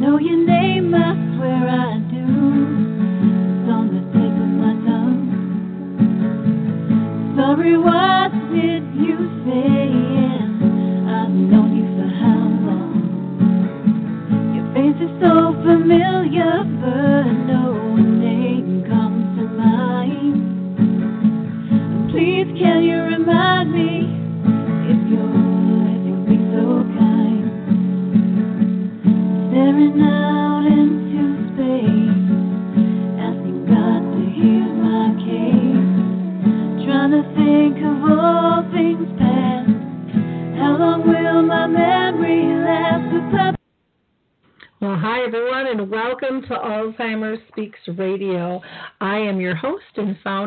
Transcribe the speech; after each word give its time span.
know 0.00 0.18
your 0.18 0.46
name, 0.46 0.94
I 0.94 1.14
swear 1.36 1.68
I 1.68 1.98
do. 2.10 2.24
It's 3.26 3.68
on 3.68 3.86
the 3.94 4.02
tip 4.14 4.34
of 4.44 4.52
my 4.62 4.74
tongue. 4.86 5.26
Sorry, 7.36 7.76
what 7.78 8.30
did 8.54 8.84
you 8.94 9.18
say? 9.44 9.90
I've 11.10 11.30
known 11.34 11.70
you 11.76 11.77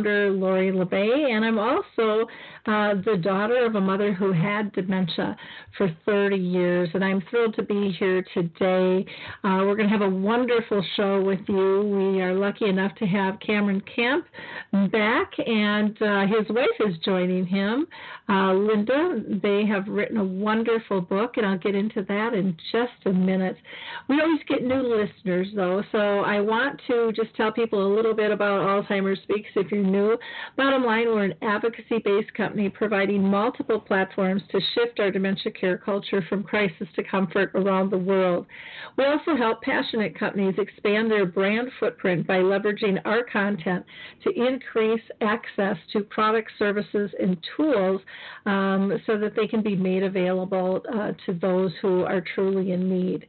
founder, 0.01 0.31
Lori 0.31 0.71
La 0.71 0.85
Bey, 0.85 1.31
and 1.31 1.45
I'm 1.45 1.59
also 1.59 2.27
uh, 2.65 2.95
the 3.05 3.19
daughter 3.21 3.65
of 3.65 3.75
a 3.75 3.81
mother 3.81 4.13
who 4.13 4.31
had 4.31 4.71
dementia 4.73 5.35
for 5.77 5.95
30 6.05 6.35
years, 6.35 6.89
and 6.93 7.03
I'm 7.03 7.21
thrilled 7.29 7.55
to 7.55 7.63
be 7.63 7.95
here 7.99 8.23
today. 8.33 9.05
Uh, 9.43 9.61
we're 9.65 9.75
going 9.75 9.89
to 9.89 9.97
have 9.97 10.01
a 10.01 10.09
wonderful 10.09 10.83
show 10.95 11.21
with 11.21 11.39
you. 11.47 11.81
We 11.83 12.21
are 12.21 12.33
lucky 12.33 12.65
enough 12.65 12.95
to 12.95 13.05
have 13.05 13.39
Cameron 13.45 13.81
Camp 13.95 14.25
back, 14.91 15.31
and 15.45 16.01
uh, 16.01 16.21
his 16.21 16.47
wife 16.49 16.67
is 16.79 16.97
joining 17.05 17.45
him, 17.45 17.85
uh, 18.29 18.53
Linda. 18.53 19.21
They 19.41 19.65
have 19.65 19.87
written 19.87 20.17
a 20.17 20.23
wonderful 20.23 21.01
book, 21.01 21.37
and 21.37 21.45
I'll 21.45 21.57
get 21.57 21.75
into 21.75 22.03
that 22.03 22.33
in 22.33 22.55
just 22.71 22.91
a 23.05 23.11
minute. 23.11 23.57
We 24.07 24.21
always 24.21 24.39
get 24.47 24.63
new 24.63 24.81
listeners, 24.81 25.47
though, 25.55 25.83
so 25.91 25.97
I 25.97 26.39
want 26.39 26.79
to 26.87 27.11
just 27.15 27.35
tell 27.35 27.51
people 27.51 27.85
a 27.85 27.91
little 27.93 28.13
bit 28.13 28.31
about 28.31 28.61
Alzheimer's 28.61 29.21
Speaks 29.23 29.49
if 29.55 29.71
you're 29.71 29.83
new. 29.83 30.17
Bottom 30.55 30.83
line, 30.83 31.07
we're 31.07 31.25
an 31.25 31.33
advocacy 31.41 31.99
based 32.03 32.33
company 32.33 32.69
providing 32.69 33.23
multiple 33.23 33.79
platforms 33.79 34.41
to 34.51 34.59
shift 34.75 34.99
our 34.99 35.11
dementia 35.11 35.51
care 35.51 35.77
culture 35.77 36.23
from 36.29 36.43
crisis 36.43 36.87
to 36.95 37.03
comfort 37.03 37.51
around 37.55 37.89
the 37.89 37.97
world. 37.97 38.45
We 38.97 39.05
also 39.05 39.35
help 39.35 39.61
passionate 39.61 40.17
companies 40.17 40.55
expand 40.57 41.09
their 41.09 41.25
brand 41.25 41.69
footprint 41.79 42.27
by 42.27 42.37
leveraging 42.37 42.99
our 43.05 43.23
content 43.23 43.85
to 44.23 44.31
increase 44.31 45.01
access 45.21 45.77
to 45.93 46.01
products, 46.01 46.53
services, 46.57 47.11
and 47.19 47.37
tools 47.55 48.01
um, 48.45 48.99
so 49.05 49.17
that 49.17 49.35
they 49.35 49.47
can 49.47 49.61
be 49.61 49.75
made 49.75 50.03
available 50.03 50.81
uh, 50.93 51.11
to 51.25 51.33
those 51.39 51.71
who 51.81 52.03
are 52.03 52.23
truly 52.35 52.71
in 52.71 52.89
need. 52.89 53.25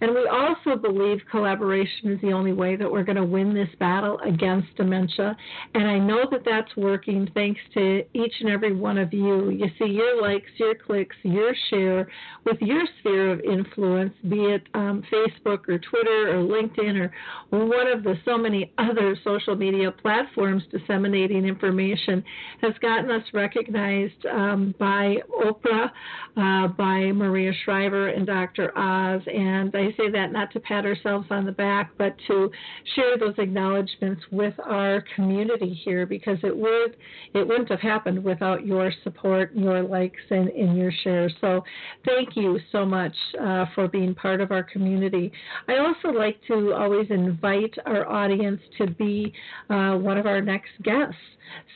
And 0.00 0.12
we 0.12 0.26
also 0.26 0.76
believe 0.80 1.20
collaboration 1.30 2.12
is 2.12 2.20
the 2.20 2.32
only 2.32 2.52
way 2.52 2.76
that 2.76 2.90
we're 2.90 3.04
going 3.04 3.16
to 3.16 3.24
win 3.24 3.54
this 3.54 3.68
battle 3.78 4.18
against 4.26 4.74
dementia. 4.76 5.36
And 5.74 5.86
I 5.86 5.98
know 5.98 6.24
that 6.30 6.44
that's 6.44 6.76
working 6.76 7.30
thanks 7.34 7.60
to 7.74 8.04
each 8.12 8.34
and 8.40 8.50
every 8.50 8.74
one 8.74 8.98
of 8.98 9.12
you. 9.12 9.50
You 9.50 9.66
see, 9.78 9.86
your 9.86 10.20
likes, 10.20 10.50
your 10.56 10.74
clicks, 10.74 11.16
your 11.22 11.54
share 11.70 12.08
with 12.44 12.58
your 12.60 12.84
sphere 13.00 13.32
of 13.32 13.40
influence, 13.40 14.12
be 14.28 14.44
it 14.44 14.62
um, 14.74 15.02
Facebook 15.12 15.68
or 15.68 15.78
Twitter 15.78 16.36
or 16.36 16.42
LinkedIn 16.42 17.00
or 17.00 17.12
one 17.50 17.86
of 17.86 18.02
the 18.02 18.14
so 18.24 18.36
many 18.36 18.72
other 18.78 19.16
social 19.24 19.56
media 19.56 19.90
platforms 19.90 20.62
disseminating 20.70 21.44
information, 21.44 22.22
has 22.60 22.72
gotten 22.80 23.10
us 23.10 23.22
recognized 23.32 24.25
um, 24.28 24.74
by 24.78 25.16
Oprah, 25.44 25.90
uh, 26.36 26.68
by 26.68 27.12
Maria 27.12 27.52
Shriver, 27.64 28.08
and 28.08 28.26
Dr. 28.26 28.76
Oz. 28.76 29.22
And 29.26 29.74
I 29.74 29.90
say 29.96 30.10
that 30.12 30.32
not 30.32 30.52
to 30.52 30.60
pat 30.60 30.84
ourselves 30.84 31.26
on 31.30 31.46
the 31.46 31.52
back, 31.52 31.90
but 31.98 32.14
to 32.26 32.50
share 32.94 33.16
those 33.18 33.34
acknowledgments 33.38 34.22
with 34.30 34.54
our 34.64 35.04
community 35.14 35.78
here 35.84 36.06
because 36.06 36.38
it 36.42 36.56
would 36.56 36.96
it 37.34 37.46
wouldn't 37.46 37.70
have 37.70 37.80
happened 37.80 38.22
without 38.22 38.66
your 38.66 38.92
support, 39.02 39.54
your 39.54 39.82
likes, 39.82 40.20
and, 40.30 40.48
and 40.50 40.76
your 40.76 40.92
shares. 41.04 41.32
So 41.40 41.62
thank 42.04 42.36
you 42.36 42.58
so 42.72 42.84
much 42.84 43.14
uh, 43.40 43.66
for 43.74 43.88
being 43.88 44.14
part 44.14 44.40
of 44.40 44.50
our 44.52 44.62
community. 44.62 45.32
I 45.68 45.78
also 45.78 46.16
like 46.16 46.38
to 46.48 46.72
always 46.72 47.06
invite 47.10 47.74
our 47.84 48.06
audience 48.08 48.60
to 48.78 48.86
be 48.86 49.32
uh, 49.70 49.94
one 49.96 50.18
of 50.18 50.26
our 50.26 50.40
next 50.40 50.70
guests. 50.82 51.16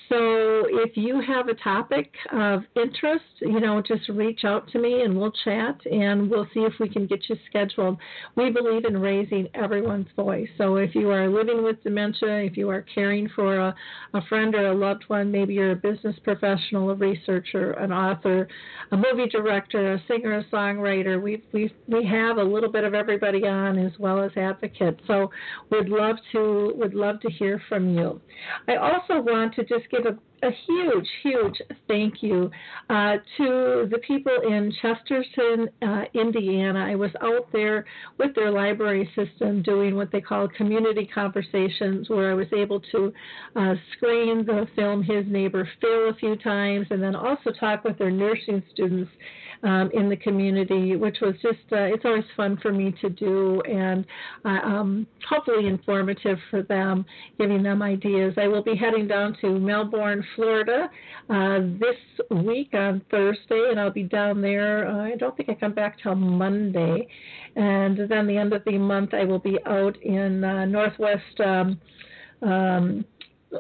So 0.09 0.67
if 0.69 0.97
you 0.97 1.21
have 1.21 1.49
a 1.49 1.55
topic 1.55 2.13
of 2.33 2.63
interest, 2.75 3.25
you 3.41 3.61
know, 3.61 3.81
just 3.81 4.09
reach 4.09 4.45
out 4.45 4.69
to 4.73 4.79
me 4.79 5.03
and 5.03 5.17
we'll 5.17 5.33
chat 5.45 5.79
and 5.87 6.29
we'll 6.29 6.47
see 6.53 6.61
if 6.61 6.73
we 6.81 6.89
can 6.89 7.07
get 7.07 7.29
you 7.29 7.37
scheduled. 7.49 7.97
We 8.35 8.51
believe 8.51 8.85
in 8.85 8.99
raising 8.99 9.49
everyone's 9.55 10.09
voice. 10.17 10.49
So 10.59 10.77
if 10.77 10.95
you 10.95 11.11
are 11.11 11.29
living 11.29 11.63
with 11.63 11.83
dementia, 11.85 12.41
if 12.43 12.57
you 12.57 12.69
are 12.71 12.83
caring 12.93 13.29
for 13.35 13.59
a, 13.59 13.75
a 14.15 14.23
friend 14.27 14.55
or 14.55 14.67
a 14.69 14.75
loved 14.75 15.05
one, 15.07 15.31
maybe 15.31 15.55
you're 15.55 15.73
a 15.73 15.77
business 15.77 16.17
professional, 16.25 16.91
a 16.91 16.95
researcher, 16.95 17.73
an 17.73 17.93
author, 17.93 18.49
a 18.91 18.97
movie 18.97 19.29
director, 19.29 19.95
a 19.95 20.03
singer, 20.09 20.39
a 20.39 20.45
songwriter, 20.45 21.21
we 21.23 21.43
we 21.53 21.73
we 21.87 22.05
have 22.05 22.39
a 22.39 22.43
little 22.43 22.71
bit 22.71 22.85
of 22.85 22.95
everybody 22.95 23.47
on 23.47 23.79
as 23.79 23.93
well 23.99 24.23
as 24.23 24.31
advocates. 24.37 25.01
So 25.07 25.31
we'd 25.71 25.89
love 25.89 26.17
to 26.33 26.73
would 26.77 26.95
love 26.95 27.21
to 27.21 27.31
hear 27.31 27.63
from 27.69 27.97
you. 27.97 28.21
I 28.69 28.77
also 28.77 29.21
want 29.21 29.55
to 29.55 29.60
just 29.69 29.89
give 29.91 30.07
a 30.07 30.17
a 30.43 30.51
huge, 30.67 31.09
huge 31.23 31.61
thank 31.87 32.23
you 32.23 32.51
uh, 32.89 33.17
to 33.37 33.89
the 33.91 33.99
people 34.07 34.33
in 34.43 34.73
Chesterton, 34.81 35.69
uh, 35.83 36.05
Indiana. 36.15 36.87
I 36.89 36.95
was 36.95 37.11
out 37.21 37.51
there 37.53 37.85
with 38.19 38.35
their 38.35 38.51
library 38.51 39.11
system 39.15 39.63
doing 39.63 39.97
what 39.97 40.11
they 40.11 40.21
call 40.21 40.49
community 40.49 41.09
conversations, 41.13 42.09
where 42.09 42.31
I 42.31 42.35
was 42.35 42.47
able 42.57 42.81
to 42.93 43.13
uh, 43.57 43.75
screen 43.97 44.47
the 44.47 44.67
film 44.75 45.03
His 45.03 45.27
Neighbor 45.27 45.69
Phil 45.81 46.09
a 46.09 46.15
few 46.15 46.37
times 46.37 46.87
and 46.91 47.03
then 47.03 47.15
also 47.15 47.51
talk 47.51 47.85
with 47.85 47.99
their 47.99 48.11
nursing 48.11 48.63
students 48.73 49.11
um, 49.63 49.91
in 49.93 50.09
the 50.09 50.17
community, 50.17 50.97
which 50.97 51.19
was 51.21 51.35
just, 51.43 51.59
uh, 51.73 51.83
it's 51.83 52.05
always 52.05 52.25
fun 52.37 52.59
for 52.63 52.73
me 52.73 52.95
to 53.01 53.11
do 53.11 53.61
and 53.63 54.07
uh, 54.45 54.61
um, 54.65 55.07
hopefully 55.29 55.67
informative 55.67 56.39
for 56.51 56.63
them, 56.63 57.05
giving 57.39 57.63
them 57.63 57.83
ideas. 57.83 58.35
I 58.37 58.47
will 58.49 58.63
be 58.63 58.75
heading 58.75 59.07
down 59.07 59.37
to 59.41 59.59
Melbourne, 59.59 60.25
Florida 60.35 60.91
uh, 61.29 61.59
this 61.79 61.97
week 62.31 62.71
on 62.75 63.03
Thursday, 63.11 63.69
and 63.71 63.79
I'll 63.79 63.91
be 63.91 64.05
down 64.05 64.41
there. 64.41 64.89
I 64.89 65.17
don't 65.17 65.37
think 65.37 65.49
I 65.49 65.55
come 65.55 65.75
back 65.75 65.99
till 66.03 66.15
Monday. 66.15 67.07
And 67.57 67.99
then 68.09 68.27
the 68.27 68.37
end 68.37 68.53
of 68.53 68.65
the 68.65 68.79
month, 68.79 69.13
I 69.13 69.25
will 69.25 69.39
be 69.39 69.59
out 69.67 70.01
in 70.03 70.45
uh, 70.45 70.65
Northwest. 70.65 71.41
Um, 71.45 71.81
um, 72.43 73.05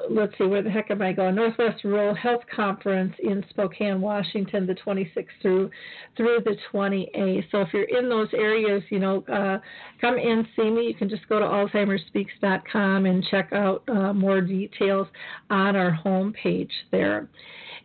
let's 0.09 0.33
see, 0.39 0.45
where 0.45 0.63
the 0.63 0.71
heck 0.71 0.91
am 0.91 1.03
I 1.03 1.13
going? 1.13 1.35
Northwest 1.35 1.83
Rural 1.85 2.15
Health 2.15 2.43
Conference 2.55 3.15
in 3.23 3.45
Spokane, 3.51 4.01
Washington, 4.01 4.67
the 4.67 4.75
26th 4.75 5.27
through 5.43 5.71
through 6.17 6.39
the 6.45 6.57
28th. 6.73 7.45
So 7.51 7.61
if 7.63 7.69
you're 7.73 7.85
in 7.85 8.09
those 8.09 8.29
areas, 8.33 8.83
you 8.91 8.99
know, 8.99 9.25
uh, 9.33 9.59
come 10.01 10.17
and 10.17 10.47
see 10.57 10.71
me. 10.71 10.87
You 10.87 10.95
can 10.95 11.09
just 11.09 11.29
go 11.29 11.39
to 11.39 11.45
AlzheimerSpeaks.com 11.45 13.07
and 13.07 13.25
check 13.31 13.53
out 13.53 13.83
uh, 13.89 14.13
more 14.13 14.41
details 14.41 15.09
on 15.51 15.77
our 15.77 15.99
homepage 16.05 16.71
there. 16.93 17.29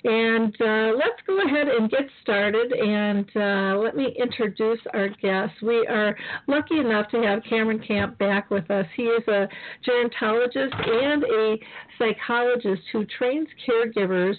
And 0.06 0.56
uh, 0.62 0.96
let's 0.96 1.20
go 1.26 1.42
ahead 1.44 1.68
and 1.68 1.90
get 1.90 2.08
started. 2.22 2.72
And 2.74 3.26
uh, 3.36 3.80
let 3.80 3.96
me 3.96 4.16
introduce 4.20 4.80
our 4.94 5.10
guest. 5.10 5.54
We 5.64 5.88
are 5.88 6.16
lucky 6.46 6.78
enough 6.78 7.10
to 7.10 7.24
have 7.24 7.42
Cameron 7.50 7.80
Camp 7.80 8.20
back 8.20 8.52
with 8.52 8.70
us. 8.70 8.86
He 8.96 9.04
is 9.04 9.28
a 9.28 9.48
gerontologist 9.84 10.76
and 10.88 11.24
a 11.24 11.58
psychologist 11.98 12.84
who 12.94 13.06
trains 13.18 13.48
caregivers 13.68 14.36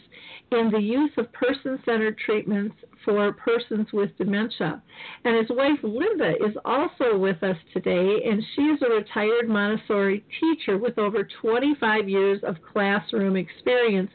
in 0.52 0.70
the 0.70 0.78
use 0.78 1.10
of 1.16 1.32
person 1.32 1.80
centered 1.84 2.16
treatments 2.18 2.76
for 3.04 3.32
persons 3.32 3.86
with 3.92 4.16
dementia. 4.18 4.80
And 5.24 5.36
his 5.36 5.46
wife 5.50 5.78
Linda 5.82 6.34
is 6.44 6.56
also 6.64 7.16
with 7.16 7.42
us 7.42 7.56
today, 7.72 8.18
and 8.24 8.42
she 8.54 8.62
is 8.62 8.82
a 8.82 8.94
retired 8.94 9.48
Montessori 9.48 10.24
teacher 10.40 10.78
with 10.78 10.98
over 10.98 11.26
25 11.40 12.08
years 12.08 12.40
of 12.44 12.56
classroom 12.72 13.36
experience 13.36 14.10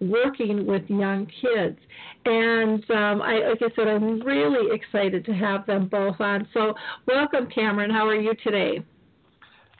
working 0.00 0.66
with 0.66 0.82
young 0.88 1.26
kids. 1.40 1.78
And 2.24 2.88
um, 2.90 3.22
I, 3.22 3.48
like 3.48 3.62
I 3.62 3.74
said, 3.74 3.88
I'm 3.88 4.20
really 4.20 4.74
excited 4.74 5.24
to 5.26 5.32
have 5.32 5.66
them 5.66 5.88
both 5.88 6.20
on. 6.20 6.46
So, 6.52 6.74
welcome, 7.06 7.48
Cameron. 7.54 7.90
How 7.90 8.06
are 8.06 8.20
you 8.20 8.34
today? 8.44 8.82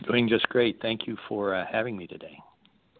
Doing 0.06 0.28
just 0.28 0.48
great. 0.48 0.78
Thank 0.80 1.06
you 1.06 1.16
for 1.28 1.54
uh, 1.54 1.64
having 1.70 1.96
me 1.96 2.06
today. 2.06 2.38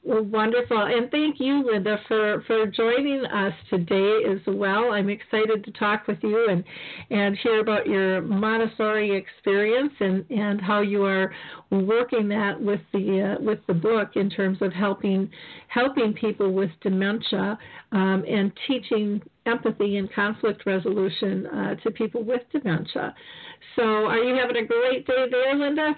Well, 0.09 0.23
wonderful. 0.23 0.85
And 0.85 1.11
thank 1.11 1.39
you, 1.39 1.63
Linda, 1.71 1.99
for, 2.09 2.43
for 2.47 2.67
joining 2.67 3.27
us 3.27 3.53
today 3.69 4.21
as 4.27 4.39
well. 4.47 4.93
I'm 4.93 5.11
excited 5.11 5.63
to 5.63 5.71
talk 5.73 6.07
with 6.07 6.17
you 6.23 6.49
and, 6.49 6.65
and 7.11 7.37
hear 7.37 7.61
about 7.61 7.87
your 7.87 8.23
Montessori 8.23 9.15
experience 9.15 9.93
and, 10.01 10.25
and 10.31 10.63
how 10.63 10.81
you 10.81 11.05
are 11.05 11.31
working 11.71 12.27
that 12.29 12.59
with 12.59 12.81
the 12.95 13.37
uh, 13.39 13.43
with 13.45 13.59
the 13.67 13.75
book 13.75 14.13
in 14.15 14.31
terms 14.31 14.57
of 14.63 14.73
helping 14.73 15.29
helping 15.67 16.15
people 16.15 16.55
with 16.55 16.71
dementia 16.81 17.59
um, 17.93 18.25
and 18.27 18.51
teaching 18.67 19.21
empathy 19.45 19.99
and 19.99 20.11
conflict 20.15 20.65
resolution 20.65 21.47
uh, 21.49 21.75
to 21.83 21.91
people 21.91 22.25
with 22.25 22.41
dementia. 22.51 23.15
So, 23.77 23.83
are 23.83 24.17
you 24.17 24.35
having 24.37 24.57
a 24.57 24.67
great 24.67 25.07
day 25.07 25.27
there, 25.31 25.55
Linda? 25.55 25.95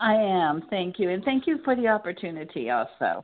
I 0.00 0.14
am. 0.14 0.62
Thank 0.70 0.98
you. 0.98 1.10
And 1.10 1.22
thank 1.24 1.46
you 1.46 1.58
for 1.64 1.76
the 1.76 1.88
opportunity 1.88 2.70
also. 2.70 3.22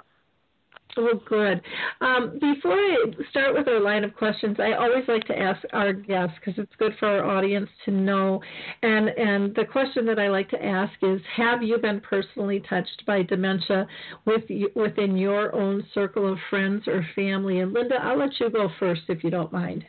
Oh, 0.98 1.20
good. 1.28 1.60
Um, 2.00 2.38
before 2.40 2.72
I 2.72 2.96
start 3.30 3.54
with 3.54 3.68
our 3.68 3.80
line 3.80 4.02
of 4.02 4.14
questions, 4.14 4.56
I 4.58 4.72
always 4.72 5.04
like 5.08 5.26
to 5.26 5.38
ask 5.38 5.60
our 5.74 5.92
guests 5.92 6.36
because 6.38 6.58
it's 6.58 6.74
good 6.78 6.92
for 6.98 7.06
our 7.06 7.36
audience 7.36 7.68
to 7.84 7.90
know. 7.90 8.40
And 8.82 9.08
and 9.10 9.54
the 9.54 9.64
question 9.64 10.06
that 10.06 10.18
I 10.18 10.28
like 10.28 10.48
to 10.50 10.64
ask 10.64 10.92
is: 11.02 11.20
Have 11.36 11.62
you 11.62 11.76
been 11.78 12.00
personally 12.00 12.62
touched 12.66 13.04
by 13.06 13.22
dementia 13.22 13.86
with 14.24 14.44
within 14.74 15.18
your 15.18 15.54
own 15.54 15.84
circle 15.92 16.32
of 16.32 16.38
friends 16.48 16.84
or 16.86 17.04
family? 17.14 17.60
And 17.60 17.74
Linda, 17.74 17.96
I'll 17.96 18.18
let 18.18 18.40
you 18.40 18.48
go 18.48 18.70
first 18.78 19.02
if 19.08 19.22
you 19.22 19.28
don't 19.28 19.52
mind. 19.52 19.84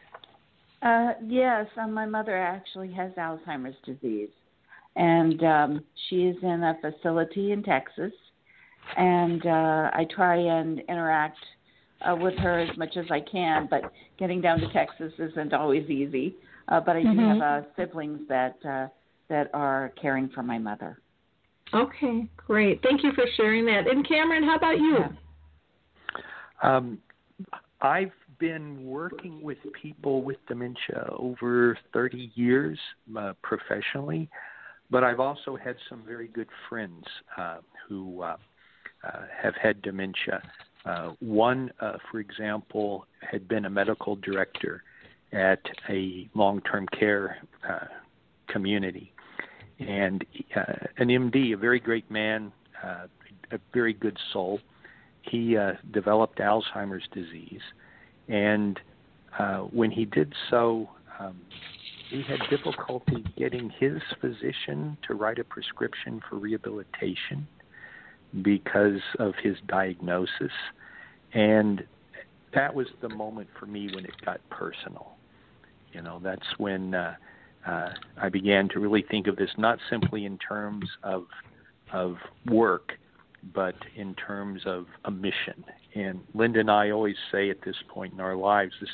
Uh, 0.81 1.13
yes, 1.25 1.67
uh, 1.81 1.87
my 1.87 2.05
mother 2.05 2.35
actually 2.35 2.91
has 2.91 3.11
Alzheimer's 3.13 3.77
disease 3.85 4.29
and 4.97 5.43
um, 5.43 5.83
she 6.09 6.23
is 6.23 6.35
in 6.41 6.63
a 6.63 6.77
facility 6.81 7.51
in 7.51 7.63
Texas. 7.63 8.11
And 8.97 9.45
uh, 9.45 9.91
I 9.93 10.07
try 10.13 10.37
and 10.37 10.79
interact 10.89 11.37
uh, 12.01 12.15
with 12.15 12.35
her 12.39 12.59
as 12.59 12.75
much 12.77 12.97
as 12.97 13.05
I 13.11 13.19
can, 13.19 13.67
but 13.69 13.91
getting 14.17 14.41
down 14.41 14.59
to 14.59 14.73
Texas 14.73 15.13
isn't 15.19 15.53
always 15.53 15.89
easy. 15.89 16.35
Uh, 16.67 16.79
but 16.79 16.95
I 16.95 17.01
do 17.01 17.09
mm-hmm. 17.09 17.39
have 17.39 17.63
uh, 17.63 17.67
siblings 17.77 18.21
that 18.27 18.57
uh, 18.67 18.87
that 19.29 19.49
are 19.53 19.93
caring 20.01 20.29
for 20.29 20.41
my 20.41 20.57
mother. 20.57 20.99
Okay, 21.73 22.27
great. 22.35 22.81
Thank 22.81 23.03
you 23.03 23.11
for 23.13 23.25
sharing 23.35 23.65
that. 23.65 23.87
And 23.89 24.07
Cameron, 24.07 24.43
how 24.43 24.55
about 24.55 24.77
you? 24.77 24.97
Um, 26.63 26.97
I've 27.81 28.11
been 28.39 28.85
working 28.85 29.41
with 29.41 29.57
people 29.81 30.23
with 30.23 30.37
dementia 30.47 31.09
over 31.17 31.77
30 31.93 32.31
years 32.35 32.79
uh, 33.17 33.33
professionally. 33.43 34.29
But 34.89 35.03
I've 35.03 35.19
also 35.19 35.55
had 35.55 35.75
some 35.89 36.03
very 36.05 36.27
good 36.27 36.47
friends 36.69 37.03
uh, 37.37 37.57
who 37.87 38.21
uh, 38.21 38.37
uh, 39.03 39.21
have 39.41 39.55
had 39.55 39.81
dementia. 39.81 40.41
Uh, 40.85 41.11
one, 41.19 41.71
uh, 41.81 41.97
for 42.09 42.19
example, 42.19 43.05
had 43.19 43.47
been 43.47 43.65
a 43.65 43.69
medical 43.69 44.15
director 44.15 44.83
at 45.33 45.59
a 45.89 46.29
long 46.33 46.61
term 46.61 46.87
care 46.97 47.37
uh, 47.67 47.85
community. 48.47 49.11
And 49.79 50.25
uh, 50.55 50.73
an 50.97 51.09
MD, 51.09 51.53
a 51.53 51.57
very 51.57 51.79
great 51.79 52.09
man, 52.09 52.51
uh, 52.83 53.07
a 53.51 53.59
very 53.73 53.93
good 53.93 54.17
soul. 54.31 54.59
He 55.21 55.57
uh, 55.57 55.73
developed 55.91 56.39
Alzheimer's 56.39 57.07
disease. 57.13 57.61
And 58.27 58.79
uh, 59.37 59.59
when 59.59 59.91
he 59.91 60.05
did 60.05 60.33
so, 60.49 60.89
um, 61.19 61.39
he 62.09 62.23
had 62.23 62.39
difficulty 62.49 63.23
getting 63.37 63.69
his 63.69 64.01
physician 64.21 64.97
to 65.07 65.13
write 65.13 65.39
a 65.39 65.43
prescription 65.43 66.21
for 66.29 66.37
rehabilitation 66.37 67.47
because 68.41 69.01
of 69.19 69.33
his 69.41 69.55
diagnosis. 69.67 70.51
And 71.33 71.83
that 72.53 72.73
was 72.73 72.87
the 73.01 73.09
moment 73.09 73.49
for 73.59 73.65
me 73.65 73.89
when 73.93 74.05
it 74.05 74.13
got 74.25 74.39
personal. 74.49 75.17
You 75.91 76.01
know, 76.01 76.19
that's 76.23 76.45
when 76.57 76.93
uh, 76.93 77.15
uh, 77.67 77.89
I 78.21 78.29
began 78.29 78.69
to 78.69 78.79
really 78.79 79.03
think 79.09 79.27
of 79.27 79.35
this 79.35 79.49
not 79.57 79.79
simply 79.89 80.25
in 80.25 80.37
terms 80.37 80.85
of 81.03 81.25
of 81.93 82.17
work, 82.47 82.93
but 83.53 83.75
in 83.95 84.13
terms 84.15 84.61
of 84.65 84.87
a 85.05 85.11
mission. 85.11 85.63
And 85.95 86.19
Linda 86.33 86.59
and 86.59 86.69
I 86.69 86.89
always 86.91 87.15
say 87.31 87.49
at 87.49 87.61
this 87.63 87.77
point 87.87 88.13
in 88.13 88.19
our 88.19 88.35
lives, 88.35 88.73
this 88.81 88.89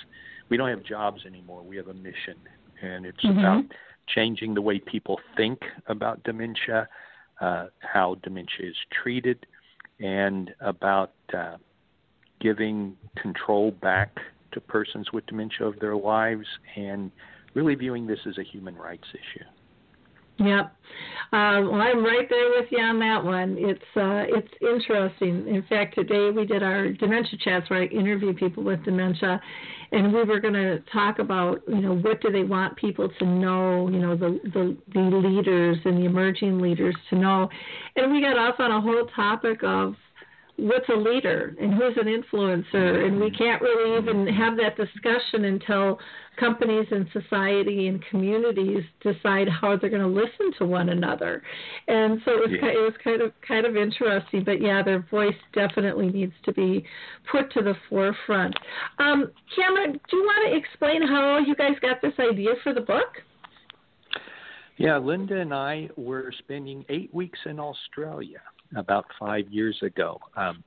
we 0.49 0.57
don't 0.57 0.69
have 0.69 0.83
jobs 0.83 1.25
anymore. 1.25 1.63
We 1.63 1.75
have 1.77 1.87
a 1.87 1.93
mission, 1.93 2.35
and 2.83 3.05
it's 3.05 3.23
mm-hmm. 3.23 3.39
about 3.39 3.63
changing 4.07 4.53
the 4.53 4.61
way 4.61 4.79
people 4.79 5.19
think 5.37 5.59
about 5.87 6.23
dementia, 6.23 6.87
uh, 7.41 7.67
how 7.79 8.15
dementia 8.23 8.69
is 8.69 8.75
treated, 8.91 9.45
and 9.99 10.53
about 10.59 11.13
uh, 11.35 11.55
giving 12.39 12.95
control 13.15 13.71
back 13.71 14.17
to 14.51 14.59
persons 14.59 15.11
with 15.13 15.25
dementia 15.25 15.65
of 15.65 15.79
their 15.79 15.95
lives, 15.95 16.45
and 16.75 17.11
really 17.53 17.75
viewing 17.75 18.05
this 18.05 18.19
as 18.27 18.37
a 18.37 18.43
human 18.43 18.75
rights 18.75 19.07
issue. 19.13 19.45
Yep. 20.39 20.75
Um, 21.31 21.71
well, 21.71 21.81
I'm 21.81 22.03
right 22.03 22.29
there 22.29 22.49
with 22.49 22.67
you 22.71 22.79
on 22.79 22.99
that 22.99 23.23
one. 23.23 23.55
It's 23.57 23.81
uh, 23.95 24.37
it's 24.37 24.53
interesting. 24.61 25.47
In 25.47 25.63
fact, 25.67 25.95
today 25.95 26.29
we 26.29 26.45
did 26.45 26.61
our 26.61 26.89
dementia 26.89 27.39
chats 27.43 27.69
where 27.69 27.81
I 27.81 27.85
interview 27.85 28.33
people 28.33 28.63
with 28.63 28.83
dementia, 28.83 29.41
and 29.91 30.13
we 30.13 30.23
were 30.23 30.39
going 30.39 30.53
to 30.53 30.79
talk 30.91 31.17
about 31.17 31.61
you 31.67 31.81
know 31.81 31.95
what 31.95 32.21
do 32.21 32.31
they 32.31 32.43
want 32.43 32.75
people 32.77 33.09
to 33.17 33.25
know, 33.25 33.89
you 33.89 33.99
know 33.99 34.15
the, 34.15 34.39
the 34.53 34.77
the 34.93 34.99
leaders 34.99 35.77
and 35.85 35.97
the 35.97 36.05
emerging 36.05 36.59
leaders 36.59 36.95
to 37.09 37.15
know, 37.15 37.49
and 37.95 38.11
we 38.11 38.21
got 38.21 38.37
off 38.37 38.59
on 38.59 38.71
a 38.71 38.79
whole 38.79 39.07
topic 39.15 39.63
of 39.63 39.95
what's 40.57 40.87
a 40.89 40.95
leader 40.95 41.55
and 41.59 41.73
who's 41.73 41.97
an 41.97 42.05
influencer 42.05 43.05
and 43.05 43.19
we 43.19 43.31
can't 43.31 43.61
really 43.61 43.97
even 43.97 44.27
have 44.27 44.55
that 44.55 44.77
discussion 44.77 45.45
until 45.45 45.97
companies 46.39 46.85
and 46.91 47.07
society 47.11 47.87
and 47.87 48.03
communities 48.05 48.83
decide 49.01 49.47
how 49.49 49.75
they're 49.75 49.89
going 49.89 50.01
to 50.01 50.07
listen 50.07 50.51
to 50.59 50.65
one 50.65 50.89
another. 50.89 51.41
And 51.87 52.21
so 52.23 52.31
it 52.31 52.41
was, 52.41 52.49
yeah. 52.51 52.61
kind, 52.61 52.77
it 52.77 52.81
was 52.81 52.93
kind 53.03 53.21
of 53.21 53.31
kind 53.47 53.65
of 53.65 53.75
interesting 53.75 54.43
but 54.43 54.61
yeah 54.61 54.83
their 54.83 54.99
voice 55.09 55.35
definitely 55.53 56.09
needs 56.09 56.33
to 56.45 56.53
be 56.53 56.85
put 57.31 57.51
to 57.53 57.61
the 57.61 57.73
forefront. 57.89 58.53
Um, 58.99 59.31
cameron 59.55 59.99
do 60.09 60.17
you 60.17 60.23
want 60.23 60.51
to 60.51 60.57
explain 60.57 61.01
how 61.07 61.39
you 61.39 61.55
guys 61.55 61.73
got 61.81 62.01
this 62.01 62.13
idea 62.19 62.51
for 62.61 62.73
the 62.73 62.81
book? 62.81 63.21
Yeah 64.77 64.97
linda 64.97 65.39
and 65.39 65.53
i 65.53 65.89
were 65.95 66.31
spending 66.39 66.85
eight 66.89 67.13
weeks 67.13 67.39
in 67.45 67.59
australia 67.59 68.41
about 68.75 69.05
five 69.19 69.47
years 69.49 69.77
ago. 69.81 70.19
Um, 70.35 70.63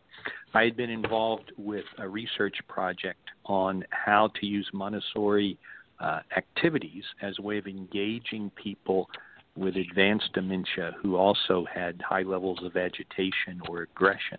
I 0.54 0.64
had 0.64 0.76
been 0.76 0.90
involved 0.90 1.52
with 1.58 1.84
a 1.98 2.08
research 2.08 2.56
project 2.68 3.20
on 3.44 3.84
how 3.90 4.30
to 4.40 4.46
use 4.46 4.68
Montessori 4.72 5.58
uh, 6.00 6.20
activities 6.36 7.04
as 7.22 7.34
a 7.38 7.42
way 7.42 7.58
of 7.58 7.66
engaging 7.66 8.50
people 8.50 9.08
with 9.56 9.76
advanced 9.76 10.32
dementia 10.34 10.92
who 11.02 11.16
also 11.16 11.66
had 11.72 12.00
high 12.02 12.22
levels 12.22 12.58
of 12.62 12.76
agitation 12.76 13.60
or 13.68 13.82
aggression. 13.82 14.38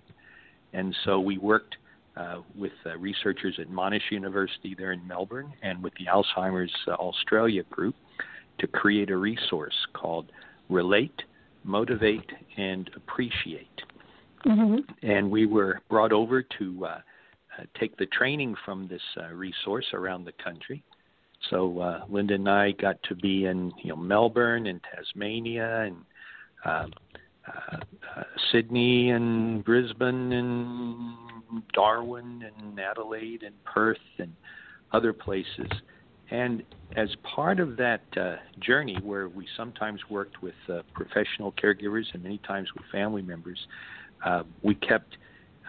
And 0.73 0.95
so 1.05 1.19
we 1.19 1.37
worked 1.37 1.77
uh, 2.15 2.41
with 2.55 2.73
uh, 2.85 2.97
researchers 2.97 3.57
at 3.59 3.69
Monash 3.69 4.11
University 4.11 4.75
there 4.77 4.91
in 4.91 5.07
Melbourne 5.07 5.53
and 5.61 5.83
with 5.83 5.93
the 5.95 6.05
Alzheimer's 6.05 6.73
Australia 6.87 7.63
group 7.69 7.95
to 8.59 8.67
create 8.67 9.09
a 9.11 9.17
resource 9.17 9.75
called 9.93 10.31
Relate 10.69 11.21
motivate, 11.67 12.29
and 12.57 12.89
appreciate. 12.95 13.67
Mm-hmm. 14.45 15.07
And 15.07 15.29
we 15.29 15.45
were 15.45 15.81
brought 15.89 16.11
over 16.11 16.41
to 16.41 16.85
uh, 16.85 16.87
uh, 16.87 17.63
take 17.79 17.97
the 17.97 18.05
training 18.07 18.55
from 18.63 18.87
this 18.87 19.01
uh, 19.19 19.33
resource 19.33 19.85
around 19.93 20.25
the 20.25 20.33
country. 20.43 20.83
So 21.49 21.79
uh, 21.79 22.03
Linda 22.09 22.35
and 22.35 22.49
I 22.49 22.71
got 22.71 23.01
to 23.03 23.15
be 23.15 23.45
in 23.45 23.71
you 23.83 23.89
know 23.89 23.95
Melbourne 23.95 24.67
and 24.67 24.79
Tasmania 24.93 25.81
and 25.81 25.97
uh, 26.65 26.87
uh, 27.47 27.77
uh, 28.15 28.23
Sydney 28.51 29.11
and 29.11 29.63
Brisbane 29.63 30.33
and 30.33 31.15
Darwin 31.73 32.43
and 32.43 32.79
Adelaide 32.79 33.43
and 33.43 33.55
Perth 33.63 33.97
and 34.19 34.33
other 34.91 35.13
places. 35.13 35.69
And 36.29 36.63
as 36.95 37.09
part 37.23 37.59
of 37.59 37.77
that 37.77 38.01
uh, 38.17 38.35
journey, 38.59 38.97
where 39.01 39.29
we 39.29 39.47
sometimes 39.55 40.01
worked 40.09 40.41
with 40.41 40.55
uh, 40.69 40.81
professional 40.93 41.53
caregivers 41.53 42.05
and 42.13 42.23
many 42.23 42.39
times 42.39 42.69
with 42.75 42.83
family 42.91 43.21
members, 43.21 43.59
uh, 44.25 44.43
we 44.61 44.75
kept 44.75 45.17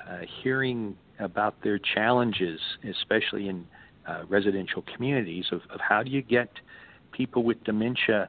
uh, 0.09 0.19
hearing 0.43 0.97
about 1.19 1.62
their 1.62 1.79
challenges, 1.79 2.61
especially 2.88 3.49
in 3.49 3.67
uh, 4.07 4.25
residential 4.29 4.85
communities, 4.95 5.45
of, 5.53 5.61
of 5.71 5.81
how 5.81 6.03
do 6.03 6.11
you 6.11 6.23
get 6.23 6.50
people 7.12 7.43
with 7.43 7.62
dementia 7.65 8.29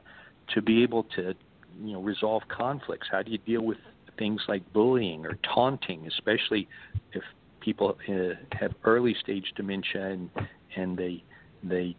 to 0.54 0.62
be 0.62 0.82
able 0.82 1.04
to, 1.04 1.34
you 1.82 1.92
know, 1.92 2.02
resolve 2.02 2.42
conflicts? 2.48 3.08
How 3.10 3.22
do 3.22 3.30
you 3.30 3.38
deal 3.38 3.62
with 3.62 3.78
things 4.18 4.42
like 4.48 4.72
bullying 4.72 5.24
or 5.24 5.38
taunting, 5.54 6.06
especially 6.06 6.68
if 7.12 7.22
people 7.60 7.96
uh, 8.08 8.34
have 8.52 8.72
early 8.84 9.16
stage 9.20 9.52
dementia 9.56 10.06
and 10.06 10.30
and 10.76 10.96
they 10.96 11.24
they 11.62 11.96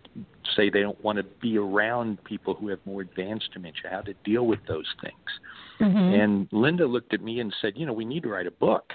say 0.56 0.70
they 0.70 0.82
don't 0.82 1.02
want 1.04 1.18
to 1.18 1.24
be 1.24 1.58
around 1.58 2.24
people 2.24 2.54
who 2.54 2.68
have 2.70 2.80
more 2.86 3.02
advanced 3.02 3.50
dementia, 3.54 3.90
how 3.92 4.02
to 4.02 4.14
deal 4.24 4.48
with 4.48 4.60
those 4.68 4.88
things. 5.02 5.16
Mm-hmm. 5.80 5.98
And 5.98 6.48
Linda 6.52 6.86
looked 6.86 7.14
at 7.14 7.22
me 7.22 7.40
and 7.40 7.54
said, 7.62 7.74
You 7.76 7.86
know, 7.86 7.94
we 7.94 8.06
need 8.06 8.24
to 8.24 8.30
write 8.30 8.48
a 8.48 8.52
book. 8.52 8.92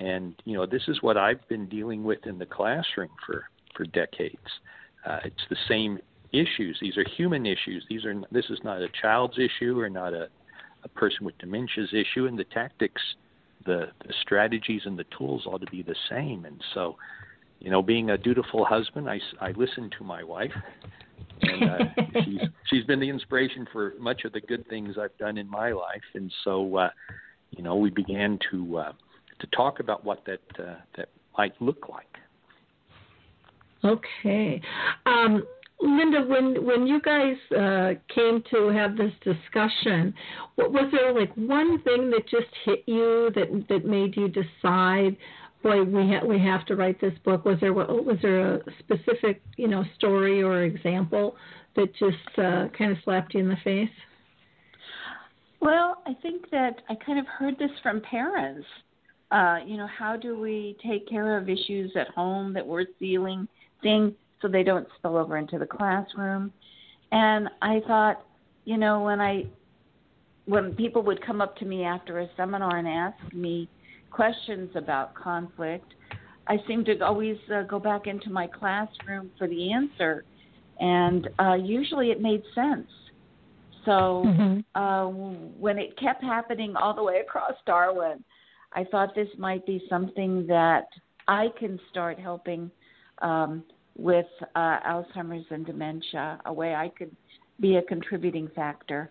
And 0.00 0.34
you 0.44 0.54
know, 0.56 0.66
this 0.66 0.82
is 0.88 1.02
what 1.02 1.16
I've 1.16 1.46
been 1.48 1.68
dealing 1.68 2.04
with 2.04 2.26
in 2.26 2.38
the 2.38 2.46
classroom 2.46 3.10
for 3.26 3.44
for 3.76 3.84
decades. 3.84 4.38
Uh, 5.06 5.18
it's 5.24 5.44
the 5.48 5.56
same 5.68 5.98
issues. 6.32 6.78
These 6.80 6.96
are 6.96 7.04
human 7.16 7.46
issues. 7.46 7.84
These 7.88 8.04
are 8.04 8.14
this 8.30 8.46
is 8.50 8.58
not 8.64 8.80
a 8.80 8.88
child's 9.00 9.38
issue 9.38 9.78
or 9.78 9.88
not 9.88 10.14
a, 10.14 10.28
a 10.84 10.88
person 10.88 11.24
with 11.24 11.36
dementia's 11.38 11.92
issue. 11.92 12.26
And 12.26 12.38
the 12.38 12.44
tactics, 12.44 13.02
the 13.64 13.88
the 14.06 14.14
strategies 14.22 14.82
and 14.84 14.98
the 14.98 15.06
tools 15.16 15.44
ought 15.46 15.60
to 15.60 15.70
be 15.70 15.82
the 15.82 15.96
same. 16.10 16.44
And 16.44 16.62
so, 16.74 16.96
you 17.62 17.70
know, 17.70 17.80
being 17.80 18.10
a 18.10 18.18
dutiful 18.18 18.64
husband, 18.64 19.08
I 19.08 19.20
I 19.40 19.52
listen 19.52 19.88
to 19.98 20.04
my 20.04 20.24
wife. 20.24 20.50
And 21.42 21.70
uh, 21.70 21.78
she's 22.24 22.40
she's 22.68 22.84
been 22.84 22.98
the 22.98 23.08
inspiration 23.08 23.66
for 23.72 23.94
much 24.00 24.24
of 24.24 24.32
the 24.32 24.40
good 24.40 24.66
things 24.68 24.96
I've 25.00 25.16
done 25.18 25.38
in 25.38 25.48
my 25.48 25.70
life, 25.70 26.02
and 26.14 26.32
so 26.42 26.76
uh, 26.76 26.90
you 27.50 27.62
know 27.62 27.76
we 27.76 27.90
began 27.90 28.38
to 28.50 28.78
uh, 28.78 28.92
to 29.38 29.46
talk 29.54 29.78
about 29.78 30.04
what 30.04 30.24
that 30.26 30.40
uh, 30.58 30.74
that 30.96 31.08
might 31.38 31.54
look 31.62 31.88
like. 31.88 32.06
Okay. 33.84 34.60
Um, 35.06 35.44
Linda, 35.80 36.22
when 36.22 36.64
when 36.66 36.86
you 36.88 37.00
guys 37.00 37.36
uh, 37.56 37.94
came 38.12 38.42
to 38.50 38.68
have 38.68 38.96
this 38.96 39.12
discussion, 39.22 40.14
what, 40.56 40.72
was 40.72 40.92
there 40.92 41.12
like 41.12 41.32
one 41.36 41.80
thing 41.82 42.10
that 42.10 42.28
just 42.28 42.52
hit 42.64 42.82
you 42.86 43.30
that 43.36 43.66
that 43.68 43.84
made 43.84 44.16
you 44.16 44.28
decide, 44.28 45.16
boy, 45.62 45.82
we 45.82 46.08
ha- 46.08 46.24
we 46.26 46.38
have 46.38 46.64
to 46.66 46.76
write 46.76 47.00
this 47.00 47.14
book? 47.24 47.44
Was 47.44 47.58
there 47.60 47.72
was 47.72 48.18
there 48.22 48.56
a 48.56 48.60
specific 48.78 49.42
you 49.56 49.68
know 49.68 49.84
story 49.96 50.42
or 50.42 50.62
example 50.62 51.36
that 51.76 51.94
just 51.96 52.38
uh, 52.38 52.68
kind 52.76 52.92
of 52.92 52.98
slapped 53.04 53.34
you 53.34 53.40
in 53.40 53.48
the 53.48 53.56
face? 53.64 53.88
Well, 55.60 56.02
I 56.06 56.14
think 56.22 56.50
that 56.50 56.82
I 56.88 56.94
kind 57.06 57.18
of 57.18 57.26
heard 57.26 57.58
this 57.58 57.70
from 57.82 58.00
parents. 58.00 58.66
Uh, 59.30 59.58
you 59.64 59.76
know, 59.76 59.86
how 59.86 60.16
do 60.16 60.38
we 60.38 60.76
take 60.86 61.08
care 61.08 61.38
of 61.38 61.48
issues 61.48 61.92
at 61.96 62.08
home 62.08 62.52
that 62.52 62.66
we're 62.66 62.84
feeling, 62.98 63.48
seeing 63.82 64.14
so 64.42 64.48
they 64.48 64.64
don't 64.64 64.86
spill 64.98 65.16
over 65.16 65.38
into 65.38 65.58
the 65.58 65.66
classroom. 65.66 66.52
And 67.12 67.48
I 67.62 67.80
thought, 67.86 68.26
you 68.64 68.76
know, 68.76 69.00
when 69.00 69.20
I 69.20 69.46
when 70.46 70.74
people 70.74 71.02
would 71.02 71.24
come 71.24 71.40
up 71.40 71.56
to 71.58 71.64
me 71.64 71.84
after 71.84 72.18
a 72.18 72.28
seminar 72.36 72.78
and 72.78 72.88
ask 72.88 73.32
me 73.32 73.68
questions 74.12 74.70
about 74.74 75.14
conflict, 75.14 75.94
I 76.46 76.56
seem 76.66 76.84
to 76.84 77.00
always 77.00 77.36
uh, 77.54 77.62
go 77.62 77.78
back 77.78 78.06
into 78.06 78.30
my 78.30 78.46
classroom 78.46 79.30
for 79.38 79.48
the 79.48 79.72
answer, 79.72 80.24
and 80.80 81.28
uh, 81.38 81.54
usually 81.54 82.10
it 82.10 82.20
made 82.20 82.42
sense. 82.54 82.88
So 83.84 84.24
mm-hmm. 84.26 84.80
uh, 84.80 85.08
when 85.58 85.78
it 85.78 85.98
kept 85.98 86.22
happening 86.22 86.74
all 86.76 86.94
the 86.94 87.02
way 87.02 87.20
across 87.20 87.54
Darwin, 87.66 88.22
I 88.72 88.84
thought 88.84 89.14
this 89.14 89.28
might 89.38 89.66
be 89.66 89.82
something 89.88 90.46
that 90.46 90.86
I 91.28 91.48
can 91.58 91.78
start 91.90 92.18
helping 92.18 92.70
um, 93.20 93.64
with 93.96 94.26
uh, 94.54 94.78
Alzheimer's 94.86 95.46
and 95.50 95.66
dementia, 95.66 96.40
a 96.46 96.52
way 96.52 96.74
I 96.74 96.90
could 96.96 97.14
be 97.60 97.76
a 97.76 97.82
contributing 97.82 98.48
factor. 98.54 99.10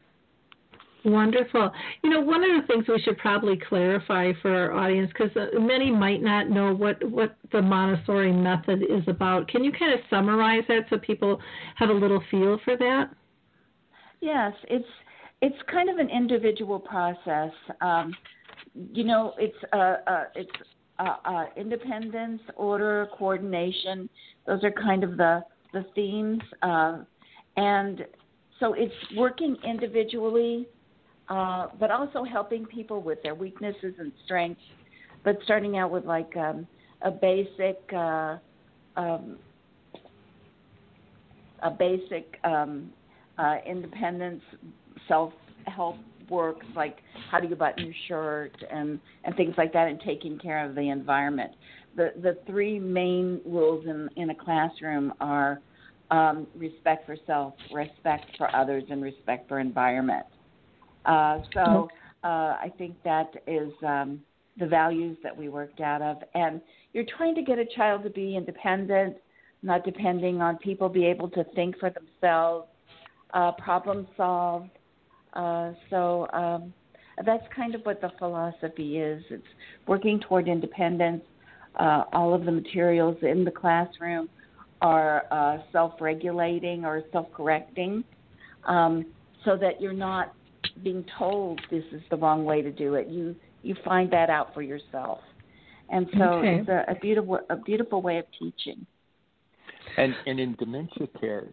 Wonderful. 1.03 1.71
You 2.03 2.11
know, 2.11 2.21
one 2.21 2.43
of 2.43 2.61
the 2.61 2.67
things 2.67 2.85
we 2.87 3.01
should 3.01 3.17
probably 3.17 3.57
clarify 3.57 4.33
for 4.41 4.53
our 4.53 4.71
audience, 4.73 5.11
because 5.11 5.35
uh, 5.35 5.59
many 5.59 5.89
might 5.89 6.21
not 6.21 6.49
know 6.49 6.75
what, 6.75 7.03
what 7.09 7.35
the 7.51 7.61
Montessori 7.61 8.31
method 8.31 8.83
is 8.83 9.03
about. 9.07 9.47
Can 9.47 9.63
you 9.63 9.71
kind 9.71 9.93
of 9.93 9.99
summarize 10.11 10.63
that 10.67 10.85
so 10.91 10.99
people 10.99 11.39
have 11.75 11.89
a 11.89 11.93
little 11.93 12.23
feel 12.29 12.59
for 12.63 12.77
that? 12.77 13.09
Yes, 14.19 14.53
it's 14.69 14.85
it's 15.41 15.55
kind 15.71 15.89
of 15.89 15.97
an 15.97 16.11
individual 16.11 16.79
process. 16.79 17.51
Um, 17.81 18.13
you 18.93 19.03
know, 19.03 19.33
it's 19.39 19.57
uh, 19.73 19.95
uh, 20.05 20.23
it's 20.35 20.51
uh, 20.99 21.15
uh, 21.25 21.45
independence, 21.57 22.41
order, 22.55 23.07
coordination. 23.17 24.07
Those 24.45 24.63
are 24.63 24.71
kind 24.71 25.03
of 25.03 25.17
the 25.17 25.43
the 25.73 25.83
themes, 25.95 26.41
uh, 26.61 26.99
and 27.57 28.05
so 28.59 28.73
it's 28.73 28.93
working 29.17 29.57
individually, 29.67 30.67
uh, 31.31 31.67
but 31.79 31.89
also 31.89 32.23
helping 32.23 32.65
people 32.65 33.01
with 33.01 33.21
their 33.23 33.35
weaknesses 33.35 33.93
and 33.97 34.11
strengths. 34.25 34.61
But 35.23 35.37
starting 35.45 35.77
out 35.77 35.91
with 35.91 36.05
like 36.05 36.35
um, 36.37 36.67
a 37.01 37.11
basic. 37.11 37.79
Uh, 37.91 38.37
um, 38.97 39.37
a 41.61 41.69
basic 41.69 42.37
um, 42.43 42.91
uh, 43.37 43.57
independence, 43.65 44.41
self 45.07 45.33
help 45.65 45.95
works, 46.29 46.65
like 46.75 46.97
how 47.29 47.39
do 47.39 47.47
you 47.47 47.55
button 47.55 47.85
your 47.85 47.95
shirt 48.07 48.51
and 48.71 48.99
and 49.23 49.35
things 49.35 49.53
like 49.57 49.73
that, 49.73 49.87
and 49.87 49.99
taking 50.01 50.37
care 50.39 50.67
of 50.67 50.75
the 50.75 50.89
environment. 50.89 51.51
The 51.95 52.13
the 52.21 52.37
three 52.47 52.79
main 52.79 53.41
rules 53.45 53.85
in 53.85 54.09
in 54.15 54.29
a 54.29 54.35
classroom 54.35 55.13
are 55.19 55.59
um, 56.09 56.47
respect 56.55 57.05
for 57.05 57.15
self, 57.25 57.53
respect 57.71 58.25
for 58.37 58.53
others, 58.55 58.83
and 58.89 59.01
respect 59.01 59.47
for 59.47 59.59
environment. 59.59 60.25
Uh, 61.05 61.39
so 61.53 61.89
uh, 62.23 62.27
I 62.27 62.71
think 62.77 62.95
that 63.03 63.33
is 63.47 63.71
um, 63.85 64.21
the 64.59 64.67
values 64.67 65.17
that 65.23 65.35
we 65.35 65.49
worked 65.49 65.81
out 65.81 66.01
of, 66.01 66.17
and 66.35 66.61
you're 66.93 67.05
trying 67.17 67.35
to 67.35 67.41
get 67.41 67.57
a 67.57 67.65
child 67.65 68.03
to 68.03 68.09
be 68.09 68.35
independent, 68.35 69.15
not 69.63 69.83
depending 69.83 70.41
on 70.41 70.57
people, 70.57 70.89
be 70.89 71.05
able 71.05 71.29
to 71.29 71.43
think 71.55 71.77
for 71.79 71.89
themselves, 71.89 72.67
uh, 73.33 73.51
problem 73.53 74.07
solve, 74.17 74.67
uh, 75.33 75.71
so 75.89 76.27
um, 76.33 76.73
that's 77.25 77.43
kind 77.55 77.75
of 77.75 77.81
what 77.83 78.01
the 78.01 78.11
philosophy 78.19 78.97
is. 78.97 79.23
It's 79.29 79.43
working 79.87 80.19
toward 80.19 80.47
independence. 80.47 81.23
Uh, 81.79 82.03
all 82.11 82.33
of 82.33 82.43
the 82.45 82.51
materials 82.51 83.17
in 83.21 83.45
the 83.45 83.51
classroom 83.51 84.27
are 84.81 85.23
uh, 85.31 85.59
self-regulating 85.71 86.83
or 86.83 87.03
self-correcting, 87.11 88.03
um, 88.65 89.05
so 89.45 89.55
that 89.55 89.79
you're 89.79 89.93
not 89.93 90.33
being 90.83 91.05
told 91.17 91.61
this 91.69 91.83
is 91.91 92.01
the 92.09 92.17
wrong 92.17 92.45
way 92.45 92.61
to 92.61 92.71
do 92.71 92.95
it. 92.95 93.07
You 93.07 93.35
you 93.63 93.75
find 93.85 94.11
that 94.11 94.29
out 94.29 94.53
for 94.53 94.61
yourself, 94.61 95.19
and 95.89 96.07
so 96.17 96.23
okay. 96.23 96.57
it's 96.59 96.69
a, 96.69 96.85
a 96.91 96.95
beautiful 96.95 97.39
a 97.49 97.55
beautiful 97.55 98.01
way 98.01 98.17
of 98.17 98.25
teaching. 98.37 98.85
And 99.97 100.15
and 100.25 100.39
in 100.39 100.55
dementia 100.55 101.07
care, 101.19 101.47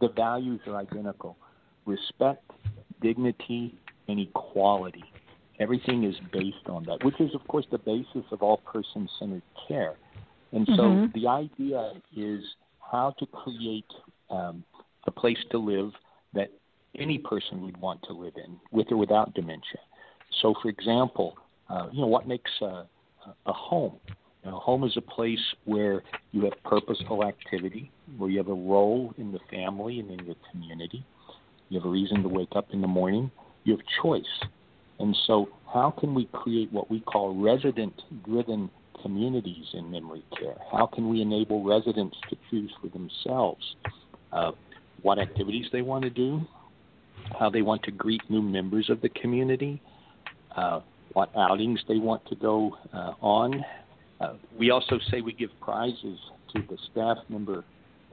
the 0.00 0.08
values 0.08 0.60
are 0.66 0.76
identical: 0.76 1.36
respect, 1.86 2.50
dignity, 3.00 3.78
and 4.08 4.20
equality. 4.20 5.04
Everything 5.60 6.04
is 6.04 6.16
based 6.32 6.66
on 6.66 6.84
that, 6.84 7.04
which 7.04 7.20
is, 7.20 7.34
of 7.34 7.46
course, 7.46 7.66
the 7.70 7.78
basis 7.78 8.24
of 8.32 8.42
all 8.42 8.56
person 8.58 9.08
centered 9.18 9.42
care. 9.68 9.94
And 10.50 10.66
so 10.76 10.82
mm-hmm. 10.82 11.18
the 11.18 11.28
idea 11.28 11.92
is 12.16 12.42
how 12.80 13.14
to 13.18 13.26
create 13.26 13.86
um, 14.30 14.64
a 15.06 15.10
place 15.10 15.38
to 15.50 15.58
live 15.58 15.92
that 16.34 16.50
any 16.98 17.18
person 17.18 17.62
would 17.62 17.76
want 17.78 18.02
to 18.04 18.12
live 18.12 18.34
in, 18.36 18.58
with 18.70 18.90
or 18.90 18.96
without 18.96 19.34
dementia. 19.34 19.80
So, 20.40 20.54
for 20.62 20.68
example, 20.68 21.36
uh, 21.68 21.88
you 21.92 22.00
know, 22.00 22.06
what 22.06 22.26
makes 22.26 22.50
a, 22.60 22.86
a 23.46 23.52
home? 23.52 23.98
You 24.44 24.50
know, 24.50 24.58
home 24.58 24.84
is 24.84 24.96
a 24.96 25.00
place 25.00 25.40
where 25.64 26.02
you 26.32 26.44
have 26.44 26.52
purposeful 26.64 27.24
activity, 27.24 27.90
where 28.18 28.28
you 28.28 28.38
have 28.38 28.48
a 28.48 28.54
role 28.54 29.14
in 29.18 29.32
the 29.32 29.38
family 29.50 30.00
and 30.00 30.10
in 30.10 30.26
the 30.26 30.36
community, 30.50 31.04
you 31.68 31.78
have 31.78 31.86
a 31.86 31.90
reason 31.90 32.22
to 32.22 32.28
wake 32.28 32.54
up 32.54 32.66
in 32.72 32.80
the 32.80 32.88
morning. 32.88 33.30
You 33.64 33.76
have 33.76 33.86
choice. 34.02 34.22
And 34.98 35.16
so, 35.26 35.48
how 35.72 35.94
can 35.98 36.14
we 36.14 36.26
create 36.26 36.72
what 36.72 36.90
we 36.90 37.00
call 37.00 37.34
resident 37.34 37.94
driven 38.24 38.68
communities 39.00 39.64
in 39.72 39.90
memory 39.90 40.24
care? 40.38 40.56
How 40.70 40.86
can 40.86 41.08
we 41.08 41.22
enable 41.22 41.64
residents 41.64 42.16
to 42.28 42.36
choose 42.50 42.70
for 42.80 42.88
themselves 42.88 43.76
uh, 44.32 44.52
what 45.02 45.18
activities 45.18 45.66
they 45.72 45.82
want 45.82 46.04
to 46.04 46.10
do, 46.10 46.40
how 47.38 47.50
they 47.50 47.62
want 47.62 47.82
to 47.84 47.90
greet 47.90 48.22
new 48.28 48.42
members 48.42 48.90
of 48.90 49.00
the 49.00 49.08
community, 49.10 49.80
uh, 50.56 50.80
what 51.12 51.30
outings 51.36 51.80
they 51.88 51.98
want 51.98 52.24
to 52.26 52.34
go 52.34 52.76
uh, 52.92 53.12
on? 53.20 53.64
Uh, 54.20 54.34
we 54.58 54.70
also 54.70 54.98
say 55.10 55.20
we 55.20 55.32
give 55.32 55.50
prizes 55.60 56.18
to 56.54 56.62
the 56.68 56.78
staff 56.90 57.18
member 57.28 57.64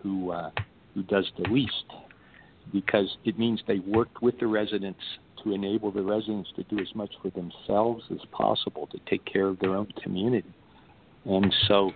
who 0.02 0.32
uh, 0.32 0.50
who 0.94 1.04
does 1.04 1.30
the 1.38 1.48
least 1.50 1.86
because 2.74 3.18
it 3.26 3.38
means 3.38 3.62
they 3.68 3.80
worked 3.80 4.22
with 4.22 4.38
the 4.40 4.48
residents 4.48 5.02
to 5.44 5.54
enable 5.54 5.92
the 5.92 6.02
residents 6.02 6.50
to 6.56 6.64
do 6.64 6.80
as 6.80 6.94
much 6.96 7.12
for 7.22 7.30
themselves 7.32 8.04
as 8.12 8.20
possible 8.32 8.88
to 8.88 9.00
take 9.10 9.24
care 9.26 9.48
of 9.48 9.60
their 9.60 9.76
own 9.76 9.88
community. 10.04 10.54
And 11.26 11.54
so 11.68 11.92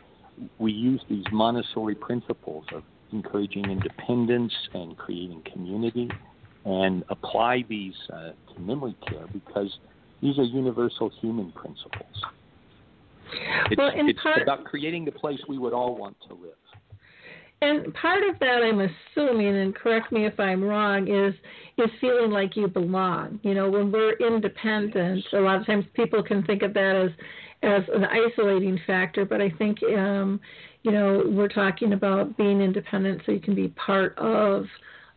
we 0.58 0.72
use 0.72 1.02
these 1.10 1.26
Montessori 1.32 1.96
principles 1.96 2.66
of 2.74 2.84
encouraging 3.12 3.66
independence 3.66 4.54
and 4.74 4.98
creating 4.98 5.44
community 5.52 6.10
and 6.66 7.04
apply 7.10 7.64
these 7.68 7.94
uh, 8.12 8.32
to 8.54 8.60
memory 8.60 8.96
care 9.08 9.28
because 9.32 9.70
these 10.22 10.38
are 10.38 10.44
universal 10.44 11.12
human 11.22 11.52
principles. 11.52 12.24
It's, 13.70 13.78
well, 13.78 13.92
it's 13.94 14.22
part, 14.22 14.42
about 14.42 14.64
creating 14.64 15.06
the 15.06 15.12
place 15.12 15.40
we 15.50 15.58
would 15.58 15.74
all 15.74 15.96
want 15.96 16.16
to 16.28 16.36
live. 16.36 16.52
and 17.62 17.94
part 17.96 18.24
of 18.24 18.40
that, 18.40 18.62
I'm 18.64 18.80
assuming, 18.80 19.58
and 19.58 19.76
correct 19.76 20.12
me 20.12 20.26
if 20.26 20.40
I'm 20.40 20.64
wrong, 20.64 21.08
is 21.08 21.34
is 21.78 21.90
feeling 22.00 22.32
like 22.32 22.56
you 22.56 22.68
belong. 22.68 23.40
You 23.44 23.56
know, 23.56 23.70
when 23.70 23.92
we're 23.92 24.14
independent, 24.14 25.26
a 25.34 25.40
lot 25.40 25.60
of 25.60 25.66
times 25.66 25.86
people 25.94 26.22
can 26.24 26.44
think 26.44 26.62
of 26.62 26.74
that 26.76 26.96
as 26.96 27.12
as 27.64 27.84
an 27.94 28.06
isolating 28.06 28.80
factor, 28.86 29.26
but 29.26 29.42
I 29.42 29.50
think 29.50 29.80
um, 29.84 30.40
you 30.84 30.92
know 30.92 31.24
we're 31.26 31.48
talking 31.48 31.94
about 31.94 32.38
being 32.38 32.62
independent 32.62 33.24
so 33.26 33.32
you 33.32 33.40
can 33.40 33.56
be 33.56 33.70
part 33.70 34.18
of 34.18 34.66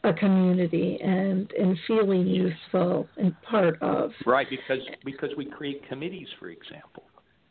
a 0.06 0.12
community 0.12 0.98
and 1.02 1.50
and 1.52 1.76
feeling 1.86 2.26
useful 2.26 3.08
and 3.16 3.34
part 3.42 3.80
of. 3.82 4.10
Right, 4.24 4.46
because 4.48 4.80
because 5.04 5.30
we 5.36 5.44
create 5.44 5.86
committees, 5.88 6.28
for 6.38 6.48
example, 6.48 7.02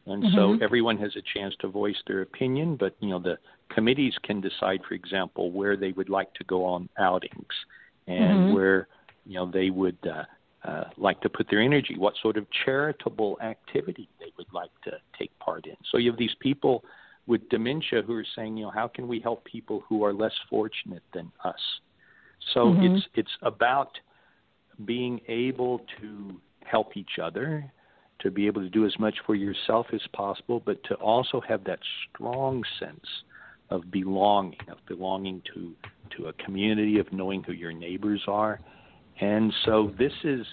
and 0.05 0.24
mm-hmm. 0.24 0.35
so 0.35 0.63
everyone 0.63 0.97
has 0.97 1.15
a 1.15 1.21
chance 1.38 1.53
to 1.59 1.67
voice 1.67 1.97
their 2.07 2.21
opinion. 2.21 2.77
But 2.77 2.95
you 3.00 3.09
know 3.09 3.19
the 3.19 3.38
committees 3.74 4.13
can 4.24 4.41
decide, 4.41 4.81
for 4.88 4.95
example, 4.95 5.51
where 5.51 5.75
they 5.75 5.91
would 5.91 6.09
like 6.09 6.33
to 6.35 6.43
go 6.45 6.63
on 6.65 6.89
outings 6.97 7.55
and 8.07 8.39
mm-hmm. 8.39 8.53
where 8.53 8.88
you 9.25 9.35
know 9.35 9.50
they 9.51 9.69
would. 9.69 9.97
Uh, 10.05 10.24
uh, 10.63 10.85
like 10.97 11.21
to 11.21 11.29
put 11.29 11.47
their 11.47 11.62
energy, 11.62 11.93
what 11.95 12.15
sort 12.24 12.38
of 12.38 12.47
charitable 12.65 13.38
activity 13.43 14.09
they 14.19 14.31
would 14.35 14.47
like 14.51 14.71
to 14.83 14.89
take 15.15 15.29
part 15.38 15.67
in. 15.67 15.75
So 15.91 16.00
you 16.00 16.09
have 16.09 16.17
these 16.17 16.33
people 16.39 16.83
with 17.27 17.47
dementia 17.50 18.01
who 18.01 18.15
are 18.15 18.25
saying, 18.35 18.57
you 18.57 18.65
know, 18.65 18.71
how 18.71 18.88
can 18.88 19.07
we 19.07 19.19
help 19.19 19.45
people 19.45 19.83
who 19.88 20.03
are 20.03 20.12
less 20.12 20.33
fortunate 20.50 21.03
than 21.13 21.31
us? 21.43 21.59
So 22.53 22.65
mm-hmm. 22.65 22.95
it's 22.95 23.05
it's 23.15 23.37
about 23.41 23.91
being 24.85 25.21
able 25.27 25.81
to 26.01 26.39
help 26.63 26.97
each 26.97 27.19
other, 27.21 27.71
to 28.19 28.31
be 28.31 28.47
able 28.47 28.61
to 28.61 28.69
do 28.69 28.85
as 28.85 28.97
much 28.99 29.15
for 29.25 29.35
yourself 29.35 29.87
as 29.93 30.01
possible, 30.13 30.61
but 30.65 30.83
to 30.85 30.95
also 30.95 31.41
have 31.47 31.63
that 31.65 31.79
strong 32.09 32.63
sense 32.79 33.05
of 33.69 33.89
belonging, 33.91 34.59
of 34.69 34.77
belonging 34.87 35.41
to 35.53 35.73
to 36.17 36.27
a 36.27 36.33
community, 36.33 36.99
of 36.99 37.11
knowing 37.11 37.43
who 37.43 37.53
your 37.53 37.73
neighbors 37.73 38.21
are. 38.27 38.59
And 39.19 39.53
so 39.65 39.91
this 39.97 40.13
is 40.23 40.45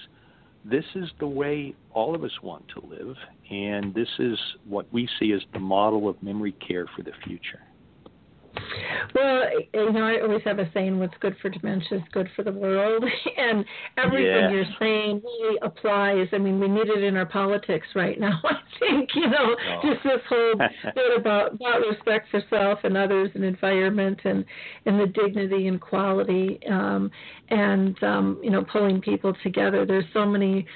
this 0.64 0.84
is 0.94 1.10
the 1.18 1.26
way 1.26 1.74
all 1.92 2.14
of 2.14 2.22
us 2.22 2.42
want 2.42 2.64
to 2.68 2.86
live, 2.86 3.16
and 3.50 3.92
this 3.94 4.08
is 4.18 4.38
what 4.66 4.86
we 4.92 5.08
see 5.18 5.32
as 5.32 5.40
the 5.52 5.58
model 5.58 6.08
of 6.08 6.22
memory 6.22 6.52
care 6.66 6.86
for 6.96 7.02
the 7.02 7.12
future. 7.24 7.60
Well, 9.14 9.42
you 9.74 9.92
know, 9.92 10.04
I 10.04 10.20
always 10.20 10.42
have 10.44 10.58
a 10.58 10.70
saying: 10.72 10.98
"What's 10.98 11.14
good 11.20 11.36
for 11.40 11.48
dementia 11.48 11.98
is 11.98 12.04
good 12.12 12.28
for 12.34 12.42
the 12.42 12.52
world," 12.52 13.04
and 13.36 13.64
everything 13.98 14.26
yeah. 14.26 14.50
you're 14.50 14.64
saying 14.78 15.22
really 15.22 15.58
applies. 15.62 16.28
I 16.32 16.38
mean, 16.38 16.60
we 16.60 16.68
need 16.68 16.88
it 16.88 17.02
in 17.02 17.16
our 17.16 17.26
politics 17.26 17.86
right 17.94 18.18
now. 18.18 18.40
I 18.44 18.56
think 18.78 19.10
you 19.14 19.28
know, 19.28 19.56
oh. 19.68 19.80
just 19.82 20.02
this 20.04 20.20
whole 20.28 20.54
bit 20.94 21.18
about 21.18 21.54
about 21.54 21.80
respect 21.88 22.30
for 22.30 22.42
self 22.48 22.80
and 22.84 22.96
others, 22.96 23.30
and 23.34 23.44
environment, 23.44 24.20
and 24.24 24.44
and 24.86 25.00
the 25.00 25.06
dignity 25.06 25.66
and 25.68 25.80
quality, 25.80 26.58
um, 26.70 27.10
and 27.50 28.02
um, 28.02 28.40
you 28.42 28.50
know, 28.50 28.64
pulling 28.64 29.00
people 29.00 29.34
together. 29.42 29.84
There's 29.84 30.04
so 30.12 30.24
many 30.24 30.66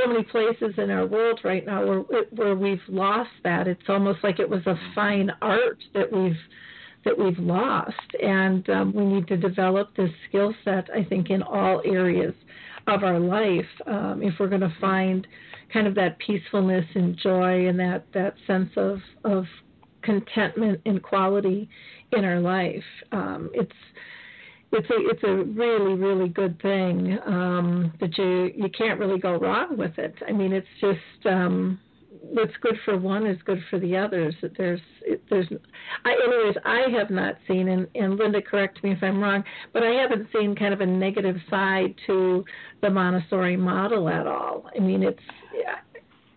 so 0.00 0.08
many 0.08 0.24
places 0.24 0.74
in 0.78 0.90
our 0.90 1.06
world 1.06 1.40
right 1.44 1.64
now 1.64 1.86
where 1.86 2.24
where 2.30 2.54
we've 2.56 2.82
lost 2.88 3.30
that. 3.44 3.68
It's 3.68 3.82
almost 3.88 4.24
like 4.24 4.40
it 4.40 4.48
was 4.48 4.66
a 4.66 4.74
fine 4.94 5.30
art 5.40 5.78
that 5.94 6.12
we've 6.12 6.36
that 7.04 7.18
we've 7.18 7.38
lost. 7.38 7.92
And 8.22 8.68
um, 8.70 8.92
we 8.94 9.04
need 9.04 9.28
to 9.28 9.36
develop 9.36 9.94
this 9.96 10.10
skill 10.28 10.54
set, 10.64 10.88
I 10.94 11.04
think, 11.04 11.30
in 11.30 11.42
all 11.42 11.82
areas 11.84 12.34
of 12.86 13.02
our 13.02 13.18
life 13.18 13.64
um, 13.86 14.20
if 14.22 14.34
we're 14.38 14.48
going 14.48 14.60
to 14.60 14.74
find 14.80 15.26
kind 15.72 15.86
of 15.86 15.94
that 15.94 16.18
peacefulness 16.18 16.84
and 16.94 17.16
joy 17.16 17.68
and 17.68 17.78
that, 17.78 18.04
that 18.12 18.34
sense 18.46 18.70
of, 18.76 18.98
of 19.24 19.44
contentment 20.02 20.80
and 20.84 21.02
quality 21.02 21.68
in 22.12 22.24
our 22.24 22.40
life. 22.40 22.84
Um, 23.12 23.50
it's 23.54 23.72
it's 24.72 24.90
a 24.90 24.94
it's 25.08 25.22
a 25.22 25.44
really 25.52 25.94
really 25.94 26.28
good 26.28 26.60
thing 26.60 27.18
um, 27.26 27.92
that 28.00 28.16
you 28.18 28.50
you 28.56 28.68
can't 28.76 28.98
really 28.98 29.18
go 29.18 29.36
wrong 29.36 29.76
with 29.76 29.98
it. 29.98 30.14
I 30.28 30.32
mean, 30.32 30.52
it's 30.52 30.66
just 30.80 31.26
um, 31.26 31.78
what's 32.32 32.56
good 32.60 32.76
for 32.84 32.96
one 32.96 33.26
is 33.26 33.38
good 33.44 33.62
for 33.70 33.78
the 33.78 33.96
others. 33.96 34.34
That 34.42 34.56
There's, 34.56 34.80
there's, 35.30 35.46
I, 36.04 36.12
anyways, 36.12 36.56
I 36.64 36.84
have 36.98 37.10
not 37.10 37.36
seen, 37.46 37.68
and, 37.68 37.86
and 37.94 38.16
Linda, 38.16 38.42
correct 38.42 38.82
me 38.82 38.92
if 38.92 39.02
I'm 39.02 39.20
wrong, 39.20 39.44
but 39.72 39.82
I 39.82 39.90
haven't 39.90 40.28
seen 40.32 40.54
kind 40.54 40.74
of 40.74 40.80
a 40.80 40.86
negative 40.86 41.36
side 41.50 41.94
to 42.06 42.44
the 42.82 42.90
Montessori 42.90 43.56
model 43.56 44.08
at 44.08 44.26
all. 44.26 44.70
I 44.76 44.80
mean, 44.80 45.02
it's 45.02 45.20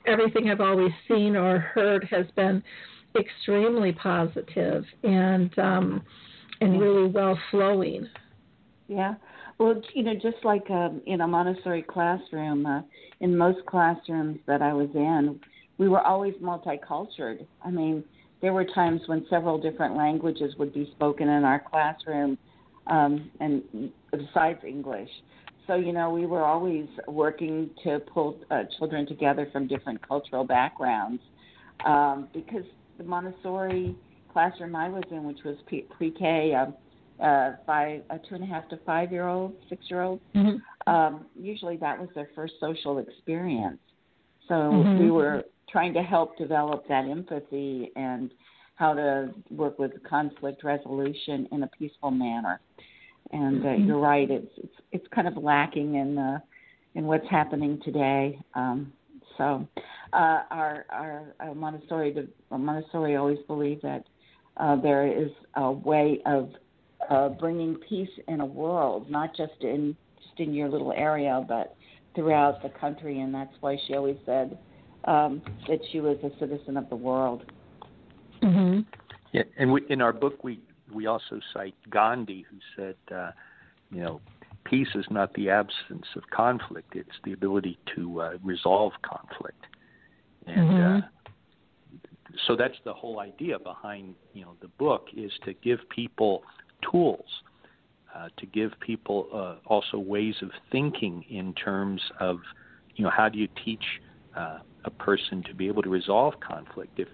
everything 0.08 0.50
I've 0.50 0.62
always 0.62 0.92
seen 1.08 1.36
or 1.36 1.60
heard 1.60 2.08
has 2.10 2.26
been 2.36 2.64
extremely 3.20 3.92
positive 3.92 4.86
and 5.04 5.58
um, 5.60 6.02
and 6.62 6.80
really 6.80 7.08
well 7.08 7.38
flowing. 7.52 8.08
Yeah. 8.88 9.16
Well, 9.60 9.82
you 9.94 10.04
know, 10.04 10.14
just 10.14 10.44
like 10.44 10.70
um, 10.70 11.02
in 11.06 11.22
a 11.22 11.28
Montessori 11.28 11.82
classroom, 11.82 12.66
uh, 12.66 12.82
in 13.20 13.36
most 13.36 13.66
classrooms 13.66 14.40
that 14.46 14.62
I 14.62 14.72
was 14.72 14.90
in, 14.94 15.40
we 15.78 15.90
were 15.90 16.02
always 16.02 16.34
multicultural. 16.36 17.46
I 17.64 17.70
mean, 17.70 18.04
there 18.42 18.54
were 18.54 18.66
times 18.66 19.02
when 19.08 19.26
several 19.30 19.60
different 19.60 19.96
languages 19.96 20.54
would 20.60 20.74
be 20.74 20.92
spoken 20.96 21.28
in 21.30 21.44
our 21.44 21.60
classroom, 21.60 22.38
um, 22.88 23.32
and 23.40 23.92
besides 24.12 24.60
English. 24.66 25.10
So 25.66 25.76
you 25.76 25.92
know, 25.92 26.10
we 26.10 26.26
were 26.26 26.46
always 26.46 26.88
working 27.08 27.70
to 27.84 28.00
pull 28.00 28.40
uh, 28.52 28.64
children 28.78 29.06
together 29.06 29.48
from 29.52 29.68
different 29.68 30.06
cultural 30.08 30.44
backgrounds, 30.44 31.22
um, 31.86 32.28
because 32.34 32.64
the 32.98 33.04
Montessori 33.04 33.96
classroom 34.32 34.76
I 34.76 34.88
was 34.90 35.04
in, 35.12 35.24
which 35.24 35.40
was 35.44 35.56
pre-K, 35.98 36.54
uh, 36.54 37.24
uh, 37.24 37.56
five, 37.66 38.02
uh, 38.10 38.18
two 38.30 38.36
and 38.36 38.44
a 38.44 38.48
half 38.48 38.70
to 38.70 38.78
five-year-old, 38.86 39.54
six-year-old, 39.70 40.20
mm-hmm. 40.36 40.94
um, 40.94 41.26
usually 41.36 41.78
that 41.78 42.00
was 42.00 42.10
their 42.16 42.30
first 42.36 42.54
social 42.60 43.00
experience. 43.00 43.80
So 44.48 44.54
mm-hmm. 44.54 45.00
we 45.04 45.12
were 45.12 45.44
trying 45.70 45.94
to 45.94 46.02
help 46.02 46.38
develop 46.38 46.88
that 46.88 47.06
empathy 47.06 47.92
and 47.96 48.32
how 48.76 48.94
to 48.94 49.34
work 49.50 49.80
with 49.80 49.92
conflict 50.04 50.64
resolution 50.64 51.48
in 51.52 51.64
a 51.64 51.68
peaceful 51.68 52.12
manner. 52.12 52.60
And 53.32 53.64
uh, 53.64 53.68
mm-hmm. 53.70 53.88
you're 53.88 54.00
right; 54.00 54.30
it's 54.30 54.52
it's 54.58 54.76
it's 54.94 55.08
kind 55.14 55.28
of 55.28 55.36
lacking 55.36 55.96
in 55.96 56.18
uh, 56.18 56.40
in 56.96 57.06
what's 57.06 57.28
happening 57.30 57.80
today. 57.84 58.40
Um, 58.56 58.94
so, 59.38 59.68
uh, 60.14 60.44
our 60.50 60.86
our, 60.90 61.36
our 61.42 61.54
Montessori 61.54 62.16
Montessori 62.50 63.18
always 63.18 63.40
believed 63.48 63.82
that 63.82 64.06
uh, 64.56 64.78
there 64.78 65.08
is 65.08 65.30
a 65.56 65.72
way 65.72 66.22
of 66.26 66.52
uh, 67.10 67.30
bringing 67.30 67.76
peace 67.90 68.10
in 68.30 68.40
a 68.40 68.46
world, 68.46 69.10
not 69.10 69.36
just 69.36 69.62
in 69.62 69.96
just 70.24 70.40
in 70.40 70.54
your 70.54 70.70
little 70.70 70.94
area, 70.94 71.44
but 71.48 71.76
throughout 72.16 72.64
the 72.64 72.70
country. 72.70 73.20
And 73.20 73.34
that's 73.34 73.54
why 73.60 73.78
she 73.88 73.94
always 73.96 74.18
said 74.26 74.58
um, 75.06 75.42
that 75.68 75.80
she 75.92 76.00
was 76.00 76.18
a 76.24 76.32
citizen 76.40 76.78
of 76.78 76.90
the 76.90 76.96
world. 76.96 77.44
Mm-hmm. 78.42 78.82
Yeah, 79.34 79.44
and 79.58 79.72
we, 79.72 79.82
in 79.90 80.02
our 80.02 80.14
book, 80.14 80.44
we 80.44 80.60
we 80.94 81.06
also 81.06 81.40
cite 81.54 81.76
Gandhi, 81.90 82.46
who 82.50 82.58
said, 82.76 82.96
uh, 83.14 83.32
you 83.92 84.02
know, 84.02 84.22
peace 84.64 84.88
is 84.96 85.06
not 85.10 85.34
the 85.34 85.50
absence 85.50 86.06
of 86.16 86.24
conflict; 86.30 86.96
it's 86.96 87.18
the 87.24 87.34
ability 87.34 87.78
to 87.96 88.22
uh, 88.22 88.32
resolve 88.44 88.94
conflict. 89.02 89.66
And 90.46 90.70
mm-hmm. 90.70 90.98
uh, 90.98 91.08
so 92.46 92.56
that's 92.56 92.78
the 92.86 92.94
whole 92.94 93.20
idea 93.20 93.60
behind 93.60 94.16
you 94.34 94.44
know 94.44 94.56
the 94.62 94.68
book 94.68 95.08
is 95.16 95.32
to 95.46 95.54
give 95.54 95.80
people 95.90 96.44
tools, 96.90 97.26
uh, 98.16 98.30
to 98.38 98.46
give 98.46 98.72
people 98.80 99.28
uh, 99.34 99.56
also 99.68 99.98
ways 99.98 100.36
of 100.42 100.52
thinking 100.72 101.26
in 101.30 101.54
terms 101.54 102.02
of 102.20 102.40
you 102.96 103.04
know 103.04 103.12
how 103.12 103.30
do 103.30 103.38
you 103.38 103.48
teach 103.64 103.84
uh, 104.36 104.60
a 104.88 104.92
person 104.92 105.44
to 105.44 105.54
be 105.54 105.68
able 105.68 105.84
to 105.84 105.90
resolve 105.90 106.34
conflict. 106.40 107.00
If 107.00 107.08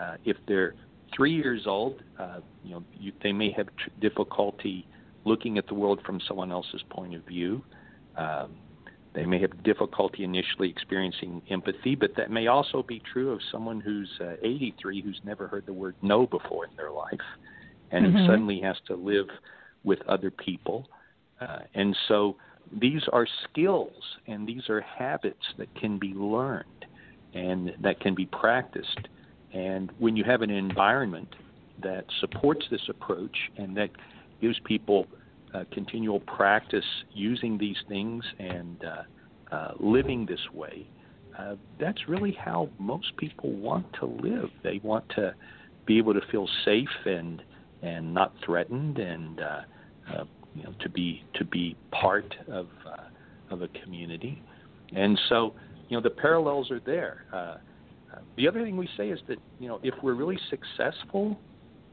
uh, 0.00 0.16
if 0.24 0.36
they're 0.46 0.74
three 1.14 1.34
years 1.34 1.62
old, 1.66 2.02
uh, 2.18 2.40
you 2.64 2.72
know, 2.72 2.84
you, 2.98 3.12
they 3.22 3.32
may 3.32 3.52
have 3.52 3.66
tr- 3.76 3.90
difficulty 4.00 4.86
looking 5.24 5.58
at 5.58 5.66
the 5.66 5.74
world 5.74 6.00
from 6.04 6.20
someone 6.26 6.52
else's 6.52 6.82
point 6.90 7.14
of 7.14 7.24
view. 7.24 7.62
Um, 8.16 8.54
they 9.14 9.24
may 9.24 9.40
have 9.40 9.62
difficulty 9.62 10.24
initially 10.24 10.68
experiencing 10.68 11.40
empathy, 11.48 11.94
but 11.94 12.16
that 12.16 12.30
may 12.30 12.48
also 12.48 12.82
be 12.82 13.00
true 13.12 13.30
of 13.30 13.40
someone 13.52 13.80
who's 13.80 14.10
uh, 14.20 14.34
83 14.42 15.02
who's 15.02 15.20
never 15.24 15.46
heard 15.46 15.66
the 15.66 15.72
word 15.72 15.94
no 16.02 16.26
before 16.26 16.64
in 16.64 16.74
their 16.76 16.90
life 16.90 17.12
and 17.92 18.06
mm-hmm. 18.06 18.16
who 18.16 18.26
suddenly 18.26 18.60
has 18.60 18.76
to 18.88 18.96
live 18.96 19.26
with 19.84 20.00
other 20.08 20.30
people. 20.32 20.88
Uh, 21.40 21.58
and 21.74 21.96
so 22.08 22.36
these 22.80 23.02
are 23.12 23.26
skills 23.48 24.02
and 24.26 24.48
these 24.48 24.68
are 24.68 24.80
habits 24.80 25.44
that 25.58 25.72
can 25.76 25.98
be 25.98 26.08
learned 26.08 26.64
and 27.34 27.72
that 27.82 28.00
can 28.00 28.14
be 28.14 28.26
practiced. 28.26 29.08
And 29.52 29.90
when 29.98 30.16
you 30.16 30.24
have 30.24 30.42
an 30.42 30.50
environment 30.50 31.34
that 31.82 32.04
supports 32.20 32.64
this 32.70 32.82
approach 32.88 33.36
and 33.56 33.76
that 33.76 33.90
gives 34.40 34.58
people 34.64 35.06
uh, 35.52 35.64
continual 35.72 36.20
practice 36.20 36.84
using 37.12 37.58
these 37.58 37.76
things 37.88 38.24
and 38.38 38.84
uh, 38.84 39.54
uh, 39.54 39.72
living 39.78 40.26
this 40.26 40.40
way, 40.52 40.86
uh, 41.38 41.56
that's 41.80 42.08
really 42.08 42.32
how 42.32 42.68
most 42.78 43.16
people 43.16 43.50
want 43.52 43.86
to 44.00 44.06
live. 44.06 44.50
They 44.62 44.80
want 44.82 45.08
to 45.16 45.34
be 45.86 45.98
able 45.98 46.14
to 46.14 46.20
feel 46.30 46.48
safe 46.64 46.88
and 47.04 47.42
and 47.82 48.14
not 48.14 48.32
threatened, 48.42 48.98
and 48.98 49.40
uh, 49.40 49.60
uh, 50.10 50.24
you 50.54 50.62
know 50.62 50.74
to 50.80 50.88
be 50.88 51.22
to 51.34 51.44
be 51.44 51.76
part 51.90 52.34
of 52.48 52.68
of 53.50 53.62
a 53.62 53.68
community. 53.68 54.42
And 54.94 55.18
so, 55.28 55.54
you 55.88 55.96
know, 55.96 56.02
the 56.02 56.10
parallels 56.10 56.70
are 56.70 56.80
there. 56.80 57.24
Uh, 57.32 57.56
the 58.36 58.48
other 58.48 58.62
thing 58.62 58.76
we 58.76 58.88
say 58.96 59.08
is 59.08 59.18
that 59.28 59.38
you 59.58 59.68
know 59.68 59.80
if 59.82 59.94
we're 60.02 60.14
really 60.14 60.38
successful 60.50 61.38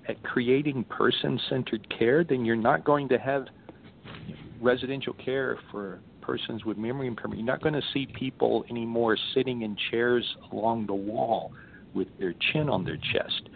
at 0.07 0.21
creating 0.23 0.83
person-centered 0.85 1.87
care, 1.97 2.23
then 2.23 2.43
you're 2.43 2.55
not 2.55 2.83
going 2.83 3.07
to 3.09 3.17
have 3.17 3.45
residential 4.59 5.13
care 5.13 5.59
for 5.71 5.99
persons 6.21 6.65
with 6.65 6.77
memory 6.77 7.07
impairment. 7.07 7.39
You're 7.39 7.47
not 7.47 7.61
going 7.61 7.75
to 7.75 7.81
see 7.93 8.07
people 8.17 8.65
anymore 8.69 9.17
sitting 9.35 9.61
in 9.61 9.75
chairs 9.89 10.25
along 10.51 10.87
the 10.87 10.93
wall 10.93 11.51
with 11.93 12.07
their 12.19 12.33
chin 12.51 12.69
on 12.69 12.83
their 12.83 12.97
chest. 12.97 13.49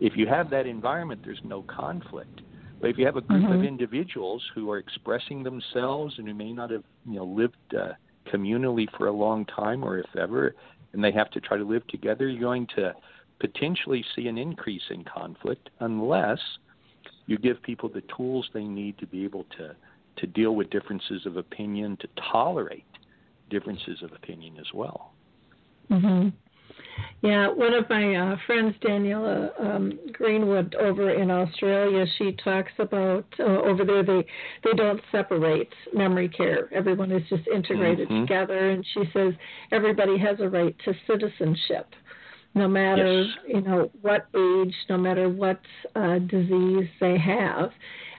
If 0.00 0.16
you 0.16 0.26
have 0.26 0.50
that 0.50 0.66
environment, 0.66 1.20
there's 1.24 1.40
no 1.44 1.62
conflict. 1.62 2.40
But 2.80 2.90
if 2.90 2.98
you 2.98 3.06
have 3.06 3.16
a 3.16 3.20
group 3.20 3.44
mm-hmm. 3.44 3.60
of 3.60 3.64
individuals 3.64 4.42
who 4.54 4.70
are 4.70 4.78
expressing 4.78 5.44
themselves 5.44 6.14
and 6.18 6.26
who 6.26 6.34
may 6.34 6.52
not 6.52 6.70
have 6.70 6.82
you 7.06 7.16
know 7.16 7.24
lived 7.24 7.56
uh, 7.78 7.92
communally 8.26 8.86
for 8.96 9.06
a 9.06 9.12
long 9.12 9.44
time, 9.46 9.82
or 9.82 9.98
if 9.98 10.16
ever, 10.16 10.54
and 10.92 11.02
they 11.02 11.12
have 11.12 11.30
to 11.30 11.40
try 11.40 11.56
to 11.56 11.64
live 11.64 11.86
together, 11.88 12.28
you're 12.28 12.40
going 12.40 12.66
to 12.76 12.94
potentially 13.40 14.04
see 14.14 14.28
an 14.28 14.38
increase 14.38 14.82
in 14.90 15.04
conflict 15.04 15.70
unless 15.80 16.38
you 17.26 17.38
give 17.38 17.62
people 17.62 17.88
the 17.88 18.02
tools 18.16 18.48
they 18.52 18.64
need 18.64 18.98
to 18.98 19.06
be 19.06 19.24
able 19.24 19.44
to 19.56 19.74
to 20.16 20.26
deal 20.26 20.54
with 20.54 20.68
differences 20.68 21.24
of 21.24 21.38
opinion, 21.38 21.96
to 21.96 22.06
tolerate 22.30 22.84
differences 23.48 24.02
of 24.02 24.12
opinion 24.12 24.58
as 24.60 24.66
well. 24.74 25.12
Mm-hmm. 25.90 26.28
Yeah, 27.22 27.48
one 27.48 27.72
of 27.72 27.88
my 27.88 28.16
uh, 28.16 28.36
friends, 28.46 28.74
Daniela 28.82 29.50
um, 29.60 29.98
Greenwood, 30.12 30.74
over 30.74 31.10
in 31.10 31.30
Australia, 31.30 32.04
she 32.18 32.32
talks 32.44 32.72
about 32.80 33.24
uh, 33.38 33.44
over 33.44 33.84
there 33.84 34.02
they 34.02 34.26
they 34.64 34.72
don't 34.76 35.00
separate 35.12 35.72
memory 35.94 36.28
care. 36.28 36.68
Everyone 36.74 37.12
is 37.12 37.22
just 37.28 37.46
integrated 37.46 38.08
mm-hmm. 38.08 38.22
together, 38.22 38.70
and 38.70 38.84
she 38.92 39.04
says 39.12 39.34
everybody 39.70 40.18
has 40.18 40.40
a 40.40 40.48
right 40.48 40.74
to 40.84 40.92
citizenship, 41.06 41.94
no 42.54 42.66
matter 42.66 43.22
yes. 43.22 43.36
you 43.46 43.60
know 43.60 43.88
what 44.00 44.26
age, 44.34 44.74
no 44.90 44.98
matter 44.98 45.28
what 45.28 45.60
uh, 45.94 46.18
disease 46.18 46.88
they 47.00 47.16
have 47.18 47.70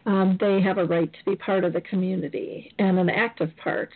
um, 0.05 0.37
they 0.39 0.61
have 0.61 0.77
a 0.77 0.85
right 0.85 1.11
to 1.11 1.29
be 1.29 1.35
part 1.35 1.63
of 1.63 1.73
the 1.73 1.81
community 1.81 2.73
and 2.79 2.99
an 2.99 3.09
active 3.09 3.51
part. 3.57 3.89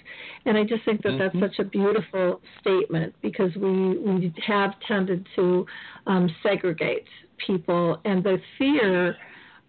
And 0.46 0.58
I 0.58 0.64
just 0.64 0.86
think 0.86 1.04
that 1.04 1.10
mm-hmm. 1.10 1.40
that's 1.40 1.56
such 1.58 1.66
a 1.66 1.70
beautiful 1.70 2.42
statement 2.62 3.14
because 3.22 3.54
we 3.56 3.98
we 3.98 4.34
have 4.46 4.72
tended 4.88 5.28
to 5.36 5.66
um, 6.06 6.30
segregate 6.42 7.08
people 7.46 8.00
and 8.06 8.24
the 8.24 8.38
fear 8.58 9.18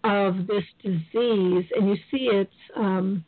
of 0.04 0.46
this 0.46 0.64
disease, 0.82 1.64
and 1.74 1.88
you 1.88 1.96
see 2.10 2.28
it. 2.32 2.50
Um, 2.76 3.24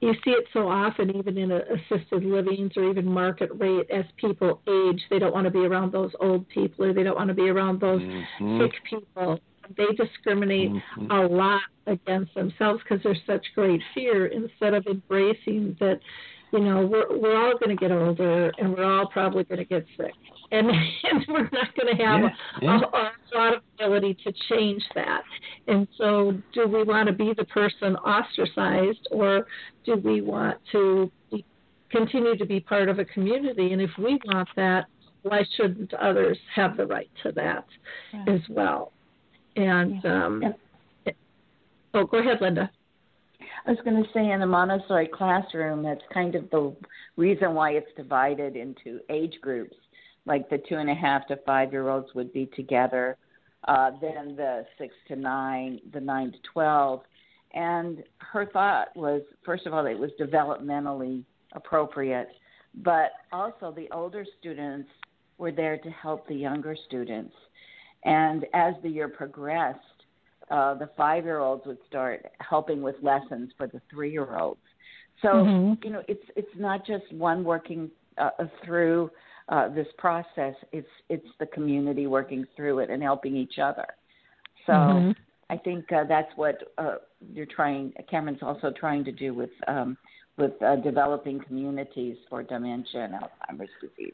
you 0.00 0.12
see 0.24 0.30
it 0.30 0.44
so 0.52 0.68
often, 0.68 1.14
even 1.16 1.38
in 1.38 1.50
assisted 1.50 2.22
livings 2.22 2.72
or 2.76 2.90
even 2.90 3.06
market 3.06 3.50
rate, 3.54 3.90
as 3.90 4.04
people 4.16 4.60
age, 4.68 5.00
they 5.08 5.18
don't 5.18 5.32
want 5.32 5.46
to 5.46 5.50
be 5.50 5.60
around 5.60 5.92
those 5.92 6.10
old 6.20 6.46
people 6.48 6.84
or 6.84 6.92
they 6.92 7.02
don't 7.02 7.16
want 7.16 7.28
to 7.28 7.34
be 7.34 7.48
around 7.48 7.80
those 7.80 8.00
mm-hmm. 8.00 8.60
sick 8.60 8.72
people 8.88 9.40
they 9.76 9.86
discriminate 9.96 10.70
mm-hmm. 10.70 11.10
a 11.10 11.26
lot 11.26 11.62
against 11.86 12.34
themselves 12.34 12.80
because 12.82 13.02
there's 13.02 13.20
such 13.26 13.44
great 13.54 13.80
fear 13.94 14.26
instead 14.26 14.74
of 14.74 14.86
embracing 14.86 15.76
that 15.80 16.00
you 16.52 16.60
know 16.60 16.86
we're 16.86 17.18
we're 17.18 17.36
all 17.36 17.56
going 17.58 17.76
to 17.76 17.80
get 17.80 17.92
older 17.92 18.52
and 18.58 18.74
we're 18.74 18.84
all 18.84 19.06
probably 19.06 19.44
going 19.44 19.58
to 19.58 19.64
get 19.64 19.84
sick 19.96 20.14
and, 20.52 20.68
and 20.70 21.26
we're 21.28 21.48
not 21.52 21.74
going 21.76 21.96
to 21.96 22.02
have 22.02 22.20
yeah, 22.20 22.30
yeah. 22.62 22.80
A, 22.80 23.36
a, 23.36 23.38
lot 23.38 23.54
of 23.54 23.62
ability 23.78 24.16
to 24.24 24.32
change 24.48 24.82
that 24.94 25.22
and 25.68 25.86
so 25.96 26.32
do 26.52 26.66
we 26.66 26.82
want 26.82 27.06
to 27.08 27.12
be 27.12 27.32
the 27.36 27.44
person 27.44 27.96
ostracized 27.96 29.06
or 29.10 29.46
do 29.84 29.96
we 29.96 30.20
want 30.20 30.58
to 30.72 31.10
be, 31.30 31.44
continue 31.90 32.36
to 32.36 32.46
be 32.46 32.60
part 32.60 32.88
of 32.88 32.98
a 32.98 33.04
community 33.04 33.72
and 33.72 33.80
if 33.80 33.90
we 33.98 34.18
want 34.26 34.48
that 34.56 34.86
why 35.22 35.44
shouldn't 35.56 35.92
others 35.94 36.38
have 36.54 36.76
the 36.76 36.86
right 36.86 37.10
to 37.22 37.30
that 37.32 37.66
yeah. 38.12 38.24
as 38.34 38.40
well 38.48 38.92
and 39.56 40.04
um, 40.04 40.54
oh, 41.94 42.04
go 42.04 42.18
ahead, 42.18 42.40
Linda. 42.40 42.70
I 43.66 43.70
was 43.70 43.80
going 43.84 44.02
to 44.02 44.08
say 44.12 44.30
in 44.30 44.40
the 44.40 44.46
Montessori 44.46 45.08
classroom, 45.08 45.82
that's 45.82 46.00
kind 46.12 46.34
of 46.34 46.48
the 46.50 46.74
reason 47.16 47.54
why 47.54 47.72
it's 47.72 47.90
divided 47.96 48.56
into 48.56 49.00
age 49.10 49.34
groups. 49.42 49.76
Like 50.26 50.48
the 50.48 50.58
two 50.68 50.76
and 50.76 50.88
a 50.90 50.94
half 50.94 51.26
to 51.28 51.36
five 51.46 51.72
year 51.72 51.88
olds 51.88 52.08
would 52.14 52.32
be 52.32 52.46
together, 52.54 53.16
uh, 53.68 53.92
then 54.00 54.36
the 54.36 54.64
six 54.78 54.94
to 55.08 55.16
nine, 55.16 55.80
the 55.92 56.00
nine 56.00 56.32
to 56.32 56.38
twelve. 56.52 57.02
And 57.52 58.02
her 58.18 58.46
thought 58.46 58.94
was, 58.94 59.22
first 59.44 59.66
of 59.66 59.74
all, 59.74 59.86
it 59.86 59.98
was 59.98 60.10
developmentally 60.20 61.24
appropriate, 61.52 62.28
but 62.76 63.12
also 63.32 63.72
the 63.74 63.88
older 63.92 64.24
students 64.38 64.88
were 65.38 65.50
there 65.50 65.78
to 65.78 65.90
help 65.90 66.28
the 66.28 66.34
younger 66.34 66.76
students. 66.86 67.34
And 68.04 68.46
as 68.54 68.74
the 68.82 68.88
year 68.88 69.08
progressed, 69.08 69.78
uh, 70.50 70.74
the 70.74 70.90
five 70.96 71.24
year 71.24 71.38
olds 71.38 71.64
would 71.66 71.78
start 71.86 72.26
helping 72.40 72.82
with 72.82 72.96
lessons 73.02 73.50
for 73.56 73.66
the 73.66 73.80
three 73.90 74.10
year 74.10 74.36
olds. 74.36 74.60
So 75.22 75.28
mm-hmm. 75.28 75.84
you 75.84 75.92
know, 75.92 76.02
it's 76.08 76.24
it's 76.36 76.48
not 76.56 76.86
just 76.86 77.12
one 77.12 77.44
working 77.44 77.90
uh, 78.18 78.30
through 78.64 79.10
uh, 79.48 79.68
this 79.68 79.86
process. 79.98 80.54
It's 80.72 80.88
it's 81.08 81.26
the 81.38 81.46
community 81.46 82.06
working 82.06 82.46
through 82.56 82.80
it 82.80 82.90
and 82.90 83.02
helping 83.02 83.36
each 83.36 83.58
other. 83.62 83.86
So 84.66 84.72
mm-hmm. 84.72 85.10
I 85.50 85.56
think 85.58 85.92
uh, 85.92 86.04
that's 86.08 86.30
what 86.36 86.72
uh, 86.78 86.96
you're 87.32 87.46
trying. 87.46 87.92
Cameron's 88.10 88.42
also 88.42 88.72
trying 88.78 89.04
to 89.04 89.12
do 89.12 89.34
with 89.34 89.50
um, 89.68 89.96
with 90.38 90.60
uh, 90.62 90.76
developing 90.76 91.40
communities 91.40 92.16
for 92.28 92.42
dementia 92.42 93.04
and 93.04 93.14
Alzheimer's 93.14 93.70
disease. 93.80 94.12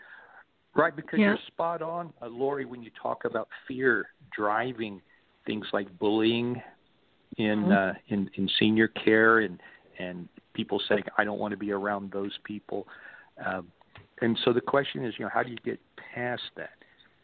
Right, 0.77 0.95
because 0.95 1.19
yeah. 1.19 1.27
you're 1.27 1.39
spot 1.47 1.81
on, 1.81 2.12
uh, 2.21 2.27
Lori, 2.27 2.67
when 2.67 2.83
you 2.83 2.91
talk 3.01 3.25
about 3.25 3.49
fear 3.67 4.09
driving 4.35 5.01
things 5.47 5.67
like 5.73 5.87
bullying 5.99 6.61
in 7.39 7.65
mm-hmm. 7.65 7.73
uh, 7.73 7.93
in 8.09 8.31
in 8.35 8.49
senior 8.59 8.89
care 8.89 9.41
and 9.41 9.61
and 9.99 10.29
people 10.55 10.81
saying 10.89 11.03
I 11.17 11.25
don't 11.25 11.39
want 11.39 11.53
to 11.53 11.57
be 11.57 11.73
around 11.73 12.12
those 12.12 12.37
people. 12.45 12.87
Um, 13.45 13.69
and 14.21 14.39
so 14.45 14.53
the 14.53 14.61
question 14.61 15.05
is, 15.05 15.15
you 15.19 15.25
know, 15.25 15.31
how 15.33 15.43
do 15.43 15.51
you 15.51 15.57
get 15.65 15.79
past 16.15 16.43
that? 16.57 16.71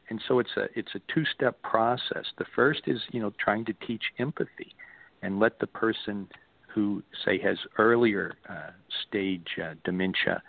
And 0.08 0.20
so 0.28 0.38
it's 0.38 0.50
a 0.56 0.66
it's 0.74 0.94
a 0.94 1.00
two 1.12 1.24
step 1.34 1.60
process. 1.62 2.24
The 2.38 2.46
first 2.54 2.82
is 2.86 3.00
you 3.10 3.20
know 3.20 3.32
trying 3.38 3.64
to 3.66 3.74
teach 3.86 4.02
empathy, 4.18 4.74
and 5.22 5.38
let 5.38 5.58
the 5.58 5.66
person 5.66 6.28
who 6.74 7.02
say 7.24 7.38
has 7.38 7.58
earlier 7.78 8.34
uh, 8.48 8.70
stage 9.06 9.46
uh, 9.62 9.74
dementia 9.84 10.42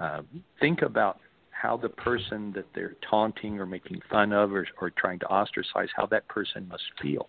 uh, 0.00 0.22
think 0.60 0.82
about 0.82 1.20
how 1.60 1.76
the 1.76 1.88
person 1.88 2.52
that 2.54 2.66
they're 2.74 2.94
taunting 3.08 3.58
or 3.58 3.66
making 3.66 4.00
fun 4.10 4.32
of 4.32 4.52
or, 4.52 4.66
or 4.80 4.90
trying 4.90 5.18
to 5.18 5.26
ostracize, 5.26 5.88
how 5.96 6.06
that 6.06 6.26
person 6.28 6.68
must 6.68 6.84
feel. 7.02 7.28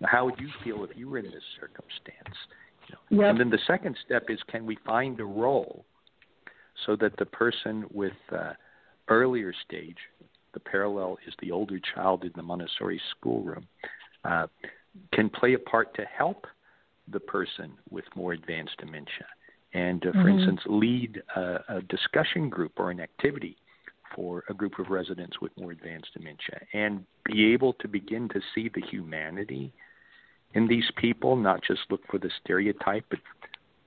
Now, 0.00 0.08
how 0.10 0.24
would 0.24 0.38
you 0.38 0.48
feel 0.64 0.84
if 0.84 0.90
you 0.96 1.08
were 1.08 1.18
in 1.18 1.26
this 1.26 1.42
circumstance? 1.60 2.36
You 2.88 3.16
know? 3.16 3.22
Yep. 3.22 3.30
And 3.30 3.40
then 3.40 3.50
the 3.50 3.58
second 3.66 3.96
step 4.04 4.24
is 4.28 4.38
can 4.48 4.66
we 4.66 4.78
find 4.84 5.20
a 5.20 5.24
role 5.24 5.84
so 6.86 6.96
that 6.96 7.16
the 7.18 7.26
person 7.26 7.84
with 7.92 8.12
uh, 8.32 8.52
earlier 9.08 9.52
stage, 9.66 9.98
the 10.54 10.60
parallel 10.60 11.18
is 11.26 11.34
the 11.40 11.50
older 11.50 11.80
child 11.94 12.24
in 12.24 12.32
the 12.34 12.42
Montessori 12.42 13.00
schoolroom, 13.10 13.66
uh, 14.24 14.46
can 15.12 15.30
play 15.30 15.54
a 15.54 15.58
part 15.58 15.94
to 15.94 16.04
help 16.04 16.46
the 17.12 17.20
person 17.20 17.72
with 17.90 18.04
more 18.16 18.32
advanced 18.32 18.76
dementia 18.78 19.26
and, 19.74 20.04
uh, 20.06 20.12
for 20.12 20.18
mm-hmm. 20.18 20.38
instance, 20.38 20.60
lead 20.66 21.22
a, 21.36 21.58
a, 21.68 21.82
discussion 21.82 22.48
group 22.48 22.72
or 22.78 22.90
an 22.90 23.00
activity 23.00 23.56
for 24.14 24.44
a 24.48 24.54
group 24.54 24.78
of 24.78 24.90
residents 24.90 25.40
with 25.40 25.52
more 25.56 25.72
advanced 25.72 26.08
dementia. 26.14 26.60
And 26.72 27.04
be 27.24 27.52
able 27.52 27.74
to 27.74 27.88
begin 27.88 28.28
to 28.30 28.40
see 28.54 28.70
the 28.74 28.82
humanity 28.82 29.72
in 30.54 30.66
these 30.66 30.90
people, 30.96 31.36
not 31.36 31.62
just 31.62 31.80
look 31.90 32.00
for 32.10 32.18
the 32.18 32.30
stereotype, 32.42 33.04
but 33.10 33.18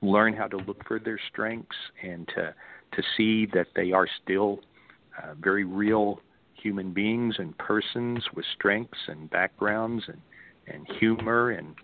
learn 0.02 0.34
how 0.34 0.48
to 0.48 0.58
look 0.58 0.86
for 0.88 1.00
their 1.00 1.20
strengths 1.32 1.76
and 2.04 2.28
to 2.36 2.54
to 2.94 3.04
see 3.16 3.46
that 3.54 3.68
they 3.74 3.94
are 3.94 4.08
still 4.22 4.60
uh, 5.18 5.34
very 5.42 5.64
real 5.64 6.20
human 6.54 6.92
beings 6.92 7.36
and 7.40 7.58
persons 7.58 8.22
with 8.36 8.46
strengths 8.56 8.98
and 9.08 9.30
backgrounds 9.30 10.04
and 10.08 10.20
and 10.68 10.88
humor 11.00 11.52
and 11.52 11.76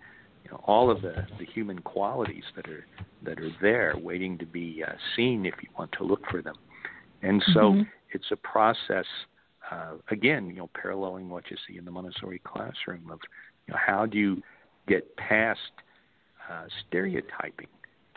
you 0.44 0.50
know 0.50 0.60
all 0.66 0.90
of 0.90 1.00
the 1.02 1.26
the 1.38 1.46
human 1.46 1.78
qualities 1.80 2.44
that 2.56 2.68
are 2.68 2.86
that 3.22 3.38
are 3.38 3.50
there 3.60 3.94
waiting 4.00 4.36
to 4.38 4.46
be 4.46 4.82
uh, 4.86 4.92
seen 5.16 5.46
if 5.46 5.54
you 5.62 5.68
want 5.78 5.90
to 5.92 6.04
look 6.04 6.22
for 6.30 6.42
them. 6.42 6.56
And 7.22 7.42
so 7.52 7.60
mm-hmm 7.60 7.82
it's 8.12 8.30
a 8.30 8.36
process. 8.36 9.06
Uh, 9.70 9.94
again, 10.10 10.48
you 10.48 10.56
know, 10.56 10.70
paralleling 10.74 11.28
what 11.28 11.50
you 11.50 11.56
see 11.66 11.76
in 11.76 11.84
the 11.84 11.90
Montessori 11.90 12.40
classroom 12.44 13.10
of 13.10 13.18
you 13.66 13.74
know, 13.74 13.78
how 13.84 14.06
do 14.06 14.18
you 14.18 14.42
get 14.86 15.16
past 15.16 15.60
uh, 16.50 16.64
stereotyping, 16.86 17.66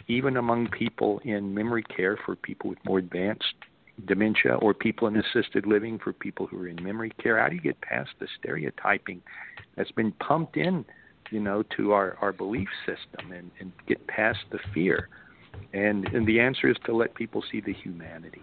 even 0.07 0.37
among 0.37 0.69
people 0.69 1.19
in 1.25 1.53
memory 1.53 1.83
care 1.83 2.17
for 2.25 2.35
people 2.35 2.69
with 2.69 2.79
more 2.85 2.99
advanced 2.99 3.55
dementia 4.07 4.55
or 4.55 4.73
people 4.73 5.07
in 5.07 5.17
assisted 5.17 5.65
living 5.67 5.99
for 5.99 6.13
people 6.13 6.47
who 6.47 6.57
are 6.57 6.67
in 6.67 6.81
memory 6.81 7.11
care. 7.21 7.37
How 7.39 7.49
do 7.49 7.55
you 7.55 7.61
get 7.61 7.79
past 7.81 8.11
the 8.19 8.27
stereotyping 8.39 9.21
that's 9.75 9.91
been 9.91 10.13
pumped 10.13 10.55
in 10.55 10.85
you 11.31 11.39
know, 11.39 11.63
to 11.77 11.93
our, 11.93 12.17
our 12.21 12.31
belief 12.31 12.67
system 12.85 13.31
and, 13.31 13.49
and 13.59 13.71
get 13.87 14.05
past 14.07 14.39
the 14.51 14.59
fear. 14.73 15.09
And 15.73 16.05
and 16.07 16.27
the 16.27 16.39
answer 16.39 16.69
is 16.69 16.77
to 16.85 16.95
let 16.95 17.15
people 17.15 17.43
see 17.51 17.61
the 17.61 17.73
humanity. 17.73 18.41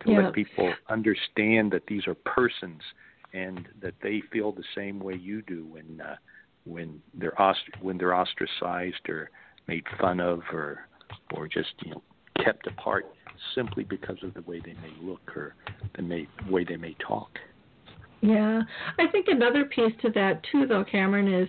To 0.00 0.12
Yeah. 0.12 0.18
let 0.22 0.32
people 0.32 0.74
understand 0.88 1.72
that 1.72 1.86
these 1.86 2.06
are 2.06 2.14
persons 2.14 2.82
and 3.32 3.68
that 3.80 3.94
they 4.00 4.20
feel 4.32 4.52
the 4.52 4.64
same 4.74 5.00
way 5.00 5.14
you 5.14 5.42
do 5.42 5.66
when 5.66 6.00
uh, 6.00 6.16
when 6.64 7.02
they're 7.14 7.40
ost- 7.40 7.80
when 7.80 7.98
they're 7.98 8.14
ostracized 8.14 9.08
or 9.08 9.30
made 9.66 9.84
fun 10.00 10.20
of 10.20 10.42
or 10.52 10.86
or 11.34 11.48
just 11.48 11.74
you 11.84 11.90
know 11.90 12.02
kept 12.42 12.66
apart 12.66 13.06
simply 13.54 13.84
because 13.84 14.22
of 14.22 14.34
the 14.34 14.42
way 14.42 14.60
they 14.60 14.74
may 14.74 14.92
look 15.00 15.36
or 15.36 15.54
the 15.94 16.02
may, 16.02 16.26
way 16.48 16.64
they 16.64 16.76
may 16.76 16.94
talk. 16.94 17.38
Yeah, 18.20 18.62
I 18.98 19.06
think 19.08 19.26
another 19.28 19.64
piece 19.64 19.92
to 20.02 20.10
that 20.10 20.42
too, 20.50 20.66
though, 20.66 20.84
Cameron, 20.84 21.32
is 21.32 21.48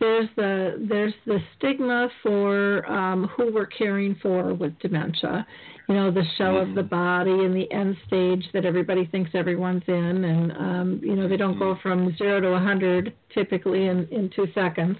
there's 0.00 0.28
the 0.36 0.86
there's 0.88 1.14
the 1.26 1.38
stigma 1.56 2.08
for 2.22 2.90
um, 2.90 3.28
who 3.36 3.52
we're 3.52 3.66
caring 3.66 4.14
for 4.22 4.54
with 4.54 4.78
dementia. 4.78 5.46
You 5.88 5.94
know, 5.94 6.10
the 6.10 6.24
shell 6.36 6.60
of 6.60 6.74
the 6.74 6.82
body 6.82 7.30
and 7.30 7.54
the 7.54 7.70
end 7.72 7.96
stage 8.06 8.44
that 8.52 8.64
everybody 8.64 9.06
thinks 9.06 9.30
everyone's 9.34 9.84
in, 9.86 10.24
and 10.24 10.52
um, 10.52 11.00
you 11.02 11.14
know 11.14 11.28
they 11.28 11.36
don't 11.36 11.58
go 11.58 11.78
from 11.82 12.14
zero 12.16 12.40
to 12.40 12.48
a 12.48 12.58
hundred 12.58 13.14
typically 13.32 13.86
in 13.86 14.08
in 14.10 14.30
two 14.34 14.46
seconds. 14.54 14.96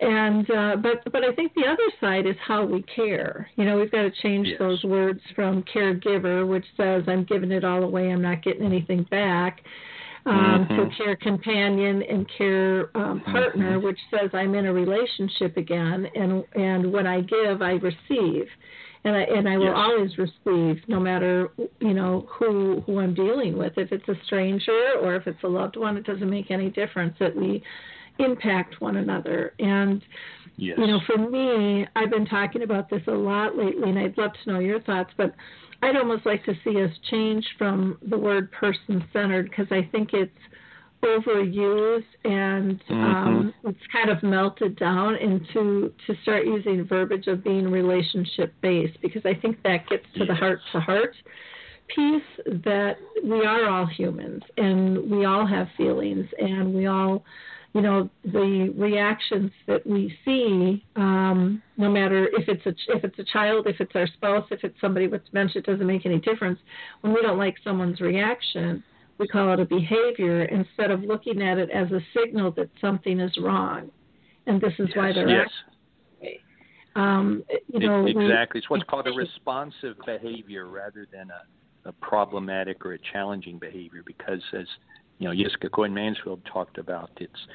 And 0.00 0.50
uh, 0.50 0.76
but 0.76 1.10
but 1.12 1.24
I 1.24 1.32
think 1.34 1.54
the 1.54 1.66
other 1.66 1.90
side 2.00 2.26
is 2.26 2.34
how 2.46 2.64
we 2.64 2.82
care. 2.82 3.48
You 3.56 3.64
know, 3.64 3.78
we've 3.78 3.90
got 3.90 4.02
to 4.02 4.10
change 4.22 4.48
Yes. 4.48 4.58
those 4.58 4.82
words 4.84 5.20
from 5.34 5.62
caregiver, 5.74 6.46
which 6.46 6.64
says 6.76 7.04
I'm 7.06 7.24
giving 7.24 7.52
it 7.52 7.64
all 7.64 7.82
away, 7.84 8.10
I'm 8.10 8.20
not 8.20 8.42
getting 8.42 8.66
anything 8.66 9.04
back, 9.10 9.60
um, 10.26 10.66
Mhm. 10.66 10.76
to 10.76 10.96
care 10.96 11.16
companion 11.16 12.02
and 12.02 12.26
care 12.28 12.90
um, 12.96 13.20
partner, 13.20 13.78
which 13.78 13.98
says 14.10 14.30
I'm 14.32 14.54
in 14.54 14.66
a 14.66 14.72
relationship 14.72 15.56
again, 15.56 16.08
and 16.14 16.44
and 16.54 16.92
when 16.92 17.06
I 17.06 17.20
give, 17.20 17.60
I 17.60 17.72
receive, 17.72 18.48
and 19.04 19.14
I 19.16 19.22
and 19.22 19.48
I 19.48 19.58
will 19.58 19.66
Yes. 19.66 19.76
always 19.76 20.18
receive, 20.18 20.82
no 20.88 20.98
matter 20.98 21.50
you 21.80 21.92
know 21.94 22.26
who 22.30 22.80
who 22.86 23.00
I'm 23.00 23.14
dealing 23.14 23.58
with. 23.58 23.76
If 23.76 23.92
it's 23.92 24.08
a 24.08 24.16
stranger 24.24 24.92
or 25.02 25.14
if 25.14 25.26
it's 25.26 25.42
a 25.42 25.48
loved 25.48 25.76
one, 25.76 25.96
it 25.98 26.04
doesn't 26.04 26.30
make 26.30 26.50
any 26.50 26.70
difference 26.70 27.18
that 27.18 27.36
we 27.36 27.62
impact 28.18 28.80
one 28.80 28.96
another 28.96 29.52
and 29.58 30.00
Yes. 30.56 30.78
you 30.78 30.86
know, 30.86 31.00
for 31.06 31.18
me, 31.18 31.86
I've 31.96 32.10
been 32.10 32.26
talking 32.26 32.62
about 32.62 32.88
this 32.88 33.02
a 33.08 33.12
lot 33.12 33.56
lately, 33.56 33.90
and 33.90 33.98
I'd 33.98 34.16
love 34.16 34.30
to 34.44 34.52
know 34.52 34.60
your 34.60 34.80
thoughts. 34.80 35.10
But 35.16 35.34
I'd 35.82 35.96
almost 35.96 36.24
like 36.24 36.44
to 36.44 36.54
see 36.64 36.82
us 36.82 36.90
change 37.10 37.44
from 37.58 37.98
the 38.08 38.16
word 38.16 38.50
person 38.52 39.04
centered 39.12 39.50
because 39.50 39.66
I 39.70 39.88
think 39.90 40.10
it's 40.12 40.30
overused 41.04 42.04
and 42.24 42.82
um, 42.88 43.54
it's 43.64 43.78
kind 43.92 44.08
of 44.08 44.22
melted 44.22 44.76
down 44.78 45.16
into 45.16 45.92
to 46.06 46.14
start 46.22 46.46
using 46.46 46.86
verbiage 46.86 47.26
of 47.26 47.44
being 47.44 47.70
relationship 47.70 48.54
based 48.62 48.98
because 49.02 49.22
I 49.26 49.34
think 49.34 49.62
that 49.64 49.88
gets 49.88 50.06
to 50.16 50.24
the 50.24 50.34
heart 50.34 50.60
to 50.72 50.80
heart 50.80 51.14
piece 51.94 52.22
that 52.64 52.96
we 53.22 53.44
are 53.44 53.68
all 53.68 53.86
humans 53.86 54.42
and 54.56 55.10
we 55.10 55.26
all 55.26 55.46
have 55.46 55.68
feelings 55.76 56.26
and 56.38 56.72
we 56.72 56.86
all 56.86 57.22
you 57.74 57.82
know 57.82 58.08
the 58.24 58.72
reactions 58.78 59.50
that 59.66 59.84
we 59.86 60.16
see 60.24 60.84
um 60.96 61.60
no 61.76 61.90
matter 61.90 62.28
if 62.32 62.48
it's 62.48 62.64
a 62.66 62.70
if 62.96 63.04
it's 63.04 63.18
a 63.18 63.24
child 63.24 63.66
if 63.66 63.80
it's 63.80 63.94
our 63.94 64.06
spouse 64.06 64.46
if 64.50 64.62
it's 64.64 64.80
somebody 64.80 65.08
with 65.08 65.24
dementia 65.26 65.60
it 65.60 65.66
doesn't 65.66 65.86
make 65.86 66.06
any 66.06 66.20
difference 66.20 66.58
when 67.02 67.12
we 67.12 67.20
don't 67.20 67.38
like 67.38 67.56
someone's 67.64 68.00
reaction 68.00 68.82
we 69.18 69.26
call 69.28 69.52
it 69.52 69.60
a 69.60 69.64
behavior 69.64 70.44
instead 70.44 70.90
of 70.90 71.02
looking 71.02 71.42
at 71.42 71.58
it 71.58 71.70
as 71.70 71.90
a 71.92 72.00
signal 72.16 72.50
that 72.52 72.70
something 72.80 73.20
is 73.20 73.32
wrong 73.42 73.90
and 74.46 74.60
this 74.60 74.72
is 74.78 74.88
why 74.94 75.08
Yes, 75.08 75.14
they're 75.16 75.28
yes. 75.28 75.48
acting 76.22 76.38
um 76.96 77.42
you 77.66 77.80
know 77.80 78.06
It- 78.06 78.16
we- 78.16 78.24
exactly. 78.24 78.58
It's 78.60 78.70
what's 78.70 78.84
called 78.84 79.08
a 79.08 79.12
responsive 79.12 79.96
behavior 80.06 80.66
rather 80.68 81.08
than 81.12 81.28
a, 81.30 81.88
a 81.88 81.92
problematic 81.94 82.86
or 82.86 82.92
a 82.92 82.98
challenging 83.12 83.58
behavior 83.58 84.02
because 84.06 84.40
as 84.52 84.66
you 85.18 85.28
know, 85.28 85.34
Jiska 85.34 85.70
Cohen 85.70 85.94
Mansfield 85.94 86.40
talked 86.44 86.78
about 86.78 87.10
it's 87.16 87.46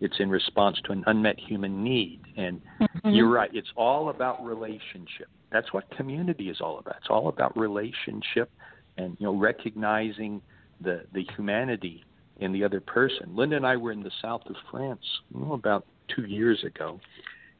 it's 0.00 0.20
in 0.20 0.30
response 0.30 0.78
to 0.84 0.92
an 0.92 1.02
unmet 1.06 1.38
human 1.40 1.82
need. 1.82 2.20
And 2.36 2.60
Mhm. 2.80 3.16
you're 3.16 3.28
right, 3.28 3.50
it's 3.52 3.72
all 3.74 4.10
about 4.10 4.44
relationship. 4.44 5.28
That's 5.50 5.72
what 5.72 5.90
community 5.90 6.50
is 6.50 6.60
all 6.60 6.78
about. 6.78 6.96
It's 6.98 7.10
all 7.10 7.28
about 7.28 7.56
relationship 7.56 8.50
and 8.96 9.16
you 9.18 9.26
know, 9.26 9.34
recognizing 9.34 10.42
the 10.80 11.04
the 11.12 11.24
humanity 11.36 12.04
in 12.38 12.52
the 12.52 12.62
other 12.64 12.80
person. 12.80 13.34
Linda 13.34 13.56
and 13.56 13.66
I 13.66 13.76
were 13.76 13.92
in 13.92 14.02
the 14.02 14.12
south 14.22 14.46
of 14.46 14.56
France 14.70 15.04
oh, 15.34 15.54
about 15.54 15.86
two 16.08 16.22
years 16.26 16.62
ago. 16.64 17.00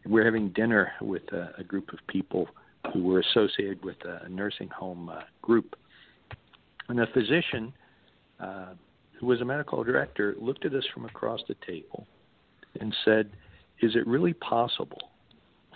We 0.05 0.13
were 0.13 0.25
having 0.25 0.51
dinner 0.51 0.93
with 1.01 1.33
a, 1.33 1.55
a 1.59 1.65
group 1.65 1.93
of 1.93 1.99
people 2.07 2.49
who 2.93 3.03
were 3.03 3.21
associated 3.21 3.85
with 3.85 3.97
a 4.05 4.29
nursing 4.29 4.69
home 4.69 5.09
uh, 5.09 5.23
group. 5.43 5.77
And 6.89 7.01
a 7.01 7.07
physician, 7.09 7.75
uh, 8.41 8.75
who 9.19 9.27
was 9.27 9.41
a 9.41 9.45
medical 9.45 9.83
director, 9.85 10.35
looked 10.39 10.65
at 10.65 10.75
us 10.75 10.85
from 10.93 11.05
across 11.05 11.41
the 11.49 11.57
table 11.67 12.07
and 12.81 12.95
said, 13.05 13.31
Is 13.81 13.97
it 13.97 14.07
really 14.07 14.35
possible 14.35 15.11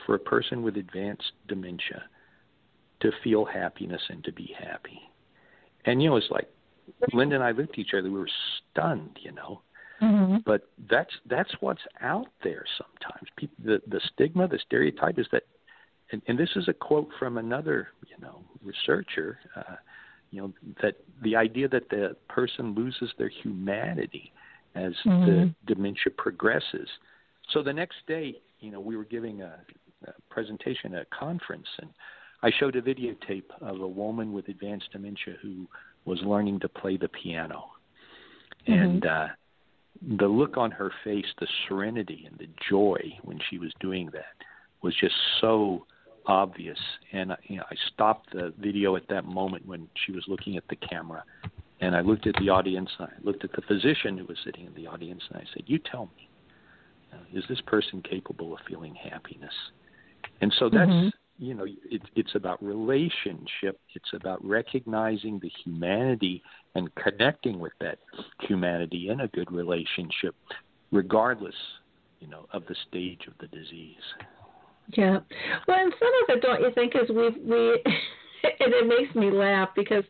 for 0.06 0.14
a 0.14 0.18
person 0.18 0.62
with 0.62 0.76
advanced 0.76 1.32
dementia 1.48 2.04
to 3.00 3.10
feel 3.24 3.44
happiness 3.44 4.02
and 4.08 4.22
to 4.24 4.32
be 4.32 4.54
happy? 4.58 5.00
And, 5.84 6.02
you 6.02 6.10
know, 6.10 6.16
it's 6.16 6.30
like 6.30 6.48
Linda 7.12 7.34
and 7.34 7.44
I 7.44 7.50
looked 7.50 7.72
at 7.72 7.78
each 7.78 7.94
other, 7.94 8.10
we 8.10 8.18
were 8.18 8.28
stunned, 8.70 9.18
you 9.22 9.32
know 9.32 9.62
Mhm. 10.02 10.42
but 10.44 10.68
that's 10.90 11.14
that's 11.26 11.52
what's 11.60 11.82
out 12.00 12.26
there 12.42 12.64
sometimes. 12.76 13.28
People, 13.36 13.56
the 13.64 13.82
the 13.86 14.00
stigma, 14.12 14.48
the 14.48 14.58
stereotype 14.58 15.18
is 15.18 15.26
that, 15.30 15.44
and, 16.10 16.20
and 16.26 16.36
this 16.36 16.50
is 16.56 16.66
a 16.66 16.72
quote 16.72 17.08
from 17.18 17.38
another 17.38 17.88
you 18.08 18.16
know 18.20 18.44
researcher, 18.62 19.38
uh, 19.54 19.76
you 20.32 20.40
know 20.40 20.52
that 20.82 20.96
the 21.22 21.36
idea 21.36 21.68
that 21.68 21.88
the 21.90 22.16
person 22.28 22.74
loses 22.74 23.10
their 23.18 23.28
humanity 23.28 24.32
as 24.74 24.94
the 25.04 25.10
Mhm. 25.10 25.54
dementia 25.66 26.10
progresses. 26.16 26.88
So 27.50 27.62
the 27.62 27.72
next 27.72 28.06
day, 28.06 28.40
you 28.60 28.70
know, 28.70 28.80
we 28.80 28.96
were 28.96 29.04
giving 29.04 29.42
a, 29.42 29.60
a 30.06 30.12
presentation 30.30 30.94
at 30.94 31.02
a 31.02 31.06
conference, 31.06 31.68
and 31.78 31.90
I 32.42 32.50
showed 32.50 32.74
a 32.76 32.82
videotape 32.82 33.50
of 33.60 33.80
a 33.80 33.86
woman 33.86 34.32
with 34.32 34.48
advanced 34.48 34.90
dementia 34.90 35.34
who 35.42 35.68
was 36.06 36.20
learning 36.22 36.60
to 36.60 36.68
play 36.68 36.96
the 36.96 37.08
piano, 37.08 37.70
and 38.66 39.04
uh, 39.06 39.28
the 40.18 40.26
look 40.26 40.56
on 40.56 40.70
her 40.70 40.90
face, 41.04 41.26
the 41.38 41.46
serenity 41.68 42.24
and 42.26 42.38
the 42.38 42.48
joy 42.68 43.00
when 43.22 43.38
she 43.50 43.58
was 43.58 43.72
doing 43.80 44.06
that 44.12 44.34
was 44.80 44.94
just 44.96 45.14
so 45.40 45.86
obvious. 46.26 46.78
And 47.12 47.36
you 47.44 47.56
know, 47.56 47.64
I 47.70 47.74
stopped 47.92 48.32
the 48.32 48.52
video 48.58 48.96
at 48.96 49.08
that 49.08 49.24
moment 49.24 49.66
when 49.66 49.88
she 50.04 50.12
was 50.12 50.24
looking 50.28 50.56
at 50.56 50.64
the 50.68 50.76
camera, 50.76 51.24
and 51.80 51.94
I 51.96 52.00
looked 52.00 52.26
at 52.26 52.34
the 52.36 52.48
audience. 52.48 52.90
I 52.98 53.08
looked 53.22 53.44
at 53.44 53.52
the 53.52 53.62
physician 53.62 54.18
who 54.18 54.24
was 54.26 54.38
sitting 54.44 54.66
in 54.66 54.74
the 54.74 54.86
audience, 54.86 55.22
and 55.30 55.40
I 55.40 55.44
said, 55.52 55.64
"You 55.66 55.78
tell 55.78 56.10
me, 56.16 56.28
uh, 57.12 57.16
is 57.32 57.44
this 57.48 57.60
person 57.62 58.02
capable 58.02 58.52
of 58.52 58.60
feeling 58.68 58.94
happiness?" 58.94 59.54
And 60.40 60.52
so 60.58 60.68
that's 60.68 60.90
Mhm. 60.90 61.12
you 61.38 61.54
know, 61.54 61.66
it's 61.90 62.04
it's 62.14 62.34
about 62.34 62.62
relationship. 62.62 63.80
It's 63.94 64.12
about 64.12 64.44
recognizing 64.44 65.40
the 65.40 65.48
humanity 65.64 66.42
and 66.74 66.94
connecting 66.94 67.58
with 67.58 67.72
that 67.80 67.98
humanity 68.40 69.08
in 69.08 69.20
a 69.20 69.28
good 69.28 69.50
relationship, 69.50 70.36
regardless, 70.92 71.56
you 72.20 72.28
know, 72.28 72.46
of 72.52 72.66
the 72.66 72.76
stage 72.86 73.26
of 73.26 73.34
the 73.38 73.48
disease. 73.48 74.14
Yeah. 74.88 75.18
Well, 75.66 75.78
and 75.78 75.92
some 75.98 76.10
of 76.28 76.36
it, 76.36 76.42
don't 76.42 76.60
you 76.60 76.70
think, 76.74 76.94
is 76.94 77.08
we 77.08 77.30
we 77.44 77.82
and 78.44 78.72
it 78.74 78.86
makes 78.86 79.14
me 79.14 79.30
laugh 79.30 79.70
because 79.74 80.04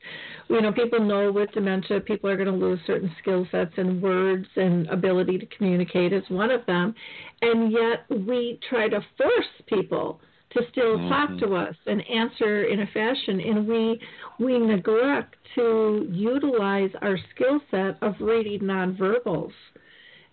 you 0.48 0.61
know 0.61 0.72
people 0.72 1.00
know 1.00 1.30
with 1.30 1.52
dementia 1.52 2.00
people 2.00 2.28
are 2.30 2.37
going 2.37 2.48
to 2.48 2.54
lose 2.66 2.80
certain 2.87 3.14
skill 3.20 3.46
sets 3.50 3.72
and 3.76 4.02
words 4.02 4.46
and 4.56 4.88
ability 4.88 5.38
to 5.38 5.46
communicate 5.46 6.12
is 6.12 6.24
one 6.28 6.50
of 6.50 6.64
them, 6.66 6.94
and 7.42 7.72
yet 7.72 8.04
we 8.26 8.58
try 8.68 8.88
to 8.88 9.00
force 9.16 9.46
people 9.66 10.20
to 10.50 10.62
still 10.70 10.98
talk 11.08 11.30
Mhm. 11.30 11.38
to 11.40 11.54
us 11.56 11.76
and 11.87 12.02
answer 12.11 12.64
in 12.64 12.80
a 12.80 12.87
fashion 12.88 13.40
and 13.40 13.66
we 13.66 13.98
we 14.38 14.58
neglect 14.58 15.37
to 15.54 16.06
utilize 16.11 16.90
our 17.00 17.16
skill 17.35 17.61
set 17.70 17.96
of 18.02 18.20
reading 18.20 18.61
nonverbals 18.61 19.52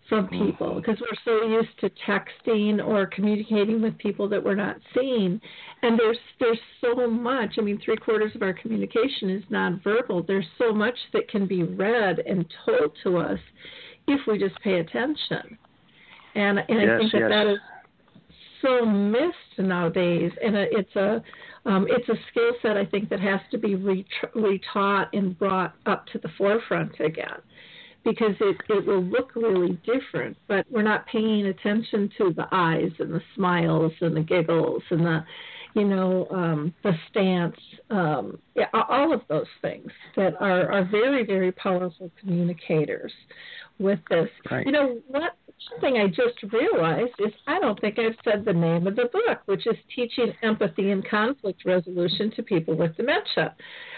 from 0.10 0.28
people 0.28 0.76
because 0.76 0.98
we're 1.00 1.18
so 1.24 1.48
used 1.48 1.80
to 1.80 1.90
texting 2.08 2.86
or 2.86 3.06
communicating 3.06 3.82
with 3.82 3.98
people 4.00 4.28
that 4.28 4.44
we're 4.44 4.56
not 4.56 4.78
seeing. 4.94 5.40
And 5.84 5.98
there's 5.98 6.18
there's 6.40 6.60
so 6.82 7.08
much 7.08 7.56
i 7.58 7.62
mean 7.62 7.80
three 7.84 7.96
quarters 7.96 8.32
of 8.36 8.42
our 8.42 8.54
communication 8.54 9.30
is 9.30 9.44
nonverbal. 9.52 10.26
There's 10.28 10.48
so 10.58 10.74
much 10.74 10.96
that 11.14 11.30
can 11.30 11.46
be 11.46 11.64
read 11.64 12.20
and 12.20 12.46
told 12.66 12.92
to 13.04 13.18
us 13.18 13.40
if 14.08 14.20
we 14.28 14.40
just 14.40 14.60
pay 14.62 14.80
attention. 14.80 15.58
And 16.36 16.60
and 16.68 16.92
i 16.92 16.98
think 16.98 17.12
that 17.14 17.20
yes. 17.20 17.30
that 17.30 17.48
is 17.48 17.60
so 18.62 18.86
missed 18.86 19.60
nowadays. 19.60 20.32
And 20.44 20.56
it's 20.56 20.96
a 20.96 21.24
um, 21.66 21.88
it's 21.90 22.10
a 22.10 22.16
skill 22.32 22.52
set 22.62 22.78
I 22.78 22.86
think 22.86 23.10
that 23.10 23.20
has 23.20 23.40
to 23.52 23.58
be 23.58 23.76
re- 23.76 24.06
retaught 24.36 25.08
and 25.14 25.38
brought 25.38 25.76
up 25.86 26.08
to 26.08 26.18
the 26.20 26.30
forefront 26.38 27.00
again 27.00 27.42
because 28.10 28.36
it, 28.40 28.58
it 28.70 28.86
will 28.88 29.04
look 29.04 29.36
really 29.36 29.80
different, 29.86 30.36
but 30.48 30.66
we're 30.72 30.82
not 30.82 31.06
paying 31.06 31.46
attention 31.46 32.10
to 32.18 32.34
the 32.34 32.48
eyes 32.52 32.92
and 32.98 33.14
the 33.14 33.22
smiles 33.36 33.92
and 34.02 34.16
the 34.18 34.22
giggles 34.22 34.82
and 34.90 35.06
the, 35.06 35.24
you 35.76 35.86
know, 35.86 36.28
um, 36.32 36.74
the 36.84 36.94
stance, 37.10 37.56
um, 37.92 38.40
yeah, 38.56 38.66
all 38.74 39.14
of 39.14 39.22
those 39.30 39.46
things 39.62 39.92
that 40.16 40.34
are, 40.40 40.72
are 40.72 40.86
very, 40.86 41.24
very 41.24 41.52
powerful 41.52 42.10
communicators 42.20 43.12
with 43.78 44.00
this. 44.10 44.30
Right. 44.50 44.66
You 44.66 44.72
know, 44.72 45.00
what 45.08 45.36
something 45.68 45.98
I 45.98 46.08
just 46.08 46.42
realized 46.54 47.14
is 47.20 47.34
I 47.48 47.60
don't 47.60 47.80
think 47.82 48.00
I've 48.00 48.16
said 48.24 48.46
the 48.46 48.54
name 48.54 48.88
of 48.88 48.96
the 48.96 49.10
book, 49.12 49.40
which 49.46 49.68
is 49.68 49.76
Teaching 49.96 50.34
Empathy 50.42 50.92
and 50.92 51.08
Conflict 51.08 51.64
Resolution 51.66 52.32
to 52.36 52.44
People 52.44 52.76
with 52.76 52.96
Dementia. 52.96 53.56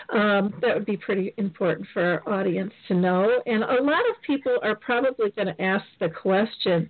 Um, 0.09 0.53
that 0.61 0.75
would 0.75 0.85
be 0.85 0.97
pretty 0.97 1.33
important 1.37 1.87
for 1.93 2.21
our 2.25 2.39
audience 2.39 2.73
to 2.87 2.95
know. 2.95 3.41
And 3.45 3.63
a 3.63 3.81
lot 3.81 4.01
of 4.09 4.21
people 4.25 4.57
are 4.63 4.75
probably 4.75 5.31
going 5.31 5.55
to 5.55 5.61
ask 5.61 5.85
the 5.99 6.09
question, 6.09 6.89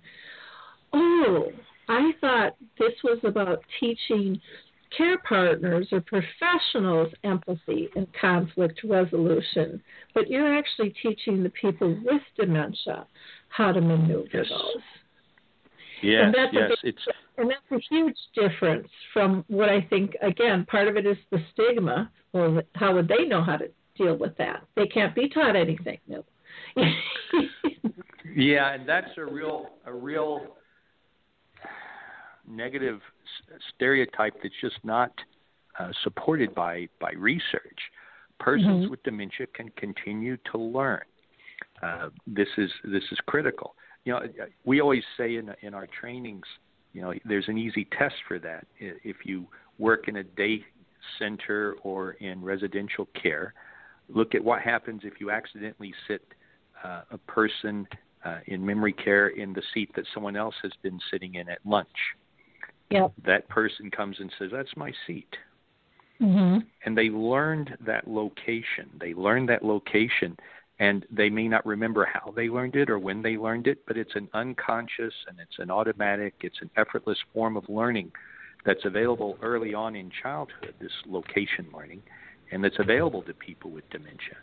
oh, 0.92 1.48
I 1.88 2.12
thought 2.20 2.56
this 2.78 2.94
was 3.04 3.18
about 3.24 3.62
teaching 3.80 4.40
care 4.96 5.18
partners 5.26 5.88
or 5.90 6.02
professionals 6.02 7.12
empathy 7.24 7.88
and 7.96 8.06
conflict 8.20 8.80
resolution, 8.84 9.82
but 10.14 10.28
you're 10.28 10.56
actually 10.56 10.94
teaching 11.02 11.42
the 11.42 11.50
people 11.50 11.98
with 12.04 12.22
dementia 12.36 13.06
how 13.52 13.70
to 13.72 13.80
maneuver 13.80 14.28
yes. 14.32 14.46
those. 14.48 14.82
Yes, 16.02 16.22
and 16.24 16.34
that's 16.34 16.52
yes, 16.52 16.70
a 16.82 16.88
it's 16.88 17.02
and 17.38 17.50
that's 17.50 17.70
a 17.70 17.94
huge 17.94 18.16
difference 18.34 18.88
from 19.12 19.44
what 19.48 19.68
I 19.68 19.82
think. 19.82 20.16
Again, 20.20 20.66
part 20.68 20.88
of 20.88 20.96
it 20.96 21.06
is 21.06 21.16
the 21.30 21.38
stigma. 21.52 22.10
Well, 22.32 22.62
how 22.74 22.94
would 22.94 23.08
they 23.08 23.24
know 23.24 23.42
how 23.42 23.58
to 23.58 23.68
deal 23.96 24.16
with 24.16 24.36
that? 24.38 24.64
They 24.74 24.86
can't 24.86 25.14
be 25.14 25.28
taught 25.28 25.54
anything 25.54 25.98
new. 26.08 26.24
yeah, 28.34 28.74
and 28.74 28.88
that's 28.88 29.10
a 29.16 29.24
real 29.32 29.66
a 29.86 29.92
real 29.92 30.56
negative 32.48 33.00
stereotype 33.74 34.34
that's 34.42 34.54
just 34.60 34.78
not 34.82 35.12
uh, 35.78 35.90
supported 36.02 36.52
by 36.52 36.88
by 37.00 37.12
research. 37.12 37.78
Persons 38.40 38.82
mm-hmm. 38.82 38.90
with 38.90 39.02
dementia 39.04 39.46
can 39.54 39.68
continue 39.76 40.36
to 40.50 40.58
learn. 40.58 41.02
Uh, 41.82 42.10
this 42.26 42.48
is 42.58 42.70
this 42.84 43.02
is 43.10 43.18
critical. 43.26 43.74
You 44.04 44.12
know, 44.12 44.20
we 44.64 44.80
always 44.80 45.02
say 45.16 45.36
in 45.36 45.52
in 45.62 45.74
our 45.74 45.88
trainings, 46.00 46.46
you 46.92 47.02
know, 47.02 47.12
there's 47.24 47.48
an 47.48 47.58
easy 47.58 47.86
test 47.98 48.14
for 48.28 48.38
that. 48.40 48.66
If 48.78 49.16
you 49.24 49.46
work 49.78 50.08
in 50.08 50.16
a 50.16 50.24
day 50.24 50.64
center 51.18 51.76
or 51.82 52.12
in 52.12 52.42
residential 52.42 53.08
care, 53.20 53.54
look 54.08 54.34
at 54.34 54.42
what 54.42 54.62
happens 54.62 55.02
if 55.04 55.14
you 55.20 55.30
accidentally 55.30 55.92
sit 56.06 56.22
uh, 56.84 57.02
a 57.10 57.18
person 57.18 57.86
uh, 58.24 58.38
in 58.46 58.64
memory 58.64 58.92
care 58.92 59.28
in 59.28 59.52
the 59.52 59.62
seat 59.74 59.90
that 59.96 60.04
someone 60.14 60.36
else 60.36 60.54
has 60.62 60.72
been 60.82 61.00
sitting 61.10 61.34
in 61.34 61.48
at 61.48 61.58
lunch. 61.64 61.88
Yep. 62.90 63.12
That 63.24 63.48
person 63.48 63.90
comes 63.90 64.16
and 64.20 64.30
says, 64.38 64.50
"That's 64.52 64.76
my 64.76 64.92
seat." 65.06 65.34
Mm-hmm. 66.20 66.58
And 66.84 66.96
they 66.96 67.08
learned 67.08 67.76
that 67.84 68.06
location. 68.06 68.90
They 69.00 69.14
learned 69.14 69.48
that 69.48 69.64
location, 69.64 70.36
and 70.82 71.06
they 71.12 71.30
may 71.30 71.46
not 71.46 71.64
remember 71.64 72.04
how 72.12 72.32
they 72.34 72.48
learned 72.48 72.74
it 72.74 72.90
or 72.90 72.98
when 72.98 73.22
they 73.22 73.36
learned 73.36 73.68
it, 73.68 73.78
but 73.86 73.96
it's 73.96 74.16
an 74.16 74.28
unconscious 74.34 75.14
and 75.28 75.38
it's 75.38 75.58
an 75.58 75.70
automatic, 75.70 76.34
it's 76.40 76.60
an 76.60 76.68
effortless 76.76 77.18
form 77.32 77.56
of 77.56 77.62
learning 77.68 78.10
that's 78.66 78.84
available 78.84 79.38
early 79.42 79.74
on 79.74 79.94
in 79.94 80.10
childhood. 80.22 80.74
This 80.80 80.90
location 81.06 81.68
learning, 81.72 82.02
and 82.50 82.64
that's 82.64 82.80
available 82.80 83.22
to 83.22 83.32
people 83.32 83.70
with 83.70 83.88
dementia. 83.90 84.38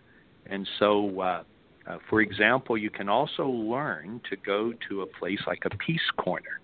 And 0.46 0.66
so, 0.80 1.20
uh, 1.20 1.44
uh, 1.86 1.98
for 2.10 2.22
example, 2.22 2.78
you 2.78 2.90
can 2.90 3.10
also 3.10 3.46
learn 3.46 4.22
to 4.30 4.38
go 4.38 4.72
to 4.88 5.02
a 5.02 5.06
place 5.06 5.42
like 5.46 5.64
a 5.66 5.72
peace 5.72 6.10
corner 6.16 6.62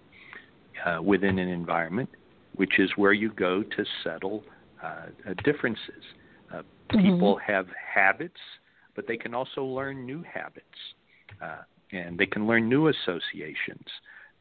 uh, 0.85 1.01
within 1.01 1.38
an 1.38 1.49
environment, 1.49 2.09
which 2.55 2.79
is 2.79 2.89
where 2.95 3.13
you 3.13 3.29
go 3.33 3.61
to 3.61 3.85
settle 4.05 4.41
uh, 4.81 5.07
differences. 5.43 6.03
Uh, 6.49 6.59
mm-hmm. 6.59 7.01
People 7.01 7.38
have 7.45 7.67
habits, 7.93 8.39
but 8.95 9.08
they 9.08 9.17
can 9.17 9.34
also 9.34 9.63
learn 9.63 10.05
new 10.05 10.23
habits, 10.23 10.65
uh, 11.41 11.62
and 11.91 12.17
they 12.17 12.25
can 12.25 12.47
learn 12.47 12.67
new 12.69 12.88
associations. 12.88 13.86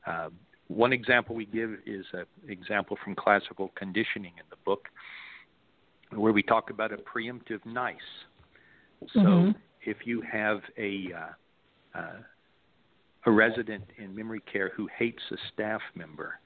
Uh, 0.06 0.28
one 0.68 0.92
example 0.92 1.34
we 1.34 1.46
give 1.46 1.70
is 1.86 2.06
an 2.12 2.24
example 2.48 2.96
from 3.04 3.14
classical 3.14 3.70
conditioning 3.74 4.32
in 4.38 4.44
the 4.50 4.56
book, 4.64 4.88
where 6.10 6.32
we 6.32 6.42
talk 6.42 6.70
about 6.70 6.92
a 6.92 6.96
preemptive 6.96 7.64
nice. 7.66 7.96
So 9.12 9.20
mm-hmm. 9.20 9.50
if 9.82 9.98
you 10.04 10.22
have 10.22 10.60
a 10.78 11.08
uh, 11.14 11.98
uh, 11.98 12.16
a 13.26 13.30
resident 13.30 13.84
in 13.98 14.14
memory 14.14 14.42
care 14.50 14.70
who 14.76 14.88
hates 14.98 15.22
a 15.30 15.36
staff 15.52 15.80
member 15.94 16.38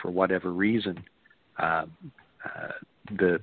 for 0.00 0.10
whatever 0.10 0.52
reason, 0.52 1.02
uh, 1.58 1.86
uh, 2.44 2.68
the 3.18 3.38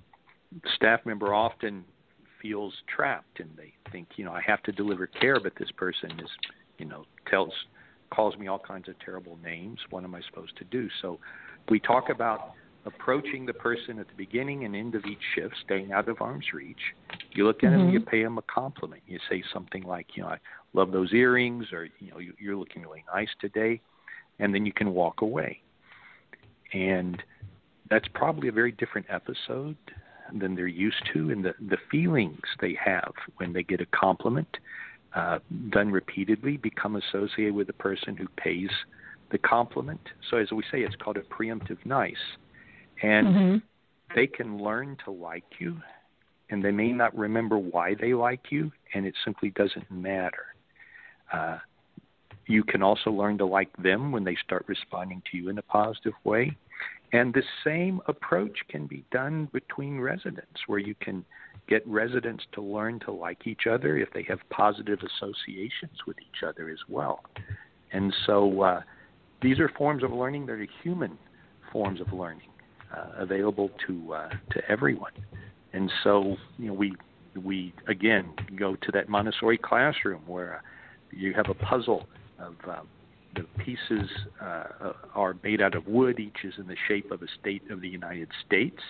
staff 0.76 1.00
member 1.06 1.34
often 1.34 1.84
feels 2.42 2.74
trapped 2.94 3.40
and 3.40 3.50
they 3.58 3.74
think, 3.92 4.08
you 4.16 4.26
know, 4.26 4.32
I 4.32 4.42
have 4.46 4.64
to 4.64 4.72
deliver 4.72 5.08
care, 5.08 5.40
but 5.40 5.54
this 5.58 5.72
person 5.72 6.12
is, 6.20 6.30
you 6.78 6.86
know, 6.86 7.06
tells 7.30 7.54
calls 8.14 8.36
me 8.38 8.48
all 8.48 8.60
kinds 8.60 8.90
of 8.90 8.96
terrible 9.00 9.38
names. 9.42 9.80
What 9.90 10.04
am 10.04 10.14
I 10.16 10.22
supposed 10.30 10.58
to 10.58 10.66
do? 10.66 10.90
So 11.02 11.20
we 11.70 11.80
talk 11.80 12.10
about 12.10 12.54
approaching 12.86 13.46
the 13.46 13.54
person 13.54 14.00
at 14.00 14.08
the 14.08 14.14
beginning 14.18 14.66
and 14.66 14.76
end 14.76 14.96
of 14.96 15.06
each 15.06 15.22
shift, 15.36 15.54
staying 15.64 15.92
out 15.92 16.10
of 16.10 16.22
arm's 16.22 16.48
reach. 16.54 16.80
You 17.34 17.46
look 17.46 17.64
at 17.64 17.70
mm-hmm. 17.70 17.86
them, 17.86 17.90
you 17.92 18.02
pay 18.02 18.24
them 18.24 18.38
a 18.38 18.42
compliment. 18.44 19.02
You 19.08 19.20
say 19.30 19.44
something 19.54 19.84
like, 19.84 20.08
you 20.16 20.24
know, 20.24 20.30
I 20.30 20.38
love 20.74 20.92
those 20.92 21.14
earrings, 21.14 21.68
or 21.72 21.88
you 22.00 22.12
know, 22.12 22.20
you're 22.40 22.58
looking 22.58 22.82
really 22.82 23.04
nice 23.14 23.30
today, 23.40 23.80
and 24.40 24.54
then 24.54 24.66
you 24.66 24.74
can 24.74 24.94
walk 24.94 25.22
away. 25.22 25.62
And 26.74 27.22
that's 27.90 28.08
probably 28.14 28.48
a 28.48 28.54
very 28.54 28.72
different 28.72 29.08
episode 29.10 29.78
than 30.40 30.56
they're 30.56 30.68
used 30.68 31.04
to, 31.14 31.30
and 31.32 31.44
the 31.44 31.54
the 31.70 31.78
feelings 31.90 32.42
they 32.60 32.78
have 32.84 33.14
when 33.38 33.54
they 33.54 33.64
get 33.64 33.82
a 33.82 33.86
compliment 33.88 34.58
uh, 35.16 35.40
done 35.70 35.92
repeatedly 35.92 36.58
become 36.58 36.96
associated 36.96 37.54
with 37.54 37.68
the 37.68 37.74
person 37.74 38.16
who 38.16 38.28
pays 38.38 38.70
the 39.32 39.38
compliment. 39.38 40.02
So 40.30 40.38
as 40.38 40.52
we 40.52 40.64
say, 40.72 40.80
it's 40.82 40.96
called 40.96 41.18
a 41.18 41.22
preemptive 41.22 41.78
nice, 41.86 42.16
and 43.02 43.28
mm-hmm. 43.28 43.58
they 44.16 44.28
can 44.28 44.58
learn 44.58 44.98
to 45.06 45.12
like 45.12 45.46
you, 45.60 45.78
and 46.50 46.64
they 46.64 46.72
may 46.72 46.92
not 46.92 47.18
remember 47.18 47.58
why 47.58 47.96
they 47.96 48.14
like 48.14 48.52
you, 48.52 48.72
and 48.94 49.06
it 49.06 49.16
simply 49.24 49.50
doesn't 49.52 49.90
matter. 49.90 50.46
Uh, 51.32 51.58
you 52.48 52.64
can 52.64 52.82
also 52.82 53.10
learn 53.10 53.38
to 53.38 53.46
like 53.46 53.70
them 53.78 54.12
when 54.12 54.24
they 54.24 54.38
start 54.44 54.66
responding 54.68 55.22
to 55.32 55.38
you 55.38 55.50
in 55.50 55.58
a 55.58 55.62
positive 55.62 56.14
way. 56.24 56.56
And 57.14 57.34
the 57.34 57.44
same 57.64 58.02
approach 58.08 58.58
can 58.70 58.88
be 58.88 59.04
done 59.12 59.50
between 59.52 60.00
residents, 60.00 60.62
where 60.68 60.80
you 60.80 60.96
can 60.96 61.26
get 61.68 61.86
residents 61.86 62.44
to 62.54 62.62
learn 62.62 63.00
to 63.02 63.12
like 63.12 63.48
each 63.48 63.68
other 63.70 63.98
if 63.98 64.12
they 64.14 64.24
have 64.24 64.40
positive 64.50 65.00
associations 65.00 65.98
with 66.08 66.18
each 66.20 66.44
other 66.48 66.70
as 66.70 66.80
well. 66.88 67.22
And 67.92 68.14
so 68.26 68.62
uh, 68.62 68.82
these 69.42 69.60
are 69.60 69.70
forms 69.78 70.04
of 70.04 70.12
learning 70.12 70.46
that 70.48 70.54
are 70.54 70.68
human 70.84 71.18
forms 71.72 72.00
of 72.02 72.14
learning, 72.14 72.50
uh, 72.96 73.12
available 73.18 73.70
to 73.88 74.14
uh, 74.14 74.30
to 74.52 74.62
everyone. 74.70 75.14
And 75.74 75.92
so 76.04 76.38
you 76.58 76.68
know 76.68 76.74
we 76.74 76.96
we 77.42 77.74
again 77.88 78.34
go 78.58 78.76
to 78.76 78.92
that 78.94 79.10
Montessori 79.10 79.58
classroom 79.58 80.22
where 80.28 80.64
you 81.12 81.34
have 81.34 81.50
a 81.50 81.54
puzzle 81.54 82.08
of 82.40 82.56
um, 82.68 82.88
the 83.36 83.46
pieces 83.64 84.10
uh, 84.42 84.94
are 85.16 85.36
made 85.44 85.62
out 85.62 85.76
of 85.76 85.88
wood. 85.88 86.20
Each 86.20 86.44
is 86.44 86.54
in 86.58 86.68
the 86.68 86.76
shape 86.88 87.12
of 87.12 87.22
a 87.22 87.28
state 87.40 87.70
of 87.70 87.82
the 87.82 87.88
United 87.88 88.30
States. 88.46 88.82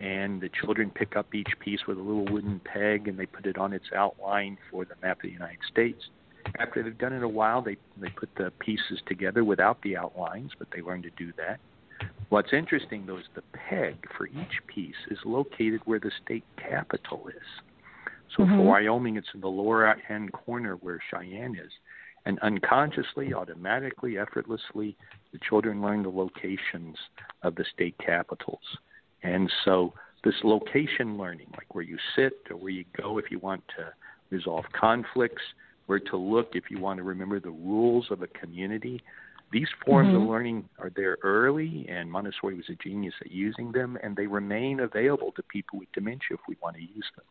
And 0.00 0.40
the 0.40 0.50
children 0.60 0.90
pick 0.90 1.16
up 1.16 1.34
each 1.34 1.52
piece 1.58 1.80
with 1.88 1.96
a 1.96 2.02
little 2.02 2.26
wooden 2.26 2.60
peg 2.60 3.08
and 3.08 3.18
they 3.18 3.26
put 3.26 3.46
it 3.46 3.56
on 3.56 3.72
its 3.72 3.86
outline 3.94 4.58
for 4.70 4.84
the 4.84 4.94
map 5.02 5.18
of 5.18 5.22
the 5.22 5.30
United 5.30 5.60
States. 5.70 6.02
After 6.58 6.82
they've 6.82 6.96
done 6.96 7.12
it 7.12 7.22
a 7.22 7.28
while, 7.28 7.62
they, 7.62 7.76
they 8.00 8.10
put 8.10 8.28
the 8.36 8.52
pieces 8.58 9.00
together 9.06 9.42
without 9.42 9.80
the 9.82 9.96
outlines, 9.96 10.52
but 10.58 10.68
they 10.74 10.82
learn 10.82 11.02
to 11.02 11.10
do 11.10 11.32
that. 11.38 11.58
What's 12.28 12.52
interesting, 12.52 13.06
though, 13.06 13.18
is 13.18 13.24
the 13.34 13.42
peg 13.52 13.96
for 14.16 14.26
each 14.26 14.60
piece 14.66 14.94
is 15.10 15.18
located 15.24 15.80
where 15.84 16.00
the 16.00 16.10
state 16.24 16.44
capital 16.56 17.28
is. 17.28 17.62
So 18.36 18.42
mm-hmm. 18.42 18.56
for 18.56 18.62
Wyoming, 18.62 19.16
it's 19.16 19.28
in 19.34 19.40
the 19.40 19.48
lower 19.48 19.78
right 19.78 20.02
hand 20.06 20.32
corner 20.32 20.74
where 20.76 21.00
Cheyenne 21.10 21.56
is. 21.56 21.70
And 22.26 22.40
unconsciously, 22.40 23.32
automatically, 23.32 24.18
effortlessly, 24.18 24.96
the 25.32 25.38
children 25.48 25.80
learn 25.80 26.02
the 26.02 26.10
locations 26.10 26.96
of 27.42 27.54
the 27.54 27.64
state 27.72 27.94
capitals. 28.04 28.60
And 29.22 29.50
so, 29.64 29.94
this 30.24 30.34
location 30.42 31.16
learning, 31.16 31.46
like 31.56 31.72
where 31.74 31.84
you 31.84 31.96
sit 32.16 32.34
or 32.50 32.56
where 32.56 32.72
you 32.72 32.84
go 33.00 33.18
if 33.18 33.30
you 33.30 33.38
want 33.38 33.62
to 33.78 33.92
resolve 34.30 34.64
conflicts, 34.78 35.42
where 35.86 36.00
to 36.00 36.16
look 36.16 36.50
if 36.54 36.64
you 36.68 36.80
want 36.80 36.96
to 36.98 37.04
remember 37.04 37.38
the 37.38 37.50
rules 37.50 38.06
of 38.10 38.22
a 38.22 38.26
community, 38.26 39.00
these 39.52 39.68
forms 39.84 40.08
mm-hmm. 40.08 40.22
of 40.22 40.28
learning 40.28 40.68
are 40.80 40.90
there 40.96 41.18
early, 41.22 41.86
and 41.88 42.10
Montessori 42.10 42.56
was 42.56 42.68
a 42.68 42.74
genius 42.74 43.14
at 43.20 43.30
using 43.30 43.70
them, 43.70 43.96
and 44.02 44.16
they 44.16 44.26
remain 44.26 44.80
available 44.80 45.30
to 45.36 45.42
people 45.44 45.78
with 45.78 45.92
dementia 45.92 46.32
if 46.32 46.40
we 46.48 46.56
want 46.60 46.74
to 46.74 46.82
use 46.82 47.06
them. 47.14 47.24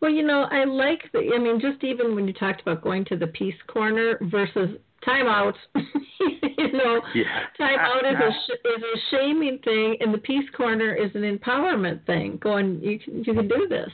Well, 0.00 0.10
you 0.10 0.22
know, 0.22 0.46
I 0.50 0.64
like 0.64 1.02
the. 1.12 1.32
I 1.34 1.38
mean, 1.38 1.60
just 1.60 1.84
even 1.84 2.14
when 2.14 2.26
you 2.26 2.32
talked 2.32 2.62
about 2.62 2.82
going 2.82 3.04
to 3.06 3.16
the 3.16 3.26
Peace 3.26 3.54
Corner 3.66 4.18
versus 4.22 4.78
timeout, 5.06 5.54
you 5.74 6.72
know, 6.72 7.00
yeah. 7.14 7.24
timeout 7.58 8.10
is 8.10 8.18
a 8.18 8.30
sh- 8.46 8.58
is 8.64 8.82
a 8.82 9.00
shaming 9.10 9.58
thing, 9.64 9.96
and 10.00 10.12
the 10.14 10.18
Peace 10.18 10.48
Corner 10.56 10.94
is 10.94 11.10
an 11.14 11.22
empowerment 11.22 12.04
thing. 12.06 12.38
Going, 12.42 12.80
you 12.82 12.98
can 12.98 13.24
you 13.24 13.34
can 13.34 13.48
do 13.48 13.66
this. 13.68 13.90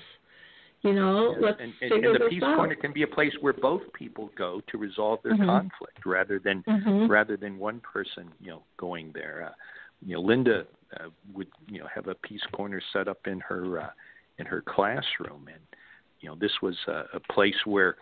You 0.83 0.93
know, 0.93 1.31
yes. 1.33 1.39
let's 1.43 1.61
and, 1.61 1.73
and, 1.81 1.91
figure 1.91 2.11
and 2.11 2.15
the 2.15 2.19
this 2.21 2.29
peace 2.31 2.43
out. 2.45 2.57
corner 2.57 2.77
can 2.77 2.93
be 2.93 3.03
a 3.03 3.09
place 3.09 3.33
where 3.41 3.55
both 3.55 3.83
people 3.93 4.31
go 4.39 4.63
to 4.69 4.79
resolve 4.79 5.21
their 5.25 5.33
Mhm. 5.33 5.47
conflict, 5.47 6.07
rather 6.07 6.39
than 6.39 6.63
Mhm. 6.69 7.09
rather 7.09 7.37
than 7.37 7.59
one 7.59 7.81
person, 7.81 8.31
you 8.41 8.51
know, 8.51 8.63
going 8.77 9.11
there. 9.13 9.47
Uh, 9.51 9.55
you 10.07 10.15
know, 10.15 10.21
Linda 10.21 10.65
uh, 11.01 11.09
would 11.33 11.49
you 11.69 11.81
know 11.81 11.87
have 11.93 12.07
a 12.07 12.15
peace 12.17 12.45
corner 12.53 12.81
set 12.93 13.09
up 13.09 13.27
in 13.27 13.41
her 13.41 13.81
uh, 13.81 13.91
in 14.39 14.47
her 14.47 14.63
classroom, 14.63 15.49
and 15.49 15.63
you 16.21 16.29
know 16.29 16.37
this 16.41 16.53
was 16.63 16.77
a, 16.89 17.05
a 17.15 17.21
place 17.33 17.57
where 17.65 17.97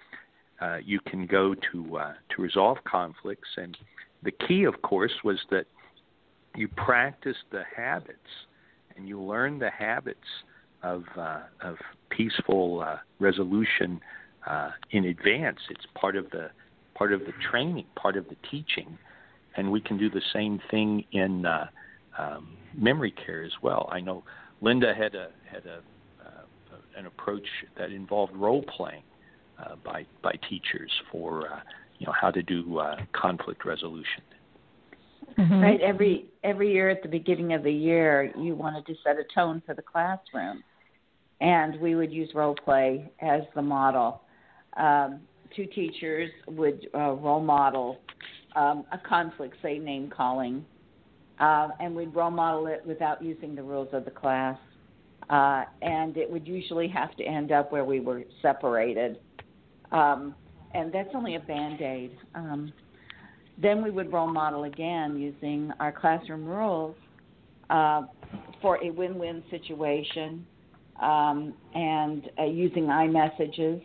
uh, 0.61 0.79
you 0.85 1.01
can 1.01 1.27
go 1.27 1.55
to 1.73 1.97
uh, 1.97 2.13
to 2.35 2.43
resolve 2.43 2.79
conflicts. 2.85 3.49
And 3.57 3.77
the 4.23 4.33
key, 4.33 4.65
of 4.65 4.81
course, 4.83 5.13
was 5.25 5.39
that 5.51 5.67
you 6.57 6.69
practice 6.69 7.37
the 7.51 7.63
habits 7.77 8.19
and 8.97 9.09
you 9.09 9.21
learn 9.21 9.59
the 9.59 9.71
habits 9.71 10.19
of 10.83 11.05
uh, 11.17 11.41
of 11.63 11.77
peaceful 12.11 12.85
uh, 12.87 12.97
resolution 13.19 14.01
uh, 14.47 14.71
in 14.91 15.07
advance. 15.07 15.59
It's 15.71 15.87
part 15.95 16.17
of 16.17 16.31
the 16.31 16.51
part 16.95 17.13
of 17.13 17.21
the 17.21 17.33
training, 17.51 17.87
part 17.97 18.17
of 18.17 18.29
the 18.29 18.37
teaching, 18.51 18.99
and 19.57 19.71
we 19.71 19.81
can 19.81 19.99
do 19.99 20.09
the 20.09 20.23
same 20.33 20.61
thing 20.71 21.05
in 21.13 21.45
uh, 21.45 21.67
um, 22.19 22.57
memory 22.77 23.13
care 23.27 23.43
as 23.43 23.53
well. 23.63 23.89
I 23.91 24.01
know 24.01 24.23
Linda 24.61 24.95
had 24.95 25.15
a 25.15 25.31
had 25.51 25.67
a 25.67 25.81
an 26.97 27.07
approach 27.07 27.47
that 27.77 27.91
involved 27.91 28.35
role 28.35 28.63
playing 28.77 29.03
uh, 29.59 29.77
by 29.85 30.07
by 30.23 30.33
teachers 30.49 30.91
for 31.11 31.53
uh, 31.53 31.61
you 31.99 32.07
know 32.07 32.13
how 32.19 32.31
to 32.31 32.43
do 32.43 32.79
uh, 32.79 32.97
conflict 33.13 33.65
resolution. 33.65 34.23
Mhm. 35.39 35.63
Right. 35.63 35.81
Every 35.81 36.27
every 36.43 36.73
year 36.73 36.91
at 36.91 37.03
the 37.03 37.09
beginning 37.09 37.53
of 37.55 37.63
the 37.63 37.73
year, 37.73 38.33
you 38.39 38.55
wanted 38.55 38.87
to 38.87 38.95
set 39.03 39.17
a 39.19 39.25
tone 39.35 39.63
for 39.67 39.75
the 39.75 39.83
classroom, 39.83 40.63
and 41.41 41.81
we 41.81 41.95
would 41.95 42.13
use 42.13 42.31
role 42.35 42.55
play 42.55 43.11
as 43.21 43.43
the 43.55 43.63
model. 43.63 44.23
Um, 44.77 45.21
two 45.55 45.67
teachers 45.67 46.31
would 46.47 46.89
uh, 46.95 47.13
role 47.13 47.41
model 47.41 48.01
um, 48.57 48.85
a 48.93 48.99
conflict, 48.99 49.57
say 49.63 49.79
name 49.79 50.11
calling, 50.11 50.65
uh, 51.41 51.69
and 51.81 51.95
we'd 51.95 52.15
role 52.15 52.31
model 52.31 52.67
it 52.67 52.85
without 52.87 53.23
using 53.23 53.55
the 53.55 53.63
rules 53.63 53.89
of 53.93 54.05
the 54.05 54.11
class. 54.11 54.59
Uh, 55.31 55.65
and 55.83 56.17
it 56.17 56.31
would 56.31 56.47
usually 56.47 56.89
have 56.89 57.17
to 57.17 57.25
end 57.25 57.51
up 57.51 57.73
where 57.73 57.85
we 57.85 58.01
were 58.01 58.25
separated. 58.43 59.19
Um, 59.91 60.35
and 60.75 60.93
that's 60.93 61.11
only 61.15 61.37
a 61.37 61.41
band 61.41 61.81
aid. 61.81 62.17
Um, 62.35 62.73
then 63.61 63.83
we 63.83 63.91
would 63.91 64.13
role 64.13 64.27
model 64.27 64.65
again 64.65 65.17
using 65.17 65.71
our 65.81 65.93
classroom 65.93 66.45
rules 66.45 66.97
uh, 67.71 68.03
for 68.61 68.83
a 68.85 68.91
win 68.91 69.19
win 69.19 69.43
situation 69.51 70.45
um, 71.01 71.55
and 71.75 72.29
uh, 72.39 72.45
using 72.45 72.91
I-messages 72.91 73.81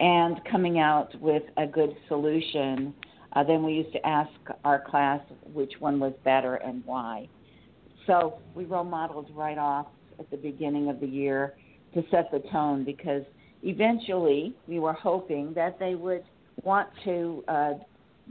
and 0.00 0.40
coming 0.50 0.78
out 0.78 1.14
with 1.20 1.42
a 1.56 1.66
good 1.66 1.94
solution. 2.06 2.94
Uh, 3.32 3.44
then 3.44 3.62
we 3.62 3.72
used 3.74 3.92
to 3.92 4.06
ask 4.06 4.30
our 4.64 4.80
class 4.80 5.20
which 5.52 5.72
one 5.80 5.98
was 5.98 6.12
better 6.24 6.56
and 6.56 6.82
why. 6.86 7.28
So 8.06 8.38
we 8.54 8.64
role 8.64 8.84
modeled 8.84 9.30
right 9.34 9.58
off 9.58 9.86
at 10.18 10.30
the 10.30 10.36
beginning 10.36 10.88
of 10.88 11.00
the 11.00 11.06
year 11.06 11.54
to 11.94 12.02
set 12.10 12.30
the 12.30 12.40
tone 12.50 12.84
because 12.84 13.22
eventually 13.62 14.54
we 14.66 14.78
were 14.78 14.92
hoping 14.92 15.52
that 15.54 15.78
they 15.78 15.94
would 15.94 16.24
want 16.62 16.88
to 17.04 17.44
uh, 17.48 17.72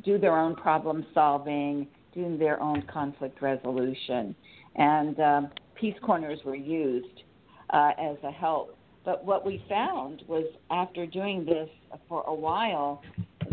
do 0.03 0.17
their 0.17 0.37
own 0.37 0.55
problem 0.55 1.05
solving, 1.13 1.87
do 2.13 2.37
their 2.37 2.61
own 2.61 2.83
conflict 2.83 3.41
resolution. 3.41 4.35
And 4.75 5.19
um, 5.19 5.49
peace 5.75 5.95
corners 6.03 6.39
were 6.45 6.55
used 6.55 7.23
uh, 7.71 7.91
as 7.99 8.17
a 8.23 8.31
help. 8.31 8.77
But 9.05 9.23
what 9.23 9.45
we 9.45 9.63
found 9.69 10.23
was 10.27 10.45
after 10.69 11.05
doing 11.05 11.45
this 11.45 11.69
for 12.09 12.23
a 12.27 12.33
while 12.33 13.01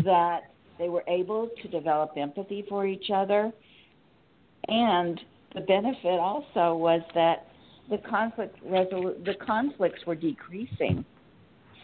that 0.03 0.41
they 0.77 0.89
were 0.89 1.03
able 1.07 1.49
to 1.61 1.67
develop 1.69 2.11
empathy 2.17 2.65
for 2.67 2.85
each 2.85 3.09
other. 3.13 3.51
And 4.67 5.19
the 5.53 5.61
benefit 5.61 6.19
also 6.19 6.75
was 6.75 7.01
that 7.13 7.47
the 7.89 7.97
conflict 7.99 8.57
resolu- 8.65 9.23
the 9.23 9.35
conflicts 9.35 10.05
were 10.05 10.15
decreasing. 10.15 11.05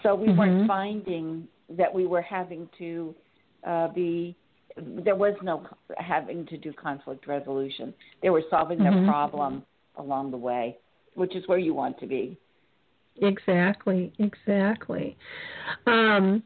So 0.04 0.16
we 0.16 0.30
Mhm. 0.30 0.38
weren't 0.38 0.68
finding 0.68 1.48
that 1.70 1.94
we 1.94 2.06
were 2.06 2.22
having 2.22 2.68
to 2.78 3.16
uh, 3.64 3.88
be 3.90 4.36
there 4.78 5.16
was 5.16 5.36
no 5.42 5.68
having 5.98 6.46
to 6.48 6.58
do 6.58 6.72
conflict 6.74 7.28
resolution. 7.28 7.94
They 8.22 8.30
were 8.30 8.44
solving 8.50 8.80
their 8.80 9.04
problem 9.06 9.64
along 9.98 10.32
the 10.32 10.38
way, 10.38 10.78
which 11.14 11.36
is 11.36 11.48
where 11.48 11.58
you 11.58 11.74
want 11.74 12.00
to 12.00 12.08
be. 12.08 12.38
Exactly, 13.22 14.14
exactly. 14.20 15.18
Um, 15.86 16.42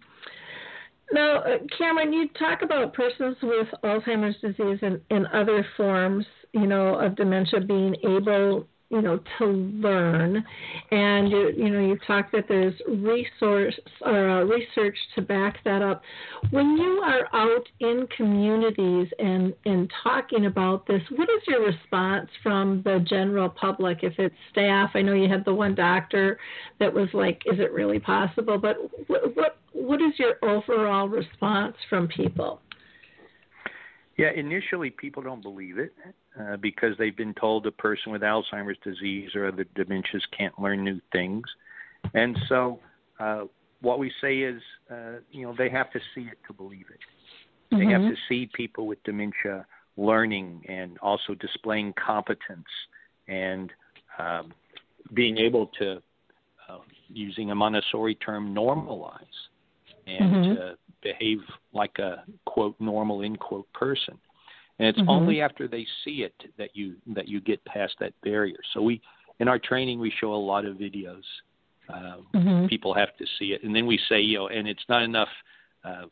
now, 1.12 1.38
uh, 1.38 1.60
Cameron, 1.78 2.12
you 2.12 2.28
talk 2.30 2.64
about 2.64 2.93
persons 2.93 3.38
with 3.43 3.68
Alzheimer's 3.84 4.36
disease 4.41 4.80
and, 4.82 4.99
and 5.12 5.28
other 5.28 5.66
forms, 5.78 6.26
you 6.53 6.66
know, 6.66 6.95
of 6.95 7.16
dementia 7.16 7.62
being 7.62 7.95
able, 8.03 8.68
you 8.90 9.02
know, 9.02 9.20
to 9.38 9.46
learn, 9.46 10.46
and 10.92 11.30
you, 11.30 11.52
you 11.58 11.70
know, 11.70 11.80
you've 11.80 12.06
talked 12.06 12.32
that 12.34 12.46
there's 12.48 12.74
resource 12.88 13.74
or 14.02 14.30
uh, 14.30 14.44
research 14.44 14.96
to 15.16 15.22
back 15.22 15.58
that 15.66 15.82
up. 15.82 16.04
When 16.52 16.78
you 16.78 17.02
are 17.04 17.28
out 17.34 17.68
in 17.80 18.08
communities 18.16 19.08
and 19.18 19.54
and 19.66 19.92
talking 20.04 20.46
about 20.46 20.86
this, 20.86 21.02
what 21.16 21.30
is 21.30 21.42
your 21.48 21.66
response 21.66 22.30
from 22.44 22.84
the 22.84 23.04
general 23.10 23.50
public? 23.50 24.00
If 24.04 24.14
it's 24.20 24.36
staff, 24.52 24.92
I 24.94 25.02
know 25.02 25.14
you 25.14 25.30
had 25.30 25.46
the 25.46 25.54
one 25.54 25.74
doctor 25.74 26.40
that 26.80 26.94
was 26.94 27.10
like, 27.14 27.42
"Is 27.46 27.60
it 27.60 27.72
really 27.72 28.00
possible?" 28.00 28.60
But 28.60 28.78
what 29.08 29.36
what, 29.36 29.58
what 29.74 30.02
is 30.02 30.14
your 30.20 30.36
overall 30.44 31.10
response 31.10 31.76
from 31.90 32.08
people? 32.08 32.62
Yeah, 34.18 34.32
initially 34.32 34.89
people 34.91 35.22
don't 35.22 35.41
believe 35.41 35.78
it 35.78 35.93
uh, 36.39 36.55
because 36.57 36.97
they've 36.97 37.16
been 37.16 37.34
told 37.34 37.66
a 37.68 37.72
person 37.72 38.11
with 38.11 38.22
Alzheimer's 38.22 38.78
disease 38.84 39.36
or 39.36 39.47
other 39.47 39.66
dementias 39.76 40.22
can't 40.38 40.57
learn 40.59 40.84
new 40.84 41.01
things, 41.11 41.43
and 42.13 42.38
so 42.47 42.80
uh, 43.20 43.43
what 43.82 43.99
we 43.99 44.11
say 44.22 44.39
is, 44.39 44.61
uh, 44.89 45.20
you 45.32 45.45
know, 45.45 45.53
they 45.57 45.70
have 45.70 45.91
to 45.91 45.99
see 46.13 46.22
it 46.22 46.38
to 46.47 46.53
believe 46.53 46.86
it. 46.89 46.99
They 47.78 47.86
have 47.88 48.01
Mhm. 48.03 48.09
to 48.09 48.16
see 48.28 48.45
people 48.47 48.88
with 48.88 49.03
dementia 49.03 49.66
learning 49.97 50.66
and 50.68 50.97
also 50.99 51.36
displaying 51.36 51.93
competence 51.93 52.68
and 53.28 53.72
um, 54.18 54.53
being 55.13 55.38
able 55.38 55.68
to, 55.68 56.01
uh, 56.68 56.80
using 57.09 57.51
a 57.51 57.55
Montessori 57.55 58.16
term, 58.16 58.53
normalize 58.55 59.49
and 60.07 60.36
Mhm. 60.36 60.78
Behave 61.06 61.39
like 61.72 61.99
a 61.99 62.24
quote 62.45 62.76
normal 62.80 63.22
end 63.22 63.39
quote 63.39 63.72
person. 63.74 64.18
And 64.80 64.88
it's 64.89 64.99
Mhm. 64.99 65.10
only 65.18 65.39
after 65.39 65.68
they 65.68 65.86
see 66.03 66.24
it 66.24 66.36
that 66.58 66.76
you 66.76 66.97
that 67.18 67.28
you 67.30 67.39
get 67.39 67.64
past 67.64 67.93
that 67.99 68.14
barrier. 68.22 68.60
So 68.74 68.82
we 68.82 69.01
in 69.39 69.47
our 69.47 69.60
training 69.60 69.99
we 69.99 70.10
show 70.10 70.34
a 70.34 70.43
lot 70.51 70.66
of 70.66 70.78
videos. 70.78 71.26
Uh, 71.88 72.18
Mhm. 72.34 72.68
People 72.68 72.93
have 72.95 73.16
to 73.18 73.26
see 73.38 73.53
it, 73.53 73.64
and 73.64 73.74
then 73.76 73.86
we 73.86 73.97
say, 74.10 74.20
you 74.20 74.38
know, 74.39 74.47
and 74.47 74.68
it's 74.68 74.89
not 74.89 75.03
enough 75.03 75.34
uh, 75.84 76.08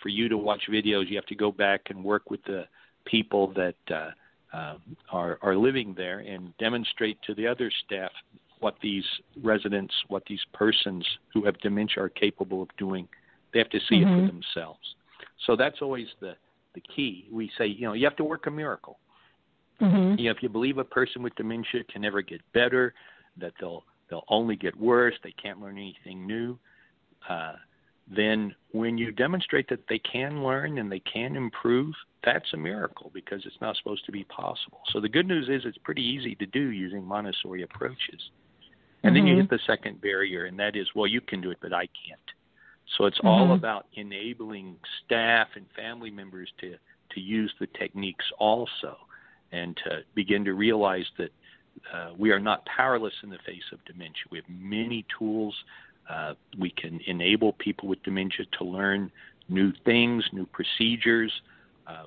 for 0.00 0.10
you 0.10 0.28
to 0.28 0.36
watch 0.36 0.66
videos. 0.68 1.08
You 1.08 1.16
have 1.16 1.32
to 1.34 1.34
go 1.46 1.50
back 1.50 1.88
and 1.88 2.04
work 2.04 2.30
with 2.30 2.42
the 2.44 2.68
people 3.06 3.46
that 3.62 3.80
uh, 3.90 4.10
uh, 4.52 4.76
are 5.10 5.38
are 5.40 5.56
living 5.56 5.94
there 5.94 6.18
and 6.18 6.56
demonstrate 6.58 7.18
to 7.22 7.34
the 7.34 7.46
other 7.46 7.70
staff 7.70 8.12
what 8.60 8.78
these 8.80 9.08
residents, 9.42 9.94
what 10.08 10.24
these 10.26 10.44
persons 10.52 11.04
who 11.32 11.44
have 11.46 11.58
dementia 11.60 12.02
are 12.02 12.08
capable 12.10 12.60
of 12.62 12.70
doing. 12.76 13.08
They 13.56 13.60
have 13.60 13.70
to 13.70 13.80
see 13.88 14.02
it 14.02 14.06
Mhm. 14.06 14.20
for 14.20 14.26
themselves. 14.26 14.96
So 15.46 15.56
that's 15.56 15.80
always 15.80 16.14
the 16.20 16.36
the 16.74 16.82
key. 16.82 17.26
We 17.30 17.48
say, 17.56 17.66
you 17.66 17.86
know, 17.86 17.94
you 17.94 18.04
have 18.04 18.16
to 18.16 18.24
work 18.24 18.46
a 18.46 18.50
miracle. 18.50 18.98
Mhm. 19.80 20.18
You 20.18 20.24
know, 20.26 20.30
if 20.32 20.42
you 20.42 20.50
believe 20.50 20.76
a 20.76 20.84
person 20.84 21.22
with 21.22 21.34
dementia 21.36 21.84
can 21.84 22.02
never 22.02 22.20
get 22.20 22.42
better, 22.52 22.92
that 23.38 23.54
they'll 23.58 23.82
they'll 24.10 24.26
only 24.28 24.56
get 24.56 24.76
worse, 24.76 25.14
they 25.22 25.32
can't 25.32 25.58
learn 25.58 25.78
anything 25.78 26.26
new, 26.26 26.58
uh, 27.30 27.54
then 28.06 28.54
when 28.72 28.98
you 28.98 29.10
demonstrate 29.10 29.68
that 29.68 29.88
they 29.88 30.00
can 30.00 30.44
learn 30.44 30.76
and 30.76 30.92
they 30.92 31.00
can 31.00 31.34
improve, 31.34 31.94
that's 32.22 32.52
a 32.52 32.58
miracle 32.58 33.10
because 33.14 33.46
it's 33.46 33.60
not 33.62 33.74
supposed 33.78 34.04
to 34.04 34.12
be 34.12 34.24
possible. 34.24 34.82
So 34.92 35.00
the 35.00 35.08
good 35.08 35.26
news 35.26 35.48
is 35.48 35.64
it's 35.64 35.78
pretty 35.78 36.02
easy 36.02 36.34
to 36.34 36.44
do 36.44 36.68
using 36.72 37.02
Montessori 37.02 37.62
approaches. 37.62 38.30
And 39.02 39.16
then 39.16 39.26
you 39.26 39.34
Mhm. 39.34 39.38
hit 39.38 39.48
the 39.48 39.58
second 39.60 40.02
barrier, 40.02 40.44
and 40.44 40.58
that 40.58 40.76
is, 40.76 40.94
well, 40.94 41.06
you 41.06 41.22
can 41.22 41.40
do 41.40 41.50
it, 41.50 41.58
but 41.62 41.72
I 41.72 41.86
can't. 41.86 42.32
So 42.96 43.04
it's 43.04 43.18
all 43.20 43.48
Mhm. 43.48 43.54
about 43.54 43.86
enabling 43.94 44.78
staff 45.04 45.56
and 45.56 45.70
family 45.72 46.10
members 46.10 46.50
to 46.58 46.78
to 47.10 47.20
use 47.20 47.54
the 47.60 47.68
techniques 47.68 48.24
also, 48.38 48.98
and 49.52 49.76
to 49.76 50.04
begin 50.14 50.44
to 50.44 50.54
realize 50.54 51.08
that 51.16 51.32
uh, 51.92 52.12
we 52.16 52.32
are 52.32 52.40
not 52.40 52.64
powerless 52.66 53.14
in 53.22 53.30
the 53.30 53.38
face 53.38 53.62
of 53.72 53.84
dementia. 53.84 54.24
We 54.30 54.38
have 54.38 54.48
many 54.48 55.04
tools. 55.18 55.54
Uh, 56.08 56.34
we 56.58 56.70
can 56.70 57.00
enable 57.06 57.52
people 57.54 57.88
with 57.88 58.02
dementia 58.02 58.46
to 58.58 58.64
learn 58.64 59.10
new 59.48 59.72
things, 59.84 60.24
new 60.32 60.46
procedures. 60.46 61.32
Uh, 61.86 62.06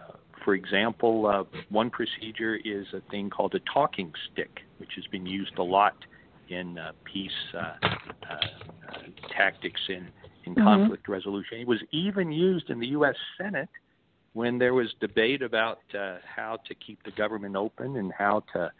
uh, 0.00 0.16
for 0.44 0.54
example, 0.54 1.26
uh, 1.26 1.44
one 1.70 1.90
procedure 1.90 2.56
is 2.64 2.92
a 2.92 3.00
thing 3.10 3.30
called 3.30 3.54
a 3.54 3.60
talking 3.60 4.12
stick, 4.30 4.62
which 4.78 4.94
has 4.96 5.06
been 5.06 5.26
used 5.26 5.56
a 5.58 5.62
lot 5.62 5.96
in 6.48 6.78
uh, 6.78 6.92
peace 7.04 7.30
uh, 7.58 7.74
tactics 9.36 9.80
in, 9.88 10.08
in 10.44 10.54
mm-hmm. 10.54 10.62
conflict 10.62 11.08
resolution. 11.08 11.58
It 11.58 11.66
was 11.66 11.80
even 11.92 12.32
used 12.32 12.70
in 12.70 12.78
the 12.78 12.88
U.S. 12.88 13.16
Senate 13.38 13.68
when 14.34 14.58
there 14.58 14.74
was 14.74 14.88
debate 15.00 15.42
about 15.42 15.80
how 15.92 16.58
to 16.66 16.74
keep 16.74 17.02
the 17.04 17.12
government 17.12 17.56
open 17.56 17.96
and 17.96 18.12
how 18.16 18.42
to 18.52 18.70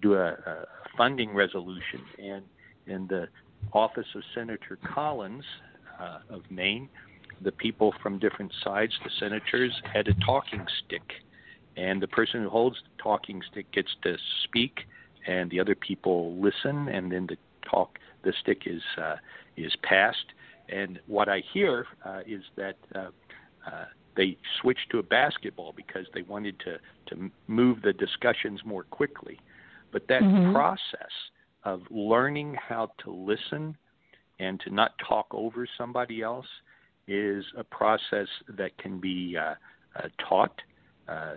do 0.00 0.14
a, 0.14 0.32
a 0.32 0.66
funding 0.96 1.34
resolution. 1.34 2.00
And 2.18 2.42
in 2.86 3.06
the 3.06 3.28
office 3.72 4.06
of 4.14 4.22
Senator 4.34 4.78
Collins 4.94 5.44
uh, 6.00 6.18
of 6.30 6.42
Maine, 6.50 6.88
the 7.42 7.52
people 7.52 7.94
from 8.02 8.18
different 8.18 8.52
sides, 8.64 8.92
the 9.04 9.10
senators, 9.18 9.72
had 9.92 10.08
a 10.08 10.14
talking 10.24 10.66
stick. 10.84 11.12
And 11.76 12.02
the 12.02 12.08
person 12.08 12.42
who 12.42 12.48
holds 12.48 12.76
the 12.82 13.02
talking 13.02 13.40
stick 13.50 13.70
gets 13.72 13.90
to 14.02 14.16
speak, 14.44 14.80
and 15.28 15.50
the 15.50 15.60
other 15.60 15.74
people 15.74 16.34
listen, 16.40 16.88
and 16.88 17.12
then 17.12 17.26
the 17.28 17.36
talk, 17.70 17.98
the 18.24 18.32
stick 18.40 18.62
is 18.66 18.82
uh, 19.00 19.16
is 19.56 19.72
passed. 19.82 20.32
And 20.68 20.98
what 21.06 21.28
I 21.28 21.42
hear 21.52 21.86
uh, 22.04 22.20
is 22.26 22.42
that 22.56 22.76
uh, 22.94 23.10
uh, 23.66 23.84
they 24.16 24.36
switched 24.60 24.90
to 24.90 24.98
a 24.98 25.02
basketball 25.02 25.72
because 25.76 26.06
they 26.14 26.22
wanted 26.22 26.58
to 26.60 26.78
to 27.08 27.30
move 27.46 27.82
the 27.82 27.92
discussions 27.92 28.60
more 28.64 28.84
quickly. 28.84 29.38
But 29.92 30.08
that 30.08 30.22
mm-hmm. 30.22 30.52
process 30.52 31.12
of 31.64 31.82
learning 31.90 32.56
how 32.68 32.90
to 33.04 33.10
listen 33.10 33.76
and 34.40 34.60
to 34.60 34.70
not 34.70 34.92
talk 35.06 35.26
over 35.32 35.66
somebody 35.76 36.22
else 36.22 36.46
is 37.06 37.44
a 37.56 37.64
process 37.64 38.28
that 38.48 38.76
can 38.78 39.00
be 39.00 39.36
uh, 39.36 39.54
uh, 39.96 40.08
taught 40.28 40.60
uh, 41.08 41.34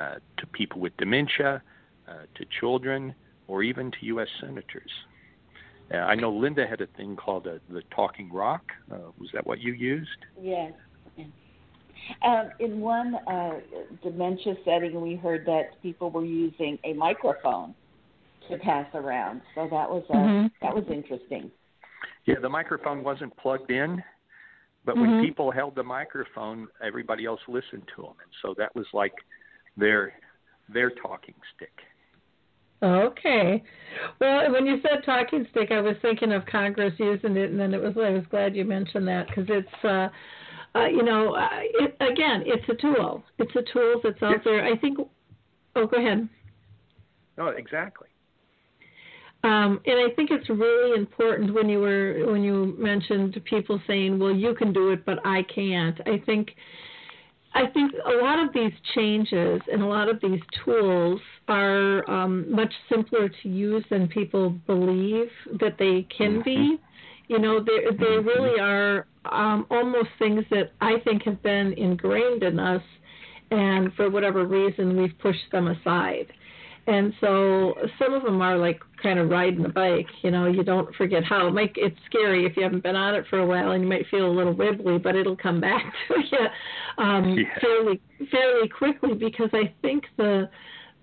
uh 0.00 0.14
to 0.38 0.46
people 0.46 0.80
with 0.80 0.96
dementia, 0.96 1.62
uh, 2.08 2.12
to 2.34 2.44
children, 2.58 3.14
or 3.50 3.64
even 3.64 3.90
to 3.90 3.96
U.S. 4.02 4.28
senators. 4.40 4.90
Uh, 5.92 5.98
I 5.98 6.14
know 6.14 6.30
Linda 6.30 6.66
had 6.66 6.80
a 6.80 6.86
thing 6.86 7.16
called 7.16 7.44
the 7.44 7.82
talking 7.94 8.32
rock. 8.32 8.62
was 8.88 9.28
that 9.34 9.44
what 9.44 9.60
you 9.60 9.72
used? 9.72 10.08
Yes. 10.40 10.72
Um, 12.22 12.50
in 12.60 12.80
one 12.80 13.16
dementia 14.02 14.54
setting, 14.64 15.00
we 15.00 15.16
heard 15.16 15.44
that 15.46 15.82
people 15.82 16.10
were 16.10 16.24
using 16.24 16.78
a 16.84 16.92
microphone 16.92 17.74
to 18.48 18.56
pass 18.58 18.86
around. 18.94 19.42
So 19.54 19.68
that 19.70 19.90
was 19.90 20.04
uh, 20.10 20.14
mm-hmm. 20.14 20.46
that 20.62 20.74
was 20.74 20.84
interesting. 20.90 21.50
Yeah, 22.26 22.36
the 22.40 22.48
microphone 22.48 23.02
wasn't 23.02 23.36
plugged 23.36 23.70
in, 23.70 24.02
but 24.84 24.94
mm-hmm. 24.94 25.16
when 25.16 25.24
people 25.24 25.50
held 25.50 25.74
the 25.74 25.82
microphone, 25.82 26.68
everybody 26.84 27.26
else 27.26 27.40
listened 27.48 27.82
to 27.96 28.02
them, 28.02 28.14
and 28.22 28.32
so 28.42 28.54
that 28.58 28.74
was 28.74 28.86
like 28.92 29.14
their 29.76 30.14
their 30.72 30.90
talking 30.90 31.34
stick. 31.56 31.72
Okay. 32.82 33.62
Well, 34.20 34.52
when 34.52 34.66
you 34.66 34.80
said 34.82 35.04
talking 35.04 35.46
stick, 35.50 35.70
I 35.70 35.80
was 35.80 35.96
thinking 36.00 36.32
of 36.32 36.46
Congress 36.46 36.94
using 36.98 37.36
it, 37.36 37.50
and 37.50 37.60
then 37.60 37.74
it 37.74 37.82
was 37.82 37.94
I 37.96 38.10
was 38.10 38.24
glad 38.30 38.56
you 38.56 38.64
mentioned 38.64 39.08
that 39.08 39.28
because 39.28 39.46
it's. 39.48 39.84
uh 39.84 40.08
uh, 40.74 40.86
you 40.86 41.02
know, 41.02 41.34
uh, 41.34 41.48
it, 41.52 41.96
again, 42.00 42.44
it's 42.46 42.64
a 42.68 42.74
tool. 42.80 43.24
It's 43.38 43.54
a 43.56 43.72
tool 43.72 44.00
that's 44.04 44.22
out 44.22 44.44
there. 44.44 44.64
I 44.64 44.76
think. 44.76 44.98
Oh, 45.74 45.86
go 45.86 45.96
ahead. 45.96 46.28
No, 47.36 47.48
exactly. 47.48 48.06
Um, 49.42 49.80
and 49.86 49.98
I 49.98 50.14
think 50.14 50.30
it's 50.30 50.48
really 50.48 50.98
important 50.98 51.54
when 51.54 51.68
you 51.68 51.80
were 51.80 52.30
when 52.30 52.42
you 52.42 52.76
mentioned 52.78 53.40
people 53.44 53.80
saying, 53.86 54.18
"Well, 54.18 54.34
you 54.34 54.54
can 54.54 54.72
do 54.72 54.90
it, 54.90 55.04
but 55.04 55.18
I 55.26 55.42
can't." 55.42 55.98
I 56.06 56.18
think 56.24 56.50
I 57.52 57.66
think 57.66 57.92
a 58.04 58.22
lot 58.22 58.38
of 58.38 58.52
these 58.52 58.72
changes 58.94 59.60
and 59.72 59.82
a 59.82 59.86
lot 59.86 60.08
of 60.08 60.20
these 60.20 60.40
tools 60.64 61.20
are 61.48 62.08
um, 62.08 62.50
much 62.50 62.72
simpler 62.88 63.28
to 63.28 63.48
use 63.48 63.84
than 63.90 64.06
people 64.06 64.50
believe 64.66 65.30
that 65.58 65.76
they 65.78 66.06
can 66.16 66.42
be. 66.42 66.56
Mm-hmm. 66.56 67.32
You 67.32 67.38
know, 67.38 67.60
they 67.60 67.96
they 67.96 68.04
mm-hmm. 68.04 68.26
really 68.26 68.60
are 68.60 69.06
um, 69.24 69.66
almost 69.70 70.08
things 70.18 70.44
that 70.50 70.72
I 70.80 70.98
think 71.04 71.24
have 71.24 71.42
been 71.42 71.72
ingrained 71.74 72.42
in 72.42 72.58
us, 72.58 72.82
and 73.50 73.92
for 73.94 74.10
whatever 74.10 74.44
reason 74.44 74.96
we've 74.96 75.18
pushed 75.18 75.50
them 75.50 75.68
aside. 75.68 76.32
And 76.90 77.14
so 77.20 77.74
some 78.00 78.14
of 78.14 78.24
them 78.24 78.42
are 78.42 78.58
like 78.58 78.80
kind 79.00 79.20
of 79.20 79.30
riding 79.30 79.64
a 79.64 79.68
bike. 79.68 80.08
You 80.22 80.32
know, 80.32 80.48
you 80.48 80.64
don't 80.64 80.92
forget 80.96 81.22
how. 81.22 81.46
It 81.46 81.52
might, 81.52 81.70
it's 81.76 81.96
scary 82.06 82.44
if 82.46 82.56
you 82.56 82.64
haven't 82.64 82.82
been 82.82 82.96
on 82.96 83.14
it 83.14 83.26
for 83.30 83.38
a 83.38 83.46
while, 83.46 83.70
and 83.70 83.84
you 83.84 83.88
might 83.88 84.08
feel 84.10 84.26
a 84.26 84.34
little 84.34 84.54
wibbly, 84.54 85.00
but 85.00 85.14
it'll 85.14 85.36
come 85.36 85.60
back 85.60 85.84
to 86.08 86.14
you 86.18 87.04
um, 87.04 87.38
yeah. 87.38 87.44
fairly 87.60 88.00
fairly 88.32 88.68
quickly 88.68 89.14
because 89.14 89.50
I 89.52 89.72
think 89.82 90.02
the 90.16 90.50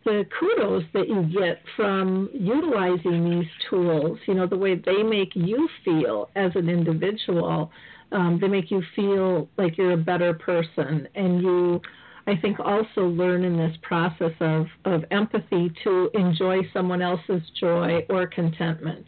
the 0.04 0.26
kudos 0.38 0.84
that 0.94 1.08
you 1.08 1.24
get 1.24 1.62
from 1.78 2.30
utilizing 2.34 3.30
these 3.30 3.50
tools, 3.70 4.20
you 4.26 4.34
know, 4.34 4.46
the 4.46 4.58
way 4.58 4.76
they 4.76 5.04
make 5.04 5.36
you 5.36 5.70
feel 5.86 6.30
as 6.36 6.52
an 6.56 6.68
individual, 6.68 7.72
um, 8.12 8.40
they 8.42 8.50
make 8.50 8.72
you 8.72 8.82
feel 8.94 9.48
like 9.58 9.78
you're 9.78 9.94
a 9.94 9.98
better 9.98 10.34
person 10.34 11.08
and 11.16 11.42
you 11.42 11.82
I 12.28 12.36
think 12.36 12.60
also 12.60 13.02
learn 13.08 13.46
in 13.46 13.56
this 13.58 13.76
process 13.82 14.34
of, 14.42 14.68
of 14.84 15.06
empathy 15.12 15.72
to 15.86 16.10
enjoy 16.14 16.58
someone 16.74 17.02
else's 17.02 17.42
joy 17.58 18.06
or 18.10 18.28
contentment. 18.28 19.08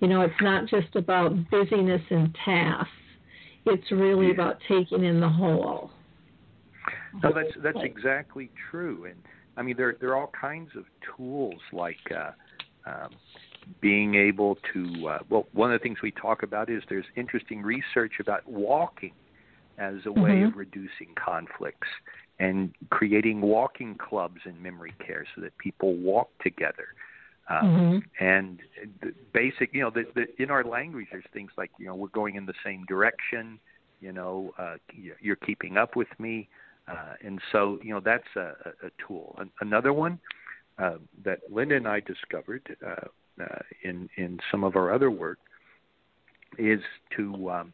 You 0.00 0.08
know, 0.08 0.22
it's 0.22 0.34
not 0.40 0.66
just 0.66 0.96
about 0.96 1.32
busyness 1.50 2.02
and 2.10 2.36
tasks. 2.44 2.90
It's 3.64 3.88
really 3.92 4.26
yeah. 4.26 4.32
about 4.32 4.58
taking 4.68 5.04
in 5.04 5.20
the 5.20 5.28
whole. 5.28 5.92
No, 7.22 7.32
that's 7.32 7.54
that's 7.62 7.78
exactly 7.84 8.50
true, 8.70 9.04
and 9.04 9.14
I 9.56 9.62
mean 9.62 9.76
there 9.76 9.94
there 10.00 10.10
are 10.10 10.16
all 10.16 10.32
kinds 10.38 10.70
of 10.76 10.84
tools 11.16 11.60
like 11.72 12.00
uh, 12.10 12.32
um, 12.90 13.10
being 13.80 14.16
able 14.16 14.58
to. 14.72 15.08
Uh, 15.08 15.18
well, 15.30 15.46
one 15.52 15.72
of 15.72 15.80
the 15.80 15.82
things 15.84 15.98
we 16.02 16.10
talk 16.10 16.42
about 16.42 16.70
is 16.70 16.82
there's 16.88 17.04
interesting 17.14 17.62
research 17.62 18.14
about 18.18 18.48
walking 18.48 19.12
as 19.78 19.94
a 20.06 20.12
way 20.12 20.30
mm-hmm. 20.30 20.46
of 20.46 20.56
reducing 20.56 21.14
conflicts 21.14 21.88
and 22.38 22.72
creating 22.90 23.40
walking 23.40 23.94
clubs 23.94 24.40
in 24.44 24.60
memory 24.62 24.94
care 25.04 25.24
so 25.34 25.40
that 25.40 25.56
people 25.58 25.94
walk 25.94 26.30
together. 26.42 26.88
Um, 27.48 27.66
mm-hmm. 27.66 28.24
And 28.24 28.60
the 29.00 29.12
basic, 29.32 29.74
you 29.74 29.80
know, 29.80 29.90
the, 29.90 30.04
the, 30.14 30.42
in 30.42 30.50
our 30.50 30.64
language, 30.64 31.08
there's 31.10 31.24
things 31.32 31.50
like, 31.56 31.70
you 31.78 31.86
know, 31.86 31.94
we're 31.94 32.08
going 32.08 32.36
in 32.36 32.46
the 32.46 32.54
same 32.64 32.84
direction. 32.86 33.58
You 34.00 34.12
know, 34.12 34.52
uh, 34.58 34.76
you're 35.20 35.36
keeping 35.36 35.76
up 35.76 35.94
with 35.94 36.08
me, 36.18 36.48
uh, 36.88 37.14
and 37.24 37.40
so 37.52 37.78
you 37.84 37.94
know 37.94 38.00
that's 38.00 38.26
a, 38.34 38.54
a 38.84 38.90
tool. 39.06 39.38
Another 39.60 39.92
one 39.92 40.18
uh, 40.76 40.96
that 41.24 41.38
Linda 41.48 41.76
and 41.76 41.86
I 41.86 42.00
discovered 42.00 42.76
uh, 42.84 43.06
uh, 43.40 43.58
in 43.84 44.08
in 44.16 44.40
some 44.50 44.64
of 44.64 44.74
our 44.74 44.92
other 44.92 45.08
work 45.08 45.38
is 46.58 46.80
to 47.16 47.50
um, 47.50 47.72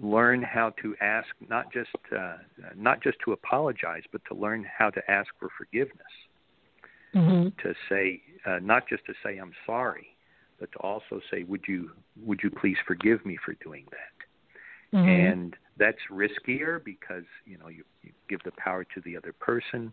learn 0.00 0.42
how 0.42 0.70
to 0.82 0.94
ask 1.00 1.28
not 1.48 1.72
just 1.72 1.90
uh, 2.16 2.36
not 2.76 3.02
just 3.02 3.18
to 3.24 3.32
apologize, 3.32 4.02
but 4.10 4.22
to 4.28 4.34
learn 4.34 4.66
how 4.78 4.90
to 4.90 5.10
ask 5.10 5.28
for 5.38 5.48
forgiveness. 5.56 6.00
Mm-hmm. 7.14 7.48
To 7.68 7.74
say 7.88 8.22
uh, 8.46 8.58
not 8.62 8.88
just 8.88 9.04
to 9.06 9.12
say 9.22 9.38
I'm 9.38 9.52
sorry, 9.66 10.16
but 10.58 10.72
to 10.72 10.78
also 10.78 11.20
say 11.30 11.42
would 11.42 11.64
you 11.68 11.90
would 12.24 12.40
you 12.42 12.50
please 12.50 12.76
forgive 12.86 13.24
me 13.26 13.36
for 13.44 13.54
doing 13.62 13.84
that? 13.90 14.96
Mm-hmm. 14.96 15.08
And 15.08 15.56
that's 15.78 15.98
riskier 16.10 16.82
because 16.82 17.24
you 17.44 17.58
know 17.58 17.68
you, 17.68 17.84
you 18.02 18.12
give 18.28 18.40
the 18.44 18.52
power 18.52 18.84
to 18.84 19.00
the 19.04 19.16
other 19.16 19.32
person, 19.32 19.92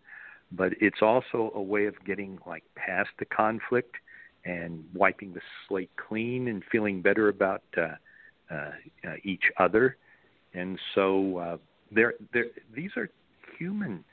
but 0.52 0.72
it's 0.80 1.02
also 1.02 1.52
a 1.54 1.62
way 1.62 1.86
of 1.86 1.94
getting 2.06 2.38
like 2.46 2.64
past 2.74 3.10
the 3.18 3.26
conflict 3.26 3.96
and 4.46 4.84
wiping 4.94 5.34
the 5.34 5.40
slate 5.68 5.90
clean 5.96 6.48
and 6.48 6.62
feeling 6.72 7.02
better 7.02 7.28
about. 7.28 7.62
Uh, 7.76 7.96
each 9.24 9.44
other, 9.58 9.96
and 10.54 10.78
so 10.94 11.36
uh, 11.38 11.56
they're, 11.92 12.14
they're, 12.32 12.46
these 12.74 12.90
are 12.96 13.08
human 13.58 14.04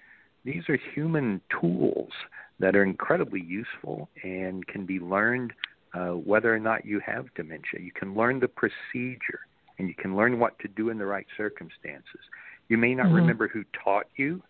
these 0.47 0.63
are 0.69 0.79
human 0.95 1.41
tools 1.59 2.11
that 2.59 2.73
are 2.73 2.83
incredibly 2.83 3.41
useful 3.41 4.07
and 4.23 4.65
can 4.65 4.85
be 4.85 4.97
learned 4.97 5.51
uh, 5.93 6.11
whether 6.11 6.53
or 6.55 6.59
not 6.59 6.85
you 6.85 7.01
have 7.05 7.25
dementia. 7.35 7.81
You 7.81 7.91
can 7.91 8.15
learn 8.15 8.39
the 8.39 8.47
procedure 8.47 9.41
and 9.77 9.89
you 9.89 9.93
can 9.93 10.15
learn 10.15 10.39
what 10.39 10.57
to 10.59 10.69
do 10.69 10.89
in 10.89 10.97
the 10.97 11.05
right 11.05 11.27
circumstances. 11.35 12.21
You 12.69 12.77
may 12.77 12.95
not 12.95 13.07
mm-hmm. 13.07 13.15
remember 13.15 13.49
who 13.49 13.65
taught 13.83 14.05
you 14.15 14.41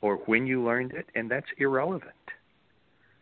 or 0.00 0.16
when 0.24 0.46
you 0.46 0.64
learned 0.64 0.92
it, 0.92 1.06
and 1.14 1.30
that's 1.30 1.46
irrelevant. 1.58 2.14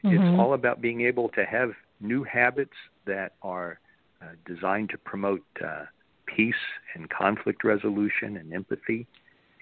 Mm-hmm. 0.05 0.17
It's 0.17 0.39
all 0.39 0.55
about 0.55 0.81
being 0.81 1.01
able 1.01 1.31
to 1.31 1.45
have 1.45 1.71
new 2.01 2.23
habits 2.23 2.77
that 3.07 3.33
are 3.43 3.81
uh, 4.23 4.27
designed 4.47 4.91
to 4.91 4.99
promote 4.99 5.45
uh, 5.65 5.85
peace 6.27 6.55
and 6.95 7.09
conflict 7.11 7.65
resolution 7.65 8.37
and 8.37 8.53
empathy 8.53 9.07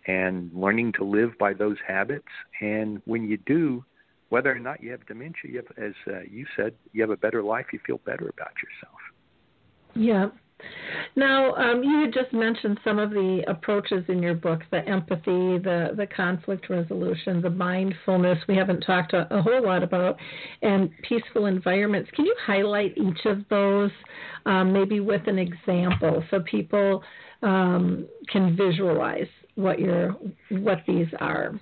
and 0.06 0.50
learning 0.54 0.92
to 0.92 1.04
live 1.04 1.36
by 1.38 1.52
those 1.52 1.76
habits. 1.86 2.28
And 2.60 3.00
when 3.04 3.24
you 3.24 3.38
do, 3.38 3.84
whether 4.28 4.50
or 4.50 4.58
not 4.58 4.82
you 4.82 4.90
have 4.90 5.06
dementia, 5.06 5.50
you 5.50 5.56
have, 5.56 5.78
as 5.78 5.92
uh, 6.06 6.20
you 6.30 6.46
said, 6.56 6.74
you 6.92 7.02
have 7.02 7.10
a 7.10 7.16
better 7.16 7.42
life, 7.42 7.66
you 7.72 7.80
feel 7.86 7.98
better 8.04 8.28
about 8.28 8.52
yourself. 8.62 8.98
Yeah. 9.94 10.28
Now, 11.16 11.54
um, 11.54 11.82
you 11.82 12.00
had 12.00 12.12
just 12.12 12.32
mentioned 12.32 12.78
some 12.84 12.98
of 12.98 13.10
the 13.10 13.44
approaches 13.46 14.04
in 14.08 14.22
your 14.22 14.34
book: 14.34 14.62
the 14.70 14.86
empathy, 14.88 15.58
the 15.58 15.90
the 15.96 16.06
conflict 16.14 16.68
resolution, 16.70 17.40
the 17.40 17.50
mindfulness. 17.50 18.38
We 18.48 18.56
haven't 18.56 18.80
talked 18.80 19.12
a, 19.12 19.26
a 19.34 19.42
whole 19.42 19.64
lot 19.64 19.82
about, 19.82 20.16
and 20.62 20.90
peaceful 21.08 21.46
environments. 21.46 22.10
Can 22.12 22.24
you 22.24 22.34
highlight 22.44 22.96
each 22.96 23.26
of 23.26 23.38
those, 23.48 23.90
um, 24.46 24.72
maybe 24.72 25.00
with 25.00 25.26
an 25.26 25.38
example, 25.38 26.24
so 26.30 26.40
people 26.40 27.02
um, 27.42 28.06
can 28.28 28.56
visualize 28.56 29.28
what 29.54 29.78
your 29.78 30.16
what 30.50 30.78
these 30.86 31.08
are? 31.20 31.58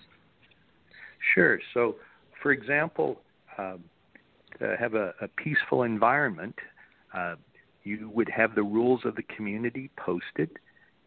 Sure. 1.35 1.59
So, 1.75 1.97
for 2.43 2.53
example, 2.53 3.21
um, 3.59 3.85
to 4.59 4.77
have 4.79 4.95
a, 4.95 5.15
a 5.21 5.29
peaceful 5.29 5.83
environment. 5.83 6.55
Uh, 7.15 7.35
you 7.85 8.11
would 8.15 8.29
have 8.29 8.55
the 8.55 8.63
rules 8.63 9.01
of 9.05 9.17
the 9.17 9.23
community 9.23 9.91
posted, 9.97 10.51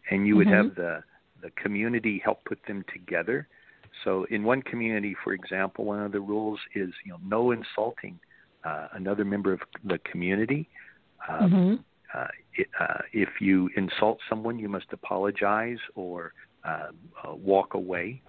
and 0.10 0.28
you 0.28 0.36
would 0.36 0.48
mm-hmm. 0.48 0.68
have 0.68 0.76
the 0.76 1.04
the 1.42 1.52
community 1.62 2.22
help 2.24 2.44
put 2.46 2.60
them 2.68 2.84
together. 2.92 3.48
So 4.04 4.26
in 4.30 4.44
one 4.44 4.62
community, 4.62 5.16
for 5.24 5.34
example, 5.34 5.86
one 5.86 6.02
of 6.02 6.12
the 6.12 6.20
rules 6.20 6.60
is 6.74 6.90
you 7.06 7.12
know 7.12 7.20
no 7.24 7.52
insulting 7.52 8.20
uh, 8.66 8.88
another 8.94 9.24
member 9.24 9.54
of 9.54 9.62
the 9.84 10.00
community. 10.10 10.68
Um, 11.30 11.52
mm-hmm. 11.52 11.74
uh, 12.18 12.28
it, 12.56 12.68
uh, 12.80 13.02
if 13.14 13.30
you 13.40 13.70
insult 13.76 14.20
someone, 14.30 14.60
you 14.60 14.70
must 14.70 14.88
apologize 14.92 15.78
or 15.96 16.34
uh, 16.64 16.88
uh, 17.24 17.36
walk 17.36 17.74
away. 17.74 18.22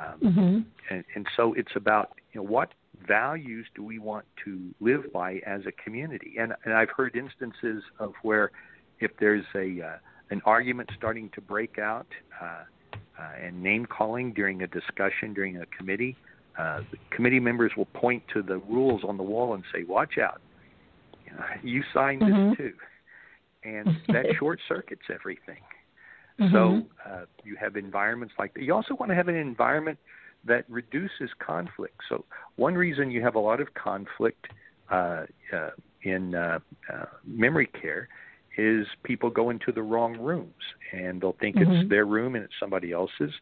Um, 0.00 0.20
mm-hmm. 0.20 0.94
and, 0.94 1.04
and 1.14 1.26
so 1.36 1.54
it's 1.54 1.72
about 1.76 2.12
you 2.32 2.40
know 2.40 2.46
what 2.46 2.70
values 3.08 3.66
do 3.74 3.82
we 3.82 3.98
want 3.98 4.26
to 4.44 4.74
live 4.80 5.12
by 5.12 5.40
as 5.46 5.62
a 5.66 5.72
community? 5.72 6.34
And, 6.38 6.52
and 6.64 6.74
I've 6.74 6.90
heard 6.90 7.16
instances 7.16 7.82
of 7.98 8.12
where 8.22 8.52
if 9.00 9.10
there's 9.18 9.44
a 9.54 9.82
uh, 9.82 9.96
an 10.30 10.42
argument 10.44 10.90
starting 10.96 11.30
to 11.34 11.40
break 11.40 11.78
out 11.78 12.06
uh, 12.40 12.64
uh, 12.94 13.32
and 13.42 13.62
name 13.62 13.86
calling 13.86 14.32
during 14.32 14.62
a 14.62 14.66
discussion 14.66 15.32
during 15.34 15.56
a 15.56 15.66
committee, 15.66 16.16
uh, 16.58 16.80
the 16.90 16.98
committee 17.10 17.40
members 17.40 17.72
will 17.76 17.86
point 17.86 18.22
to 18.34 18.42
the 18.42 18.58
rules 18.58 19.02
on 19.06 19.16
the 19.16 19.22
wall 19.22 19.54
and 19.54 19.64
say, 19.72 19.84
"Watch 19.84 20.18
out! 20.18 20.40
You, 21.62 21.82
signed 21.94 22.22
mm-hmm. 22.22 22.50
this 22.50 22.56
too," 22.58 22.72
and 23.64 23.88
that 24.08 24.26
short 24.38 24.60
circuits 24.68 25.02
everything. 25.12 25.62
Mm-hmm. 26.40 26.54
So 26.54 26.82
uh, 27.04 27.24
you 27.44 27.56
have 27.56 27.76
environments 27.76 28.34
like 28.38 28.54
that. 28.54 28.62
You 28.62 28.74
also 28.74 28.94
want 28.94 29.10
to 29.10 29.14
have 29.16 29.28
an 29.28 29.36
environment 29.36 29.98
that 30.48 30.64
reduces 30.68 31.30
conflict. 31.38 32.00
So 32.08 32.24
one 32.56 32.74
reason 32.74 33.10
you 33.10 33.22
have 33.22 33.34
a 33.34 33.40
lot 33.40 33.60
of 33.60 33.74
conflict 33.74 34.46
uh, 34.90 35.24
uh, 35.52 35.70
in 36.02 36.34
uh, 36.34 36.58
uh, 36.92 37.04
memory 37.24 37.66
care 37.80 38.08
is 38.56 38.86
people 39.04 39.30
go 39.30 39.50
into 39.50 39.70
the 39.70 39.82
wrong 39.82 40.18
rooms 40.18 40.52
and 40.92 41.20
they'll 41.20 41.36
think 41.40 41.56
mm-hmm. 41.56 41.70
it's 41.70 41.88
their 41.88 42.06
room 42.06 42.34
and 42.34 42.44
it's 42.44 42.54
somebody 42.58 42.92
else's. 42.92 43.32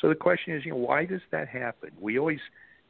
So 0.00 0.08
the 0.08 0.14
question 0.14 0.54
is, 0.54 0.64
you 0.64 0.72
know, 0.72 0.76
why 0.76 1.06
does 1.06 1.22
that 1.30 1.48
happen? 1.48 1.90
We 1.98 2.18
always, 2.18 2.40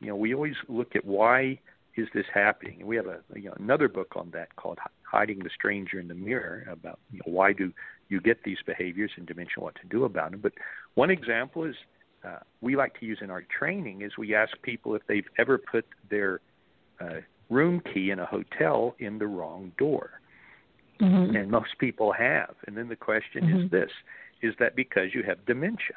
you 0.01 0.09
know, 0.09 0.17
we 0.17 0.35
always 0.35 0.57
look 0.69 0.97
at 0.97 1.05
why 1.05 1.61
is 1.97 2.09
this 2.13 2.27
happening. 2.33 2.79
And 2.81 2.89
we 2.89 2.97
have 2.97 3.07
a 3.07 3.21
you 3.35 3.45
know, 3.45 3.55
another 3.59 3.89
book 3.89 4.15
on 4.17 4.31
that 4.33 4.57
called 4.57 4.79
Hiding 5.03 5.39
the 5.41 5.51
Stranger 5.55 6.01
in 6.01 6.09
the 6.09 6.15
Mirror 6.15 6.67
about 6.71 6.99
you 7.13 7.19
know, 7.19 7.33
why 7.33 7.53
do 7.53 7.73
you 8.09 8.21
get 8.21 8.43
these 8.45 8.59
behaviors 8.67 9.11
and 9.17 9.27
dementia, 9.27 9.55
what 9.59 9.75
to 9.77 9.87
do 9.89 10.05
about 10.05 10.31
them. 10.31 10.41
But 10.41 10.53
one 10.95 11.11
example 11.11 11.65
is 11.65 11.75
uh, 12.27 12.39
we 12.61 12.77
like 12.77 12.99
to 13.01 13.07
use 13.07 13.19
in 13.21 13.31
our 13.31 13.45
training 13.59 14.03
is 14.03 14.13
we 14.19 14.35
ask 14.35 14.51
people 14.63 14.95
if 14.95 15.03
they've 15.07 15.29
ever 15.39 15.59
put 15.59 15.85
their 16.11 16.41
uh, 17.01 17.21
room 17.51 17.81
key 17.93 18.11
in 18.11 18.19
a 18.19 18.27
hotel 18.27 18.95
in 18.99 19.19
the 19.19 19.27
wrong 19.27 19.73
door. 19.79 20.21
Mm-hmm. 21.01 21.37
And 21.37 21.51
most 21.51 21.79
people 21.79 22.13
have. 22.13 22.55
And 22.67 22.77
then 22.77 22.89
the 22.89 22.97
question 22.97 23.45
mm-hmm. 23.45 23.65
is 23.65 23.71
this 23.71 23.91
Is 24.43 24.55
that 24.59 24.75
because 24.75 25.15
you 25.15 25.23
have 25.25 25.45
dementia? 25.47 25.97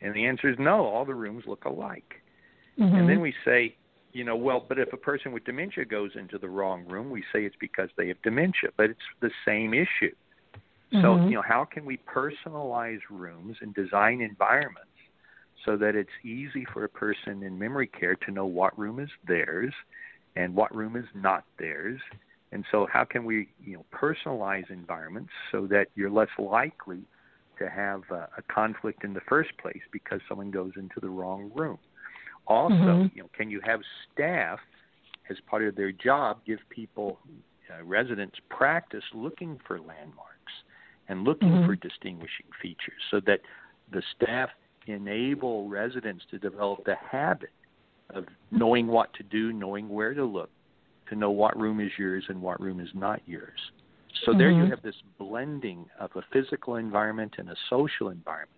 And 0.00 0.14
the 0.14 0.26
answer 0.26 0.50
is 0.50 0.56
no, 0.58 0.84
all 0.84 1.04
the 1.04 1.14
rooms 1.14 1.44
look 1.46 1.64
alike. 1.64 2.22
Mm-hmm. 2.78 2.94
And 2.94 3.08
then 3.08 3.20
we 3.20 3.34
say, 3.44 3.76
you 4.12 4.24
know, 4.24 4.36
well, 4.36 4.64
but 4.68 4.78
if 4.78 4.92
a 4.92 4.96
person 4.96 5.32
with 5.32 5.44
dementia 5.44 5.84
goes 5.84 6.10
into 6.16 6.38
the 6.38 6.48
wrong 6.48 6.84
room, 6.86 7.10
we 7.10 7.22
say 7.32 7.44
it's 7.44 7.56
because 7.58 7.88
they 7.96 8.08
have 8.08 8.20
dementia, 8.22 8.70
but 8.76 8.90
it's 8.90 9.00
the 9.20 9.30
same 9.46 9.72
issue. 9.72 10.14
Mm-hmm. 10.92 11.02
So, 11.02 11.24
you 11.24 11.34
know, 11.34 11.42
how 11.46 11.64
can 11.64 11.86
we 11.86 11.98
personalize 11.98 13.00
rooms 13.08 13.56
and 13.62 13.74
design 13.74 14.20
environments 14.20 14.91
so 15.64 15.76
that 15.76 15.94
it's 15.94 16.10
easy 16.24 16.66
for 16.72 16.84
a 16.84 16.88
person 16.88 17.42
in 17.42 17.58
memory 17.58 17.86
care 17.86 18.14
to 18.16 18.30
know 18.30 18.46
what 18.46 18.76
room 18.78 18.98
is 18.98 19.10
theirs 19.26 19.72
and 20.36 20.54
what 20.54 20.74
room 20.74 20.96
is 20.96 21.06
not 21.14 21.44
theirs? 21.58 22.00
And 22.52 22.64
so, 22.70 22.86
how 22.92 23.04
can 23.04 23.24
we, 23.24 23.48
you 23.64 23.74
know, 23.74 23.84
personalize 23.92 24.70
environments 24.70 25.30
so 25.50 25.66
that 25.68 25.86
you're 25.94 26.10
less 26.10 26.28
likely 26.38 27.00
to 27.58 27.68
have 27.68 28.02
a, 28.10 28.28
a 28.36 28.42
conflict 28.52 29.04
in 29.04 29.14
the 29.14 29.22
first 29.28 29.50
place 29.58 29.80
because 29.90 30.20
someone 30.28 30.50
goes 30.50 30.72
into 30.76 31.00
the 31.00 31.08
wrong 31.08 31.50
room? 31.54 31.78
Also, 32.46 32.74
mm-hmm. 32.74 33.16
you 33.16 33.22
know, 33.22 33.30
can 33.36 33.50
you 33.50 33.60
have 33.64 33.80
staff 34.12 34.58
as 35.30 35.36
part 35.48 35.64
of 35.64 35.76
their 35.76 35.92
job 35.92 36.38
give 36.46 36.58
people 36.68 37.18
uh, 37.70 37.82
residents 37.84 38.36
practice 38.50 39.04
looking 39.14 39.58
for 39.66 39.78
landmarks 39.78 40.52
and 41.08 41.24
looking 41.24 41.48
mm-hmm. 41.48 41.66
for 41.66 41.76
distinguishing 41.76 42.46
features 42.60 43.00
so 43.10 43.20
that 43.24 43.40
the 43.92 44.02
staff 44.16 44.50
enable 44.86 45.68
residents 45.68 46.24
to 46.30 46.38
develop 46.38 46.84
the 46.84 46.96
habit 47.10 47.50
of 48.10 48.24
knowing 48.50 48.86
what 48.86 49.12
to 49.14 49.22
do, 49.22 49.52
knowing 49.52 49.88
where 49.88 50.14
to 50.14 50.24
look, 50.24 50.50
to 51.08 51.16
know 51.16 51.30
what 51.30 51.58
room 51.58 51.80
is 51.80 51.90
yours 51.98 52.24
and 52.28 52.40
what 52.40 52.60
room 52.60 52.80
is 52.80 52.88
not 52.94 53.20
yours. 53.26 53.58
So 54.24 54.30
mm-hmm. 54.30 54.38
there 54.38 54.50
you 54.50 54.62
mm-hmm. 54.62 54.70
have 54.70 54.82
this 54.82 54.96
blending 55.18 55.86
of 55.98 56.10
a 56.16 56.22
physical 56.32 56.76
environment 56.76 57.34
and 57.38 57.48
a 57.48 57.56
social 57.70 58.08
environment 58.08 58.50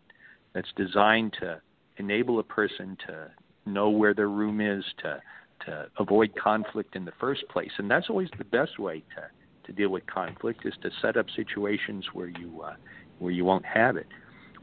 that's 0.54 0.72
designed 0.76 1.34
to 1.40 1.60
enable 1.98 2.38
a 2.40 2.42
person 2.42 2.96
to 3.06 3.30
know 3.66 3.90
where 3.90 4.14
their 4.14 4.28
room 4.28 4.60
is, 4.60 4.84
to 5.02 5.20
to 5.66 5.86
avoid 5.98 6.34
conflict 6.36 6.94
in 6.94 7.04
the 7.04 7.12
first 7.18 7.48
place. 7.48 7.70
And 7.78 7.90
that's 7.90 8.10
always 8.10 8.28
the 8.36 8.44
best 8.44 8.78
way 8.78 9.02
to 9.16 9.30
to 9.66 9.72
deal 9.72 9.88
with 9.88 10.06
conflict 10.06 10.66
is 10.66 10.74
to 10.82 10.90
set 11.00 11.16
up 11.16 11.26
situations 11.34 12.04
where 12.12 12.28
you 12.28 12.62
uh, 12.62 12.74
where 13.18 13.32
you 13.32 13.44
won't 13.44 13.64
have 13.64 13.96
it. 13.96 14.06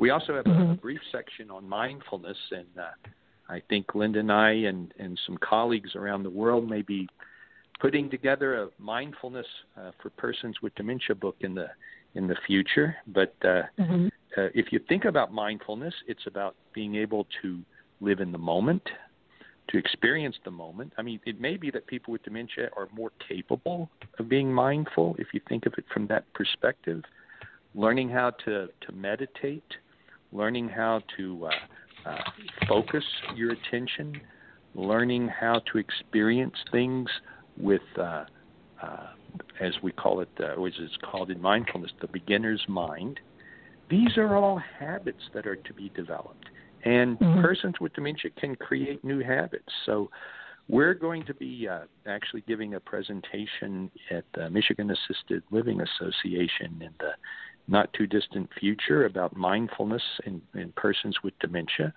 We 0.01 0.09
also 0.09 0.33
have 0.35 0.45
mm-hmm. 0.45 0.71
a, 0.71 0.75
brief 0.75 0.99
section 1.11 1.51
on 1.51 1.69
mindfulness, 1.69 2.37
and 2.49 2.65
uh, 2.75 3.09
I 3.47 3.61
think 3.69 3.93
Linda 3.93 4.17
and 4.19 4.31
I 4.31 4.49
and, 4.49 4.91
and 4.97 5.17
some 5.27 5.37
colleagues 5.37 5.95
around 5.95 6.23
the 6.23 6.29
world 6.31 6.67
may 6.67 6.81
be 6.81 7.07
putting 7.79 8.09
together 8.09 8.63
a 8.63 8.69
mindfulness 8.79 9.45
uh, 9.77 9.91
for 10.01 10.09
persons 10.09 10.55
with 10.63 10.73
dementia 10.73 11.13
book 11.13 11.35
in 11.41 11.53
the 11.53 11.67
in 12.15 12.27
the 12.27 12.35
future. 12.47 12.95
But 13.05 13.35
uh, 13.43 13.61
mm-hmm. 13.79 14.07
uh, 14.35 14.47
if 14.55 14.71
you 14.71 14.79
think 14.89 15.05
about 15.05 15.31
mindfulness, 15.31 15.93
it's 16.07 16.25
about 16.25 16.55
being 16.73 16.95
able 16.95 17.27
to 17.43 17.59
live 17.99 18.21
in 18.21 18.31
the 18.31 18.39
moment, 18.39 18.81
to 19.69 19.77
experience 19.77 20.35
the 20.43 20.51
moment. 20.51 20.93
I 20.97 21.03
mean, 21.03 21.19
it 21.27 21.39
may 21.39 21.57
be 21.57 21.69
that 21.69 21.85
people 21.85 22.11
with 22.11 22.23
dementia 22.23 22.69
are 22.75 22.89
more 22.91 23.11
capable 23.29 23.87
of 24.17 24.27
being 24.27 24.51
mindful 24.51 25.15
if 25.19 25.27
you 25.31 25.41
think 25.47 25.67
of 25.67 25.75
it 25.77 25.85
from 25.93 26.07
that 26.07 26.23
perspective. 26.33 27.03
Learning 27.75 28.09
how 28.09 28.31
to, 28.45 28.67
to 28.81 28.91
meditate, 28.93 29.63
learning 30.31 30.69
how 30.69 31.01
to 31.17 31.47
uh, 31.47 32.09
uh, 32.09 32.17
focus 32.67 33.03
your 33.35 33.51
attention, 33.51 34.19
learning 34.75 35.27
how 35.27 35.61
to 35.71 35.77
experience 35.77 36.55
things 36.71 37.09
with, 37.57 37.81
uh, 37.97 38.25
uh 38.81 39.07
as 39.59 39.73
we 39.83 39.91
call 39.91 40.21
it, 40.21 40.29
uh, 40.39 40.59
which 40.59 40.79
is 40.79 40.89
called 41.09 41.29
in 41.29 41.41
mindfulness, 41.41 41.91
the 42.01 42.07
beginner's 42.07 42.63
mind. 42.67 43.19
These 43.89 44.17
are 44.17 44.35
all 44.35 44.61
habits 44.79 45.21
that 45.33 45.45
are 45.45 45.57
to 45.57 45.73
be 45.73 45.89
developed. 45.95 46.45
And 46.83 47.19
mm-hmm. 47.19 47.41
persons 47.41 47.75
with 47.79 47.93
dementia 47.93 48.31
can 48.39 48.55
create 48.55 49.03
new 49.03 49.19
habits. 49.19 49.71
So 49.85 50.09
we're 50.67 50.93
going 50.93 51.25
to 51.25 51.33
be 51.33 51.67
uh, 51.67 51.81
actually 52.07 52.43
giving 52.47 52.75
a 52.75 52.79
presentation 52.79 53.91
at 54.09 54.23
the 54.33 54.49
Michigan 54.49 54.89
Assisted 54.89 55.43
Living 55.51 55.81
Association 55.81 56.81
in 56.81 56.93
the 56.99 57.11
not 57.71 57.91
too 57.93 58.05
distant 58.05 58.49
future 58.59 59.05
about 59.05 59.35
mindfulness 59.35 60.03
in, 60.25 60.41
in 60.53 60.71
persons 60.73 61.15
with 61.23 61.33
dementia. 61.39 61.93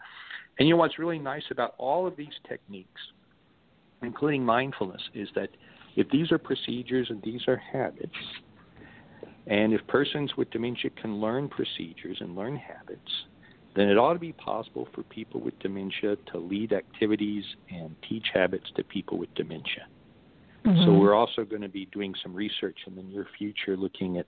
And 0.59 0.68
you 0.68 0.75
know 0.75 0.79
what's 0.79 0.99
really 0.99 1.18
nice 1.18 1.43
about 1.51 1.75
all 1.79 2.07
of 2.07 2.16
these 2.16 2.33
techniques, 2.49 3.01
including 4.03 4.45
mindfulness, 4.45 5.03
is 5.14 5.29
that 5.35 5.51
if 5.97 6.09
these 6.11 6.31
are 6.33 6.39
procedures 6.39 7.09
and 7.11 7.20
these 7.22 7.43
are 7.49 7.57
habits, 7.57 8.16
and 9.47 9.72
if 9.75 9.87
persons 9.89 10.33
with 10.37 10.51
dementia 10.51 10.91
can 11.01 11.20
learn 11.20 11.49
procedures 11.49 12.18
and 12.20 12.35
learn 12.35 12.57
habits, 12.57 13.11
then 13.77 13.89
it 13.89 13.99
ought 13.99 14.14
to 14.14 14.18
be 14.18 14.33
possible 14.33 14.89
for 14.95 15.03
people 15.03 15.41
with 15.41 15.59
dementia 15.59 16.16
to 16.33 16.39
lead 16.39 16.72
activities 16.72 17.45
and 17.70 17.95
teach 18.09 18.27
habits 18.33 18.66
to 18.77 18.85
people 18.85 19.18
with 19.18 19.35
dementia. 19.35 19.87
Mm-hmm. 20.64 20.85
So 20.85 20.95
we're 20.95 21.14
also 21.14 21.45
going 21.45 21.62
to 21.62 21.68
be 21.68 21.87
doing 21.87 22.14
some 22.22 22.33
research 22.33 22.79
in 22.87 22.95
the 22.95 23.03
near 23.03 23.27
future 23.37 23.77
looking 23.77 24.18
at 24.18 24.27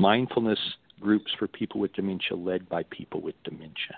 mindfulness 0.00 0.58
groups 1.00 1.30
for 1.38 1.46
people 1.46 1.80
with 1.80 1.92
dementia 1.92 2.36
led 2.36 2.68
by 2.68 2.82
people 2.90 3.20
with 3.20 3.34
dementia. 3.44 3.96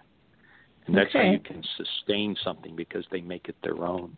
And 0.86 0.96
that's 0.96 1.10
okay. 1.10 1.26
how 1.26 1.32
you 1.32 1.38
can 1.38 1.62
sustain 1.76 2.36
something 2.42 2.74
because 2.74 3.04
they 3.12 3.20
make 3.20 3.48
it 3.48 3.56
their 3.62 3.84
own. 3.84 4.16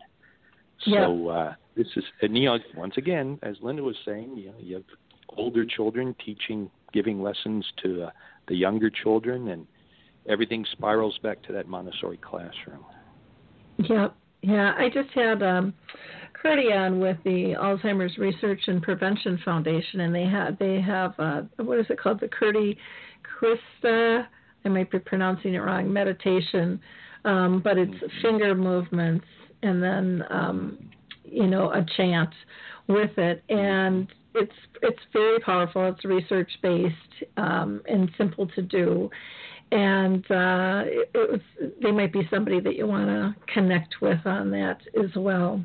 So 0.83 1.29
uh, 1.29 1.53
this 1.77 1.87
is, 1.95 2.03
and, 2.21 2.37
you 2.37 2.45
know, 2.45 2.57
once 2.75 2.95
again, 2.97 3.39
as 3.43 3.55
Linda 3.61 3.81
was 3.81 3.95
saying, 4.05 4.35
you 4.35 4.47
know, 4.47 4.55
you 4.59 4.75
have 4.75 4.83
older 5.29 5.65
children, 5.65 6.15
teaching, 6.23 6.69
giving 6.91 7.21
lessons 7.21 7.65
to 7.83 8.03
uh, 8.03 8.09
the 8.47 8.55
younger 8.55 8.89
children, 8.89 9.47
and 9.49 9.65
everything 10.27 10.65
spirals 10.73 11.17
back 11.23 11.41
to 11.43 11.53
that 11.53 11.67
Montessori 11.67 12.17
classroom. 12.17 12.83
Yeah, 13.77 14.09
yeah. 14.45 14.73
I 14.77 14.89
just 14.89 15.09
had 15.13 15.41
um, 15.43 15.73
Kirti 16.43 16.75
on 16.75 16.99
with 16.99 17.17
the 17.23 17.55
Alzheimer's 17.59 18.17
Research 18.17 18.61
and 18.67 18.81
Prevention 18.81 19.39
Foundation, 19.43 20.01
and 20.01 20.13
they 20.13 20.25
have 20.25 20.57
they 20.59 20.81
have 20.81 21.13
uh, 21.19 21.41
what 21.57 21.79
is 21.79 21.85
it 21.89 21.99
called? 21.99 22.19
The 22.19 22.27
Curdy 22.27 22.77
Krista. 23.23 24.27
I 24.63 24.69
might 24.69 24.89
be 24.89 24.99
pronouncing 24.99 25.53
it 25.53 25.59
wrong. 25.59 25.91
Meditation, 25.91 26.79
um, 27.23 27.61
but 27.63 27.77
it's 27.77 27.95
finger 28.21 28.55
movements 28.55 29.25
and 29.65 29.81
then 29.81 30.23
um, 30.29 30.77
you 31.23 31.47
know 31.47 31.71
a 31.71 31.85
chant 31.97 32.29
with 32.87 33.17
it, 33.17 33.43
and 33.49 34.07
it's 34.35 34.53
it's 34.81 35.01
very 35.11 35.39
powerful. 35.39 35.87
It's 35.87 36.05
research 36.05 36.51
based 36.61 36.95
um, 37.37 37.81
and 37.87 38.09
simple 38.17 38.47
to 38.47 38.61
do, 38.61 39.09
and 39.71 40.23
uh, 40.31 40.83
it, 40.85 41.09
it 41.13 41.31
was 41.31 41.71
they 41.81 41.91
might 41.91 42.13
be 42.13 42.27
somebody 42.31 42.59
that 42.59 42.75
you 42.75 42.87
want 42.87 43.07
to 43.07 43.35
connect 43.51 43.95
with 44.01 44.19
on 44.25 44.51
that 44.51 44.77
as 44.97 45.15
well. 45.15 45.63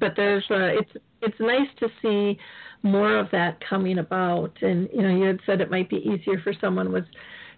But 0.00 0.14
there's 0.16 0.44
uh, 0.50 0.78
it's 0.78 0.90
it's 1.22 1.40
nice 1.40 1.68
to 1.80 1.88
see 2.02 2.38
more 2.82 3.18
of 3.18 3.28
that 3.32 3.58
coming 3.68 3.98
about, 3.98 4.52
and 4.62 4.88
you 4.94 5.02
know 5.02 5.14
you 5.14 5.24
had 5.24 5.40
said 5.46 5.60
it 5.60 5.70
might 5.70 5.90
be 5.90 5.96
easier 5.96 6.40
for 6.42 6.52
someone 6.60 6.92
with 6.92 7.04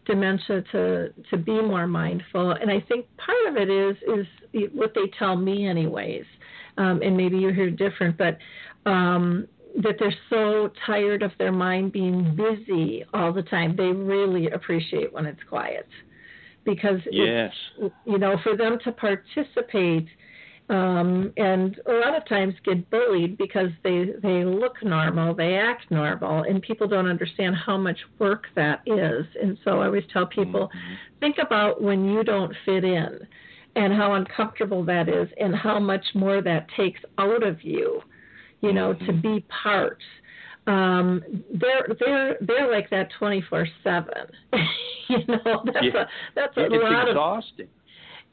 dementia 0.07 0.63
to 0.73 1.13
to 1.31 1.37
be 1.37 1.61
more 1.61 1.87
mindful, 1.87 2.53
and 2.53 2.71
I 2.71 2.81
think 2.89 3.07
part 3.17 3.47
of 3.49 3.57
it 3.57 3.71
is 3.71 3.97
is 4.53 4.71
what 4.73 4.93
they 4.95 5.11
tell 5.19 5.37
me 5.37 5.69
anyways, 5.69 6.25
um, 6.79 7.01
and 7.03 7.17
maybe 7.17 7.37
you 7.39 7.53
hear 7.53 7.71
different, 7.71 8.17
but 8.17 8.39
um, 8.91 9.47
that 9.77 9.97
they're 9.99 10.15
so 10.29 10.71
tired 10.87 11.23
of 11.23 11.33
their 11.39 11.53
mind 11.53 11.93
being 11.93 12.37
busy 12.37 13.05
all 13.15 13.33
the 13.33 13.43
time. 13.43 13.77
They 13.77 13.93
really 13.93 14.51
appreciate 14.51 15.13
when 15.13 15.27
it's 15.27 15.43
quiet 15.49 15.87
because 16.65 17.01
yes, 17.11 17.53
you 18.05 18.19
know, 18.19 18.37
for 18.43 18.57
them 18.57 18.79
to 18.85 18.93
participate 18.93 20.09
um, 20.71 21.33
and 21.37 21.81
a 21.87 21.93
lot 21.95 22.15
of 22.17 22.27
times 22.29 22.55
get 22.65 22.89
bullied 22.91 23.37
because 23.37 23.71
they 23.83 24.11
they 24.23 24.45
look 24.45 24.83
normal, 24.85 25.35
they 25.35 25.57
act 25.57 25.91
normal, 25.91 26.45
and 26.45 26.63
people 26.63 26.87
don't 26.87 27.09
understand 27.09 27.57
how 27.57 27.77
much 27.77 27.99
work 28.21 28.45
that 28.55 28.81
is. 28.87 29.27
And 29.43 29.59
so 29.65 29.81
I 29.81 29.87
always 29.87 30.05
tell 30.13 30.27
people, 30.27 30.69
mm-hmm. 30.69 30.95
think 31.19 31.39
about 31.45 31.83
when 31.83 32.05
you 32.05 32.23
don't 32.23 32.55
fit 32.65 32.85
in, 32.85 33.19
and 33.75 33.93
how 33.93 34.15
uncomfortable 34.15 34.85
that 34.85 35.09
is, 35.09 35.29
and 35.41 35.57
how 35.57 35.81
much 35.81 36.05
more 36.15 36.41
that 36.41 36.69
takes 36.77 37.01
out 37.19 37.43
of 37.43 37.65
you 37.65 38.01
you 38.61 38.73
know, 38.73 38.95
mm-hmm. 38.95 39.07
to 39.07 39.13
be 39.13 39.45
part. 39.63 39.99
Um, 40.67 41.23
they're 41.53 41.97
they're 41.99 42.37
they're 42.41 42.71
like 42.71 42.91
that 42.91 43.09
twenty 43.19 43.43
four 43.49 43.67
seven. 43.83 44.27
You 45.09 45.27
know, 45.27 45.65
that's 45.65 45.79
yeah. 45.83 46.03
a 46.03 46.07
that's 46.37 46.57
a 46.57 46.67
it's 46.67 46.75
lot 46.85 47.09
exhausting. 47.09 47.67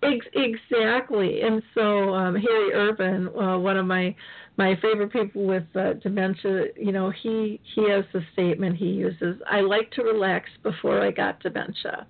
of 0.04 0.14
Ex- 0.14 0.28
exactly, 0.36 1.42
and 1.42 1.64
so 1.74 2.14
um, 2.14 2.36
Harry 2.36 2.72
Urban, 2.72 3.30
uh, 3.30 3.58
one 3.58 3.78
of 3.78 3.88
my 3.88 4.16
my 4.58 4.76
favorite 4.80 5.12
people 5.12 5.44
with 5.48 5.64
uh, 5.76 5.94
dementia, 5.94 6.66
you 6.76 6.92
know, 6.92 7.10
he 7.24 7.60
he 7.74 7.90
has 7.90 8.06
a 8.14 8.20
statement 8.34 8.78
he 8.78 8.86
uses. 8.90 9.42
I 9.50 9.62
like 9.62 9.90
to 9.94 10.04
relax 10.04 10.52
before 10.62 11.02
I 11.02 11.10
got 11.10 11.40
dementia. 11.42 12.06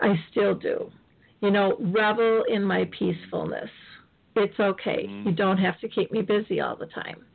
I 0.00 0.14
still 0.30 0.54
do. 0.54 0.90
You 1.42 1.50
know, 1.50 1.76
revel 1.78 2.44
in 2.48 2.64
my 2.64 2.88
peacefulness. 2.98 3.70
It's 4.36 4.58
okay. 4.58 5.06
Mm. 5.06 5.26
You 5.26 5.32
don't 5.32 5.58
have 5.58 5.78
to 5.80 5.88
keep 5.88 6.12
me 6.12 6.22
busy 6.22 6.62
all 6.62 6.76
the 6.76 6.86
time 6.86 7.26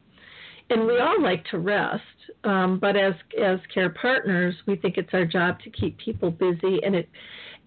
and 0.70 0.86
we 0.86 1.00
all 1.00 1.22
like 1.22 1.46
to 1.46 1.60
rest, 1.60 2.04
um, 2.44 2.80
but 2.80 2.96
as 2.96 3.14
as 3.42 3.60
care 3.74 3.90
partners, 3.90 4.56
we 4.66 4.76
think 4.76 4.98
it's 4.98 5.14
our 5.14 5.26
job 5.26 5.60
to 5.62 5.70
keep 5.70 5.98
people 5.98 6.32
busy, 6.32 6.80
and 6.84 6.96
it 6.96 7.10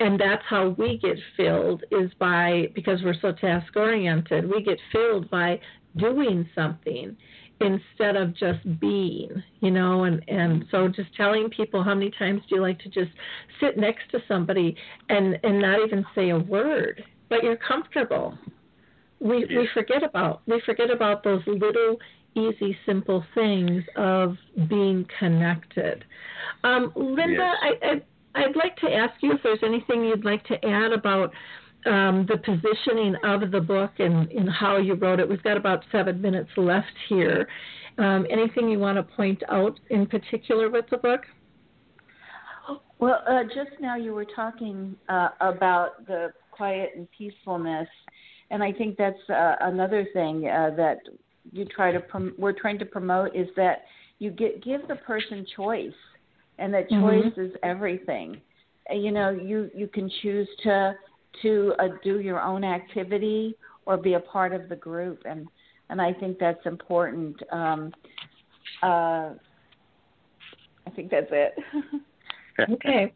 and 0.00 0.18
that's 0.18 0.42
how 0.48 0.70
we 0.70 0.98
get 0.98 1.16
filled 1.36 1.84
is 1.90 2.10
by 2.18 2.68
because 2.74 3.00
we're 3.02 3.18
so 3.20 3.32
task 3.32 3.76
oriented. 3.76 4.50
We 4.50 4.62
get 4.62 4.78
filled 4.92 5.30
by 5.30 5.60
doing 5.96 6.48
something 6.54 7.16
instead 7.60 8.16
of 8.16 8.34
just 8.34 8.80
being, 8.80 9.42
you 9.60 9.70
know, 9.70 10.04
and 10.04 10.22
and 10.28 10.64
so 10.70 10.88
just 10.88 11.14
telling 11.16 11.50
people 11.50 11.82
how 11.82 11.94
many 11.94 12.10
times 12.18 12.42
do 12.48 12.56
you 12.56 12.62
like 12.62 12.78
to 12.80 12.88
just 12.88 13.10
sit 13.60 13.76
next 13.78 14.10
to 14.12 14.18
somebody 14.26 14.74
and 15.08 15.38
and 15.42 15.60
not 15.60 15.84
even 15.84 16.04
say 16.14 16.30
a 16.30 16.38
word, 16.38 17.04
but 17.28 17.42
you're 17.42 17.56
comfortable. 17.56 18.36
We 19.20 19.44
we 19.44 19.68
forget 19.74 20.02
about 20.02 20.42
we 20.46 20.62
forget 20.64 20.90
about 20.90 21.22
those 21.22 21.42
little 21.46 21.98
easy, 22.34 22.76
simple 22.86 23.24
things 23.34 23.82
of 23.96 24.36
being 24.68 25.06
connected. 25.18 26.04
Um, 26.64 26.92
Linda, 26.94 27.52
yes. 27.62 27.74
I, 27.82 27.86
I, 27.86 28.44
I'd 28.44 28.56
like 28.56 28.76
to 28.78 28.92
ask 28.92 29.14
you 29.22 29.32
if 29.32 29.42
there's 29.42 29.62
anything 29.64 30.04
you'd 30.04 30.24
like 30.24 30.44
to 30.44 30.64
add 30.64 30.92
about 30.92 31.32
um, 31.86 32.26
the 32.28 32.36
positioning 32.36 33.16
of 33.24 33.50
the 33.50 33.60
book 33.60 33.92
and, 33.98 34.30
and, 34.30 34.48
how 34.50 34.76
you 34.76 34.94
wrote 34.94 35.18
it. 35.18 35.28
We've 35.28 35.42
got 35.42 35.56
about 35.56 35.82
seven 35.90 36.20
minutes 36.20 36.50
left 36.58 36.92
here. 37.08 37.48
Um, 37.96 38.26
anything 38.30 38.68
you 38.68 38.78
want 38.78 38.96
to 38.96 39.02
point 39.02 39.42
out 39.48 39.80
in 39.88 40.06
particular 40.06 40.68
with 40.68 40.84
the 40.90 40.98
book? 40.98 41.22
Well, 42.98 43.22
uh, 43.26 43.44
just 43.44 43.80
now 43.80 43.96
you 43.96 44.12
were 44.12 44.26
talking 44.26 44.94
uh, 45.08 45.30
about 45.40 46.06
the 46.06 46.32
quiet 46.50 46.90
and 46.94 47.08
peacefulness, 47.16 47.88
and 48.50 48.62
I 48.62 48.72
think 48.72 48.98
that's 48.98 49.30
uh, 49.30 49.56
another 49.62 50.06
thing 50.12 50.46
uh, 50.48 50.70
that 50.76 50.98
you 51.52 51.64
try 51.64 51.92
to 51.92 52.00
prom- 52.00 52.34
we're 52.38 52.52
trying 52.52 52.78
to 52.78 52.84
promote 52.84 53.34
is 53.34 53.48
that 53.56 53.84
you 54.18 54.30
get 54.30 54.62
give 54.62 54.86
the 54.88 54.96
person 54.96 55.46
choice, 55.56 55.92
and 56.58 56.72
that 56.72 56.90
mm-hmm. 56.90 57.02
choice 57.02 57.32
mm-hmm. 57.32 57.40
is 57.40 57.52
everything. 57.62 58.40
You 58.90 59.12
know, 59.12 59.30
you 59.30 59.70
you 59.74 59.86
can 59.86 60.10
choose 60.22 60.48
to 60.64 60.94
to 61.42 61.74
uh, 61.78 61.88
do 62.02 62.20
your 62.20 62.40
own 62.40 62.64
activity 62.64 63.54
or 63.86 63.96
be 63.96 64.14
a 64.14 64.20
part 64.20 64.52
of 64.52 64.68
the 64.68 64.76
group, 64.76 65.22
and 65.24 65.48
and 65.88 66.00
I 66.00 66.12
think 66.12 66.38
that's 66.38 66.64
important. 66.66 67.36
Um, 67.52 67.92
uh, 68.82 69.30
I 70.86 70.90
think 70.94 71.10
that's 71.10 71.30
it. 71.30 71.54
okay. 72.70 73.12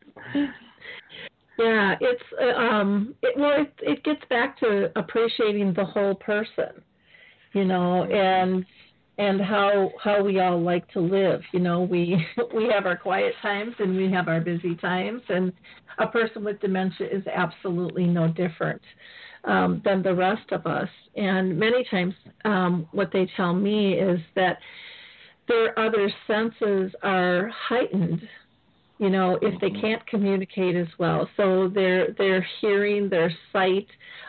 Yeah, 1.57 1.95
it's 2.01 2.23
uh, 2.41 2.59
um, 2.59 3.15
it, 3.23 3.39
well, 3.39 3.63
it, 3.63 3.73
it 3.81 4.05
gets 4.05 4.23
back 4.29 4.59
to 4.61 4.91
appreciating 4.99 5.73
the 5.75 5.85
whole 5.85 6.17
person 6.17 6.83
you 7.55 7.65
know, 7.65 8.05
and 8.05 8.65
and 9.17 9.41
how 9.41 9.91
how 10.03 10.23
we 10.23 10.41
all 10.41 10.61
like 10.61 10.87
to 10.93 11.01
live. 11.01 11.41
You 11.53 11.61
know, 11.61 11.83
we 11.83 12.25
we 12.55 12.69
have 12.69 12.87
our 12.87 12.97
quiet 12.97 13.35
times 13.41 13.75
and 13.79 13.97
we 13.97 14.11
have 14.13 14.29
our 14.29 14.41
busy 14.41 14.75
times, 14.77 15.23
and 15.29 15.53
a 15.99 16.07
person 16.07 16.45
with 16.45 16.61
dementia 16.61 17.09
is 17.11 17.25
absolutely 17.33 18.07
no 18.07 18.29
different 18.29 18.83
um, 19.45 19.81
than 19.85 20.03
the 20.03 20.15
rest 20.15 20.51
of 20.51 20.67
us. 20.67 20.89
And 21.17 21.59
many 21.59 21.85
times, 21.91 22.15
um, 22.45 22.89
what 22.93 23.11
they 23.13 23.31
tell 23.37 23.55
me 23.55 23.95
is 23.95 24.19
that 24.35 24.59
their 25.47 25.79
other 25.79 26.11
senses 26.27 26.93
are 27.03 27.51
heightened. 27.69 28.29
You 28.99 29.11
know, 29.11 29.39
if 29.43 29.61
they 29.61 29.71
can't 29.71 30.05
communicate 30.07 30.77
as 30.77 30.87
well, 30.99 31.29
so 31.37 31.69
their 31.69 32.13
their 32.13 32.47
hearing, 32.61 33.09
their 33.09 33.33
sight, 33.53 33.87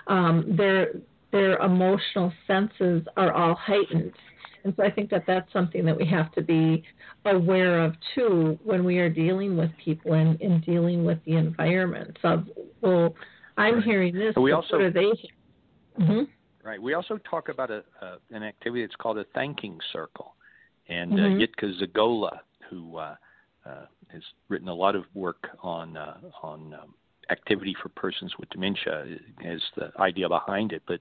um, 0.07 0.55
their 0.57 0.89
their 1.35 1.57
emotional 1.57 2.31
senses 2.47 3.05
are 3.17 3.33
all 3.33 3.55
heightened. 3.55 4.13
And 4.63 4.73
so 4.77 4.83
I 4.83 4.89
think 4.89 5.09
that 5.09 5.25
that's 5.27 5.51
something 5.51 5.83
that 5.85 5.97
we 5.97 6.07
have 6.07 6.31
to 6.31 6.41
be 6.41 6.81
aware 7.25 7.83
of 7.83 7.93
too 8.15 8.57
when 8.63 8.85
we 8.85 8.99
are 8.99 9.09
dealing 9.09 9.57
with 9.57 9.69
people 9.83 10.13
and, 10.13 10.39
and 10.39 10.65
dealing 10.65 11.03
with 11.03 11.19
the 11.25 11.33
environment. 11.33 12.17
So, 12.21 12.43
well, 12.79 13.13
I'm 13.57 13.81
hearing 13.81 14.15
this. 14.15 14.33
we 14.37 14.53
also, 14.53 14.77
what 14.77 14.81
are 14.85 14.91
they? 14.91 15.11
Mm-hmm. 15.99 16.21
Right. 16.63 16.81
We 16.81 16.93
also 16.93 17.19
talk 17.29 17.49
about 17.49 17.69
a, 17.69 17.83
uh, 18.01 18.15
an 18.31 18.41
activity 18.41 18.83
that's 18.83 18.95
called 18.95 19.17
a 19.17 19.25
thanking 19.35 19.77
circle. 19.91 20.35
And 20.87 21.13
uh, 21.13 21.17
mm-hmm. 21.17 21.65
Jitka 21.65 21.83
Zgola, 21.83 22.39
who 22.69 22.97
uh, 22.97 23.15
uh, 23.65 23.85
has 24.07 24.21
written 24.47 24.69
a 24.69 24.73
lot 24.73 24.95
of 24.95 25.03
work 25.13 25.49
on 25.61 25.97
uh, 25.97 26.17
on 26.41 26.73
um, 26.73 26.93
activity 27.29 27.75
for 27.81 27.89
persons 27.89 28.33
with 28.39 28.49
dementia 28.49 29.05
is 29.43 29.61
the 29.75 29.91
idea 29.99 30.27
behind 30.29 30.71
it, 30.71 30.83
but 30.87 30.99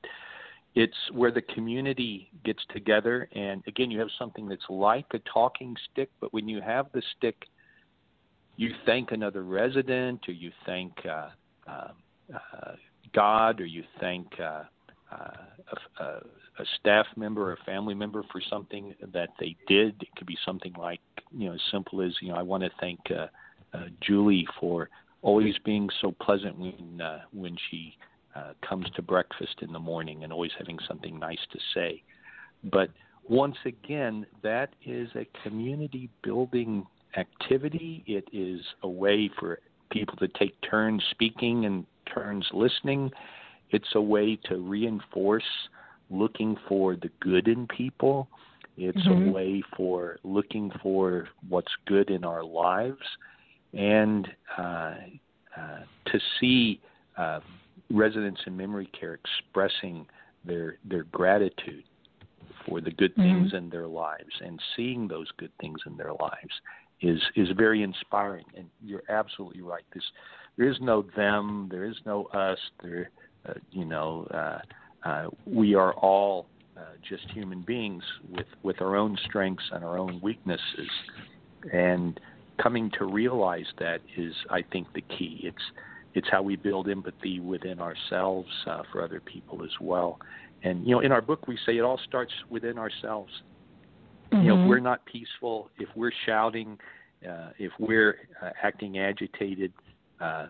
it's 0.75 0.97
where 1.13 1.31
the 1.31 1.43
community 1.43 2.31
gets 2.45 2.61
together 2.71 3.29
and 3.33 3.63
again 3.69 3.93
you 3.93 3.99
have 3.99 4.09
something 4.19 4.49
that's 4.49 4.65
like 4.69 5.07
a 5.15 5.21
talking 5.21 5.77
stick 5.93 6.11
but 6.21 6.33
when 6.35 6.49
you 6.49 6.61
have 6.61 6.87
the 6.93 7.03
stick 7.17 7.47
you 8.57 8.71
thank 8.85 9.13
another 9.13 9.45
resident 9.45 10.21
or 10.27 10.33
you 10.33 10.51
thank 10.67 10.93
uh, 11.09 11.29
uh, 11.69 11.89
uh, 12.35 12.73
god 13.15 13.61
or 13.61 13.67
you 13.67 13.85
thank 14.01 14.27
uh, 14.41 14.65
uh, 15.13 16.01
a, 16.01 16.05
a 16.05 16.65
staff 16.81 17.07
member 17.17 17.51
or 17.51 17.53
a 17.53 17.65
family 17.65 17.95
member 17.95 18.25
for 18.33 18.41
something 18.51 18.95
that 19.13 19.29
they 19.39 19.55
did. 19.69 19.95
It 20.01 20.09
could 20.17 20.27
be 20.27 20.39
something 20.45 20.73
like 20.73 21.01
you 21.37 21.49
know 21.49 21.55
as 21.55 21.61
simple 21.71 22.01
as 22.03 22.13
you 22.21 22.29
know 22.29 22.37
i 22.37 22.43
want 22.43 22.63
to 22.63 22.71
thank 22.81 23.01
uh, 23.11 23.27
uh, 23.75 23.87
julie 24.01 24.47
for 24.61 24.89
always 25.25 25.55
being 25.65 25.89
so 26.01 26.15
pleasant 26.21 26.57
when 26.59 27.01
uh, 27.01 27.21
when 27.33 27.57
she 27.71 27.97
uh, 28.37 28.53
comes 28.69 28.87
to 28.95 29.03
breakfast 29.03 29.57
in 29.63 29.73
the 29.73 29.79
morning 29.79 30.23
and 30.23 30.33
always 30.33 30.53
having 30.59 30.79
something 30.87 31.19
nice 31.19 31.39
to 31.51 31.59
say. 31.75 32.03
But 32.65 32.91
once 33.29 33.57
again, 33.65 34.27
that 34.43 34.71
is 34.85 35.09
a 35.17 35.27
community 35.43 36.11
building 36.23 36.87
activity. 37.17 38.05
It 38.07 38.29
is 38.33 38.61
a 38.83 38.89
way 38.89 39.31
for 39.41 39.59
people 39.91 40.17
to 40.17 40.29
take 40.29 40.55
turns 40.69 41.03
speaking 41.11 41.65
and 41.65 41.87
turns 42.13 42.47
listening. 42.53 43.11
It's 43.71 43.95
a 43.95 44.01
way 44.01 44.39
to 44.45 44.57
reinforce 44.57 45.45
looking 46.11 46.57
for 46.69 46.97
the 46.97 47.11
good 47.21 47.49
in 47.49 47.67
people. 47.69 48.29
It's 48.77 49.07
Mhm. 49.07 49.29
a 49.29 49.33
way 49.33 49.63
for 49.77 50.19
looking 50.23 50.71
for 50.83 51.29
what's 51.49 51.75
good 51.87 52.11
in 52.11 52.25
our 52.25 52.45
lives 52.45 53.07
and 53.77 54.29
uh, 54.59 54.95
uh, 55.57 55.81
to 56.07 56.21
see 56.41 56.81
uh, 57.17 57.41
residents 57.91 58.41
in 58.47 58.57
memory 58.57 58.89
care 58.99 59.15
expressing 59.15 60.07
their 60.45 60.77
their 60.85 61.05
gratitude 61.05 61.85
for 62.67 62.81
the 62.81 62.91
good 62.91 63.15
things 63.17 63.53
in 63.53 63.69
their 63.69 63.87
lives 63.87 64.33
and 64.41 64.59
seeing 64.75 65.07
those 65.07 65.29
good 65.37 65.53
things 65.61 65.79
in 65.87 65.97
their 65.97 66.13
lives 66.13 66.53
is 67.01 67.21
is 67.37 67.49
very 67.57 67.83
inspiring. 67.83 68.45
And 68.57 68.67
you're 68.83 69.03
absolutely 69.09 69.63
right. 69.63 69.85
This 69.95 70.05
there 70.57 70.69
is 70.69 70.77
no 70.81 71.05
them 71.17 71.69
there 71.71 71.85
is 71.85 71.97
no 72.07 72.25
us 72.27 72.59
there 72.83 73.11
uh, 73.49 73.55
you 73.71 73.85
know 73.85 74.27
uh, 74.33 75.09
uh, 75.09 75.27
we 75.47 75.75
are 75.75 75.93
all 75.95 76.47
uh, 76.77 76.81
just 77.09 77.31
human 77.31 77.63
beings 77.63 78.03
with 78.31 78.47
with 78.63 78.81
our 78.81 78.97
own 78.97 79.17
strengths 79.25 79.65
and 79.73 79.85
our 79.85 79.99
own 79.99 80.21
weaknesses. 80.23 80.91
And 81.73 82.19
coming 82.63 82.91
to 82.99 83.05
realize 83.05 83.67
that 83.79 84.01
is 84.17 84.35
i 84.51 84.63
think 84.73 84.87
the 84.95 85.03
key. 85.17 85.41
It's 85.43 85.63
it's 86.15 86.29
how 86.31 86.43
we 86.43 86.55
build 86.55 86.89
empathy 86.89 87.41
within 87.41 87.81
ourselves 87.81 88.49
uh, 88.67 88.83
for 88.93 89.03
other 89.03 89.21
people 89.21 89.65
as 89.65 89.73
well. 89.81 90.19
And 90.63 90.87
you 90.87 90.95
know 90.95 91.01
in 91.01 91.13
our 91.13 91.21
book 91.23 91.49
we 91.49 91.59
say 91.67 91.77
it 91.77 91.83
all 91.83 92.01
starts 92.05 92.33
within 92.49 92.79
ourselves. 92.79 93.33
You 94.33 94.49
know 94.49 94.55
if 94.55 94.61
Mhm. 94.61 94.69
we're 94.69 94.81
not 94.81 95.05
peaceful. 95.07 95.71
If 95.79 95.89
we're 95.97 96.13
shouting 96.27 96.79
uh, 97.29 97.51
if 97.59 97.73
we're 97.79 98.29
uh, 98.43 98.51
acting 98.63 98.99
agitated 98.99 99.73
uh, 100.21 100.47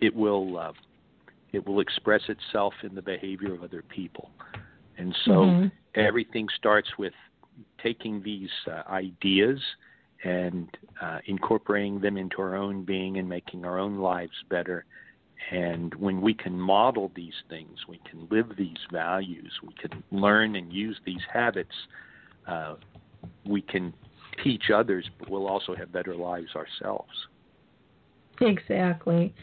it 0.00 0.14
will 0.14 0.58
uh, 0.58 0.72
it 1.52 1.66
will 1.66 1.80
express 1.80 2.22
itself 2.28 2.74
in 2.82 2.94
the 2.94 3.02
behavior 3.02 3.54
of 3.54 3.62
other 3.62 3.82
people. 3.88 4.32
And 4.98 5.14
so 5.24 5.32
Mhm. 5.32 5.72
everything 5.94 6.48
starts 6.56 6.98
with 6.98 7.14
taking 7.78 8.22
these 8.22 8.50
uh, 8.66 8.82
ideas 8.88 9.62
and 10.24 10.68
uh, 11.00 11.18
incorporating 11.26 12.00
them 12.00 12.16
into 12.16 12.40
our 12.40 12.56
own 12.56 12.84
being 12.84 13.18
and 13.18 13.28
making 13.28 13.64
our 13.64 13.78
own 13.78 13.98
lives 13.98 14.32
better. 14.48 14.84
And 15.50 15.94
when 15.94 16.20
we 16.20 16.34
can 16.34 16.58
model 16.58 17.12
these 17.14 17.34
things, 17.48 17.78
we 17.88 18.00
can 18.10 18.26
live 18.30 18.56
these 18.56 18.78
values, 18.90 19.52
we 19.62 19.74
can 19.74 20.02
learn 20.10 20.56
and 20.56 20.72
use 20.72 20.98
these 21.04 21.20
habits, 21.32 21.74
uh, 22.48 22.76
we 23.44 23.60
can 23.62 23.92
teach 24.42 24.70
others, 24.74 25.08
but 25.18 25.30
we'll 25.30 25.46
also 25.46 25.74
have 25.74 25.92
better 25.92 26.14
lives 26.14 26.54
ourselves. 26.56 27.12
Exactly, 28.40 29.34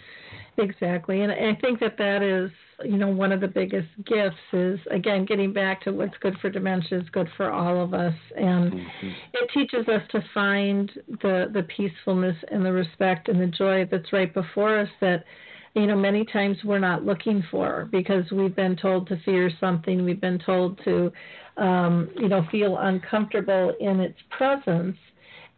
exactly, 0.58 1.22
and 1.22 1.32
I 1.32 1.56
think 1.62 1.80
that 1.80 1.98
that 1.98 2.22
is, 2.22 2.52
you 2.84 2.98
know, 2.98 3.10
one 3.10 3.32
of 3.32 3.42
the 3.42 3.48
biggest 3.48 3.88
gifts 4.06 4.36
is 4.52 4.80
again 4.92 5.26
getting 5.26 5.54
back 5.54 5.82
to 5.84 5.92
what's 5.92 6.18
good 6.20 6.38
for 6.40 6.50
dementia 6.50 7.00
is 7.00 7.10
good 7.10 7.30
for 7.38 7.52
all 7.52 7.82
of 7.82 7.94
us, 7.94 8.16
and 8.36 8.74
Mhm. 8.74 9.14
it 9.34 9.50
teaches 9.52 9.88
us 9.88 10.02
to 10.10 10.22
find 10.34 10.92
the 11.22 11.50
the 11.52 11.64
peacefulness 11.64 12.38
and 12.52 12.66
the 12.66 12.72
respect 12.72 13.30
and 13.30 13.40
the 13.40 13.48
joy 13.48 13.86
that's 13.86 14.12
right 14.14 14.34
before 14.34 14.78
us 14.78 14.90
that 15.00 15.24
you 15.76 15.88
know 15.88 15.96
many 15.96 16.24
times 16.26 16.64
we're 16.64 16.80
not 16.80 17.04
looking 17.04 17.42
for 17.50 17.88
because 17.92 18.30
we've 18.32 18.56
been 18.56 18.76
told 18.76 19.08
to 19.08 19.18
fear 19.18 19.50
something. 19.60 20.04
We've 20.06 20.22
been 20.22 20.40
told 20.40 20.80
to 20.84 21.12
um 21.58 22.10
you 22.16 22.28
know 22.28 22.44
feel 22.52 22.78
uncomfortable 22.78 23.74
in 23.80 24.00
its 24.00 24.20
presence 24.30 24.98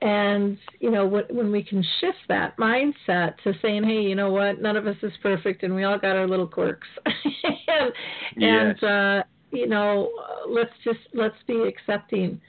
and 0.01 0.57
you 0.79 0.91
know 0.91 1.05
when 1.05 1.51
we 1.51 1.63
can 1.63 1.83
shift 1.99 2.17
that 2.27 2.55
mindset 2.57 3.35
to 3.43 3.53
saying 3.61 3.83
hey 3.83 4.01
you 4.01 4.15
know 4.15 4.29
what 4.29 4.61
none 4.61 4.75
of 4.75 4.87
us 4.87 4.97
is 5.01 5.13
perfect 5.23 5.63
and 5.63 5.73
we 5.73 5.83
all 5.83 5.97
got 5.97 6.15
our 6.15 6.27
little 6.27 6.47
quirks 6.47 6.87
and, 7.05 7.93
Yes. 8.37 8.75
and 8.79 8.83
uh 8.83 9.23
you 9.51 9.67
know 9.67 10.11
uh, 10.21 10.49
let's 10.49 10.73
just 10.83 10.99
let's 11.13 11.35
be 11.47 11.61
accepting 11.63 12.39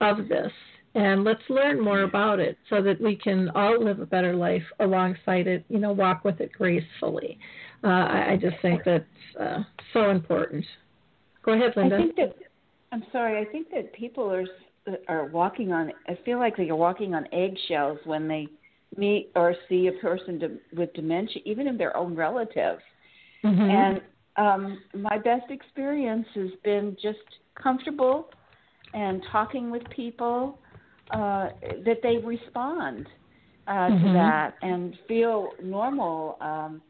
of 0.00 0.28
this 0.28 0.50
and 0.94 1.24
let's 1.24 1.42
learn 1.50 1.78
more 1.80 2.00
Yeah. 2.00 2.06
about 2.06 2.40
it 2.40 2.56
so 2.70 2.80
that 2.82 3.00
we 3.00 3.16
can 3.16 3.50
all 3.50 3.82
live 3.82 4.00
a 4.00 4.06
better 4.06 4.34
life 4.34 4.64
alongside 4.80 5.46
it 5.46 5.64
you 5.68 5.78
know 5.78 5.92
walk 5.92 6.24
with 6.24 6.40
it 6.40 6.52
gracefully 6.52 7.38
uh 7.84 7.88
i, 7.88 8.32
I 8.32 8.36
just 8.40 8.56
think 8.62 8.82
that's 8.84 9.04
uh, 9.38 9.62
so 9.92 10.10
important 10.10 10.64
go 11.44 11.52
ahead 11.52 11.74
linda 11.76 11.96
I 11.96 11.98
think 11.98 12.16
that 12.16 12.34
I'm 12.92 13.02
sorry. 13.10 13.40
I 13.40 13.44
think 13.50 13.70
that 13.72 13.92
people 13.92 14.30
are 14.30 14.44
are 15.08 15.26
walking 15.26 15.72
on. 15.72 15.92
I 16.08 16.18
feel 16.24 16.38
like 16.38 16.56
they 16.56 16.68
are 16.68 16.76
walking 16.76 17.14
on 17.14 17.26
eggshells 17.32 17.98
when 18.04 18.28
they 18.28 18.48
meet 18.96 19.30
or 19.34 19.54
see 19.68 19.88
a 19.88 19.92
person 19.92 20.38
to, 20.40 20.58
with 20.76 20.92
dementia, 20.94 21.42
even 21.44 21.66
if 21.66 21.78
their 21.78 21.96
own 21.96 22.14
relative. 22.14 22.78
Mhm. 23.44 23.70
And 23.70 24.00
um, 24.36 24.82
my 24.94 25.18
best 25.18 25.50
experience 25.50 26.26
has 26.34 26.50
been 26.62 26.96
just 27.00 27.18
comfortable 27.54 28.28
and 28.92 29.22
talking 29.30 29.70
with 29.70 29.82
people 29.90 30.58
uh, 31.10 31.48
that 31.84 31.98
they 32.02 32.16
respond 32.18 33.06
uh, 33.66 33.88
to 33.88 33.94
Mhm. 33.94 34.12
that 34.14 34.54
and 34.62 34.96
feel 35.08 35.50
normal 35.62 36.36
um, 36.40 36.82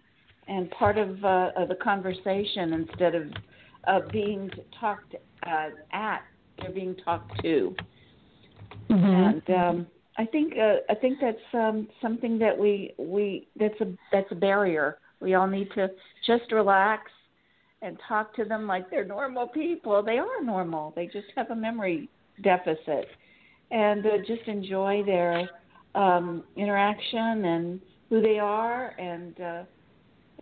and 0.48 0.70
part 0.72 0.98
of, 0.98 1.24
uh, 1.24 1.52
of 1.56 1.68
the 1.68 1.74
conversation 1.76 2.72
instead 2.74 3.14
of 3.14 3.32
uh, 3.86 4.00
being 4.10 4.50
talked 4.80 5.14
uh, 5.46 5.68
at. 5.92 6.22
They're 6.58 6.70
being 6.70 6.96
talked 7.04 7.40
to 7.42 7.74
Mhm. 8.90 9.42
and 9.48 9.50
um, 9.50 9.86
I 10.18 10.26
think 10.26 10.54
uh, 10.58 10.76
I 10.88 10.94
think 10.94 11.18
that's 11.20 11.38
um, 11.54 11.88
something 12.00 12.38
that 12.38 12.56
we 12.56 12.94
we 12.98 13.48
that's 13.58 13.80
a 13.80 13.86
that's 14.12 14.30
a 14.30 14.34
barrier. 14.34 14.98
We 15.20 15.34
all 15.34 15.46
need 15.46 15.70
to 15.74 15.90
just 16.26 16.52
relax 16.52 17.10
and 17.82 17.98
talk 18.08 18.34
to 18.36 18.44
them 18.44 18.66
like 18.66 18.90
they're 18.90 19.04
normal 19.04 19.46
people. 19.48 20.02
They 20.02 20.18
are 20.18 20.42
normal. 20.42 20.92
They 20.96 21.06
just 21.06 21.26
have 21.36 21.50
a 21.50 21.56
memory 21.56 22.08
deficit, 22.42 23.06
and 23.70 24.04
uh, 24.06 24.18
just 24.26 24.46
enjoy 24.46 25.02
their 25.04 25.48
um, 25.94 26.44
interaction 26.56 27.44
and 27.44 27.80
who 28.10 28.20
they 28.20 28.38
are. 28.38 28.94
And 28.98 29.40
uh, 29.40 29.62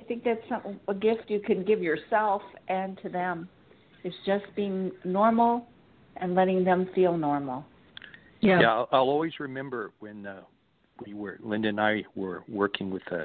I 0.00 0.04
think 0.04 0.24
that's 0.24 0.42
some, 0.48 0.80
a 0.88 0.94
gift 0.94 1.24
you 1.28 1.40
can 1.40 1.64
give 1.64 1.80
yourself 1.82 2.42
and 2.68 2.98
to 3.02 3.08
them. 3.08 3.48
Is 4.04 4.12
just 4.26 4.44
being 4.56 4.90
normal 5.04 5.72
and 6.16 6.34
letting 6.34 6.64
them 6.64 6.88
feel 6.94 7.16
normal. 7.16 7.64
yeah 8.40 8.60
Yeah, 8.60 8.72
I'll, 8.72 8.88
I'll 8.92 9.10
always 9.10 9.32
remember 9.40 9.92
when 10.00 10.26
uh, 10.26 10.42
we 11.04 11.14
were 11.14 11.38
Linda 11.42 11.68
and 11.68 11.80
I 11.80 12.04
were 12.14 12.44
working 12.48 12.90
with 12.90 13.02
uh, 13.10 13.24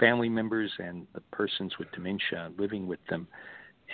family 0.00 0.28
members 0.28 0.72
and 0.78 1.06
the 1.14 1.20
persons 1.32 1.72
with 1.78 1.90
dementia, 1.92 2.50
living 2.58 2.86
with 2.86 3.00
them, 3.08 3.26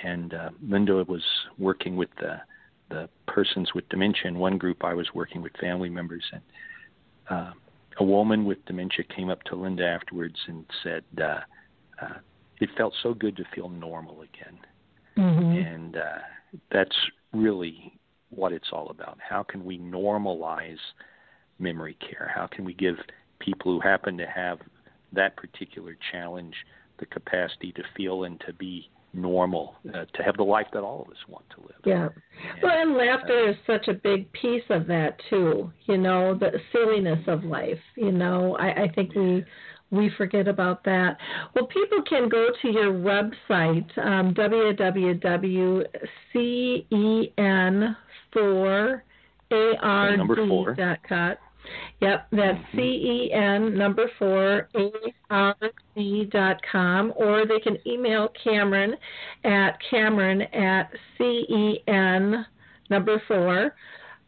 and 0.03 0.35
uh, 0.35 0.51
Linda 0.67 1.05
was 1.07 1.25
working 1.59 1.97
with 1.97 2.11
the 2.21 2.41
the 2.89 3.09
persons 3.29 3.71
with 3.75 3.89
dementia. 3.89 4.27
In 4.27 4.39
one 4.39 4.59
group, 4.59 4.85
I 4.85 4.95
was 4.95 5.07
working 5.15 5.43
with 5.43 5.53
family 5.61 5.89
members, 5.91 6.25
and 6.33 6.43
uh, 7.29 7.53
a 7.99 8.05
woman 8.05 8.45
with 8.45 8.65
dementia 8.67 9.05
came 9.15 9.29
up 9.31 9.43
to 9.45 9.55
Linda 9.55 9.85
afterwards 9.85 10.37
and 10.49 10.65
said, 10.83 11.05
uh, 11.21 11.41
uh, 12.03 12.19
"It 12.61 12.71
felt 12.77 12.95
so 13.03 13.15
good 13.15 13.37
to 13.37 13.45
feel 13.55 13.69
normal 13.69 14.23
again." 14.23 14.59
Mhm. 15.17 15.67
and 15.67 15.97
uh, 15.97 16.19
that's 16.71 16.97
really 17.33 18.00
what 18.31 18.53
it's 18.53 18.69
all 18.73 18.91
about. 18.91 19.19
How 19.27 19.43
can 19.43 19.65
we 19.65 19.79
normalize 19.79 20.79
memory 21.59 21.97
care? 22.01 22.31
How 22.35 22.47
can 22.47 22.65
we 22.65 22.75
give 22.75 22.97
people 23.39 23.73
who 23.73 23.81
happen 23.81 24.17
to 24.19 24.27
have 24.27 24.59
that 25.13 25.37
particular 25.37 25.97
challenge 26.13 26.55
the 26.99 27.07
capacity 27.07 27.73
to 27.73 27.83
feel 27.97 28.25
and 28.25 28.41
to 28.47 28.53
be 28.53 28.89
normal, 29.13 29.75
uh, 29.89 30.05
to 30.15 30.23
have 30.23 30.37
the 30.37 30.43
life 30.43 30.67
that 30.73 30.83
all 30.83 31.03
of 31.03 31.09
us 31.09 31.17
want 31.29 31.45
to 31.51 31.61
live? 31.63 31.77
Yeah. 31.85 32.05
And, 32.05 32.13
Well, 32.63 32.81
and 32.81 32.97
laughter 32.97 33.49
is 33.49 33.57
such 33.67 33.89
a 33.89 33.95
big 33.95 34.31
piece 34.33 34.63
of 34.71 34.87
that 34.87 35.21
too. 35.29 35.73
You 35.87 35.99
know, 35.99 36.35
the 36.35 36.53
silliness 36.73 37.25
of 37.27 37.45
life. 37.45 37.81
You 37.97 38.13
know, 38.13 38.57
I, 38.59 38.85
I 38.85 38.89
think 38.95 39.15
we 39.15 39.45
we 39.91 40.09
forget 40.17 40.47
about 40.49 40.85
that. 40.85 41.17
Well, 41.55 41.67
people 41.67 42.03
can 42.03 42.29
go 42.29 42.49
to 42.63 42.69
your 42.71 42.93
website, 42.93 43.87
um, 43.99 44.33
Number 50.17 50.37
four. 50.47 50.75
www.cen4ard.com. 50.75 51.37
Yep, 52.01 52.27
that's 52.33 52.59
Mhm. 52.59 52.77
C 52.77 52.81
E 52.81 53.33
N 53.33 53.77
number 53.77 54.09
four 54.19 54.69
A 54.75 54.91
R 55.31 55.55
D 55.95 56.25
dot 56.25 56.61
com, 56.63 57.13
or 57.17 57.45
they 57.45 57.61
can 57.61 57.77
email 57.87 58.29
Cameron 58.29 58.97
at 59.45 59.79
Cameron 59.81 60.43
at 60.43 60.91
C 61.19 61.45
E 61.49 61.83
N 61.87 62.47
number 62.89 63.19
four 63.29 63.75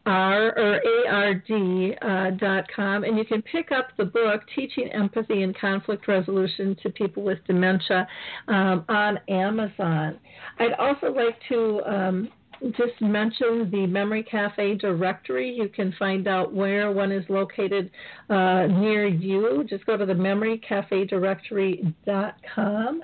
R 0.05 0.57
or 0.57 0.75
A 0.75 1.09
R 1.09 1.33
D 1.35 1.93
uh, 2.01 2.31
dot 2.31 2.65
com, 2.75 3.03
and 3.03 3.17
you 3.17 3.25
can 3.25 3.41
pick 3.41 3.71
up 3.71 3.87
the 3.97 4.05
book 4.05 4.41
Teaching 4.55 4.89
Empathy 4.91 5.43
and 5.43 5.57
Conflict 5.57 6.07
Resolution 6.07 6.75
to 6.83 6.89
People 6.89 7.23
with 7.23 7.39
Dementia 7.47 8.07
um, 8.47 8.85
on 8.89 9.19
Amazon. 9.29 10.19
I'd 10.59 10.73
also 10.73 11.07
like 11.07 11.37
to 11.49 11.81
um, 11.85 12.29
just 12.71 13.01
mention 13.01 13.69
the 13.71 13.87
Memory 13.87 14.23
Cafe 14.23 14.75
directory. 14.75 15.53
You 15.53 15.69
can 15.69 15.93
find 15.97 16.27
out 16.27 16.53
where 16.53 16.91
one 16.91 17.11
is 17.11 17.25
located 17.29 17.89
uh, 18.29 18.67
near 18.67 19.07
you. 19.07 19.65
Just 19.69 19.85
go 19.85 19.97
to 19.97 20.05
the 20.05 20.13
memorycafedirectory.com. 20.13 23.01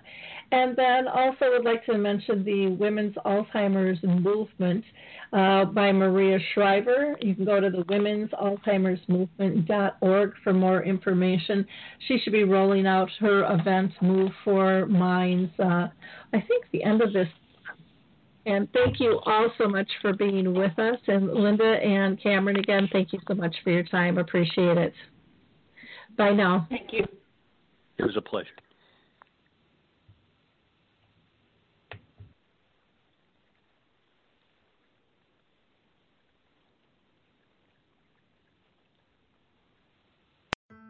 And 0.52 0.76
then 0.76 1.08
also 1.08 1.52
would 1.52 1.64
like 1.64 1.86
to 1.86 1.97
mention 1.97 2.43
the 2.43 2.68
Women's 2.68 3.16
Alzheimer's 3.18 4.02
Movement 4.04 4.84
uh, 5.32 5.66
by 5.66 5.91
Maria 5.91 6.39
Shriver. 6.54 7.16
You 7.22 7.36
can 7.36 7.45
go 7.45 7.60
to 7.60 7.70
the 7.70 7.86
Women's 7.88 8.32
Alzheimer's 8.32 9.00
Movement.org 9.08 10.34
for 10.43 10.54
more 10.54 10.84
information. 10.84 11.66
She 12.08 12.18
should 12.20 12.34
be 12.34 12.45
rolling 12.45 12.88
out 12.88 13.10
her 13.20 13.43
event, 13.54 13.91
Move 14.02 14.32
for 14.43 14.88
Minds, 14.88 15.52
uh, 15.60 15.88
I 16.34 16.41
think 16.47 16.66
the 16.72 16.84
end 16.84 17.02
of 17.02 17.14
this. 17.14 17.28
And 18.47 18.68
thank 18.74 19.00
you 19.00 19.20
all 19.26 19.52
so 19.60 19.68
much 19.68 19.88
for 20.02 20.14
being 20.14 20.56
with 20.56 20.78
us. 20.80 20.97
And 21.08 21.32
Linda 21.32 21.76
and 21.84 22.20
Cameron, 22.22 22.58
again, 22.58 22.89
thank 22.91 23.14
you 23.14 23.20
so 23.28 23.36
much 23.36 23.56
for 23.64 23.70
your 23.70 23.84
time. 23.84 24.18
Appreciate 24.18 24.78
it. 24.78 24.93
Bye 26.18 26.32
now. 26.32 26.66
Thank 26.70 26.91
you. 26.91 27.06
It 28.00 28.04
was 28.04 28.18
a 28.18 28.22
pleasure. 28.22 28.50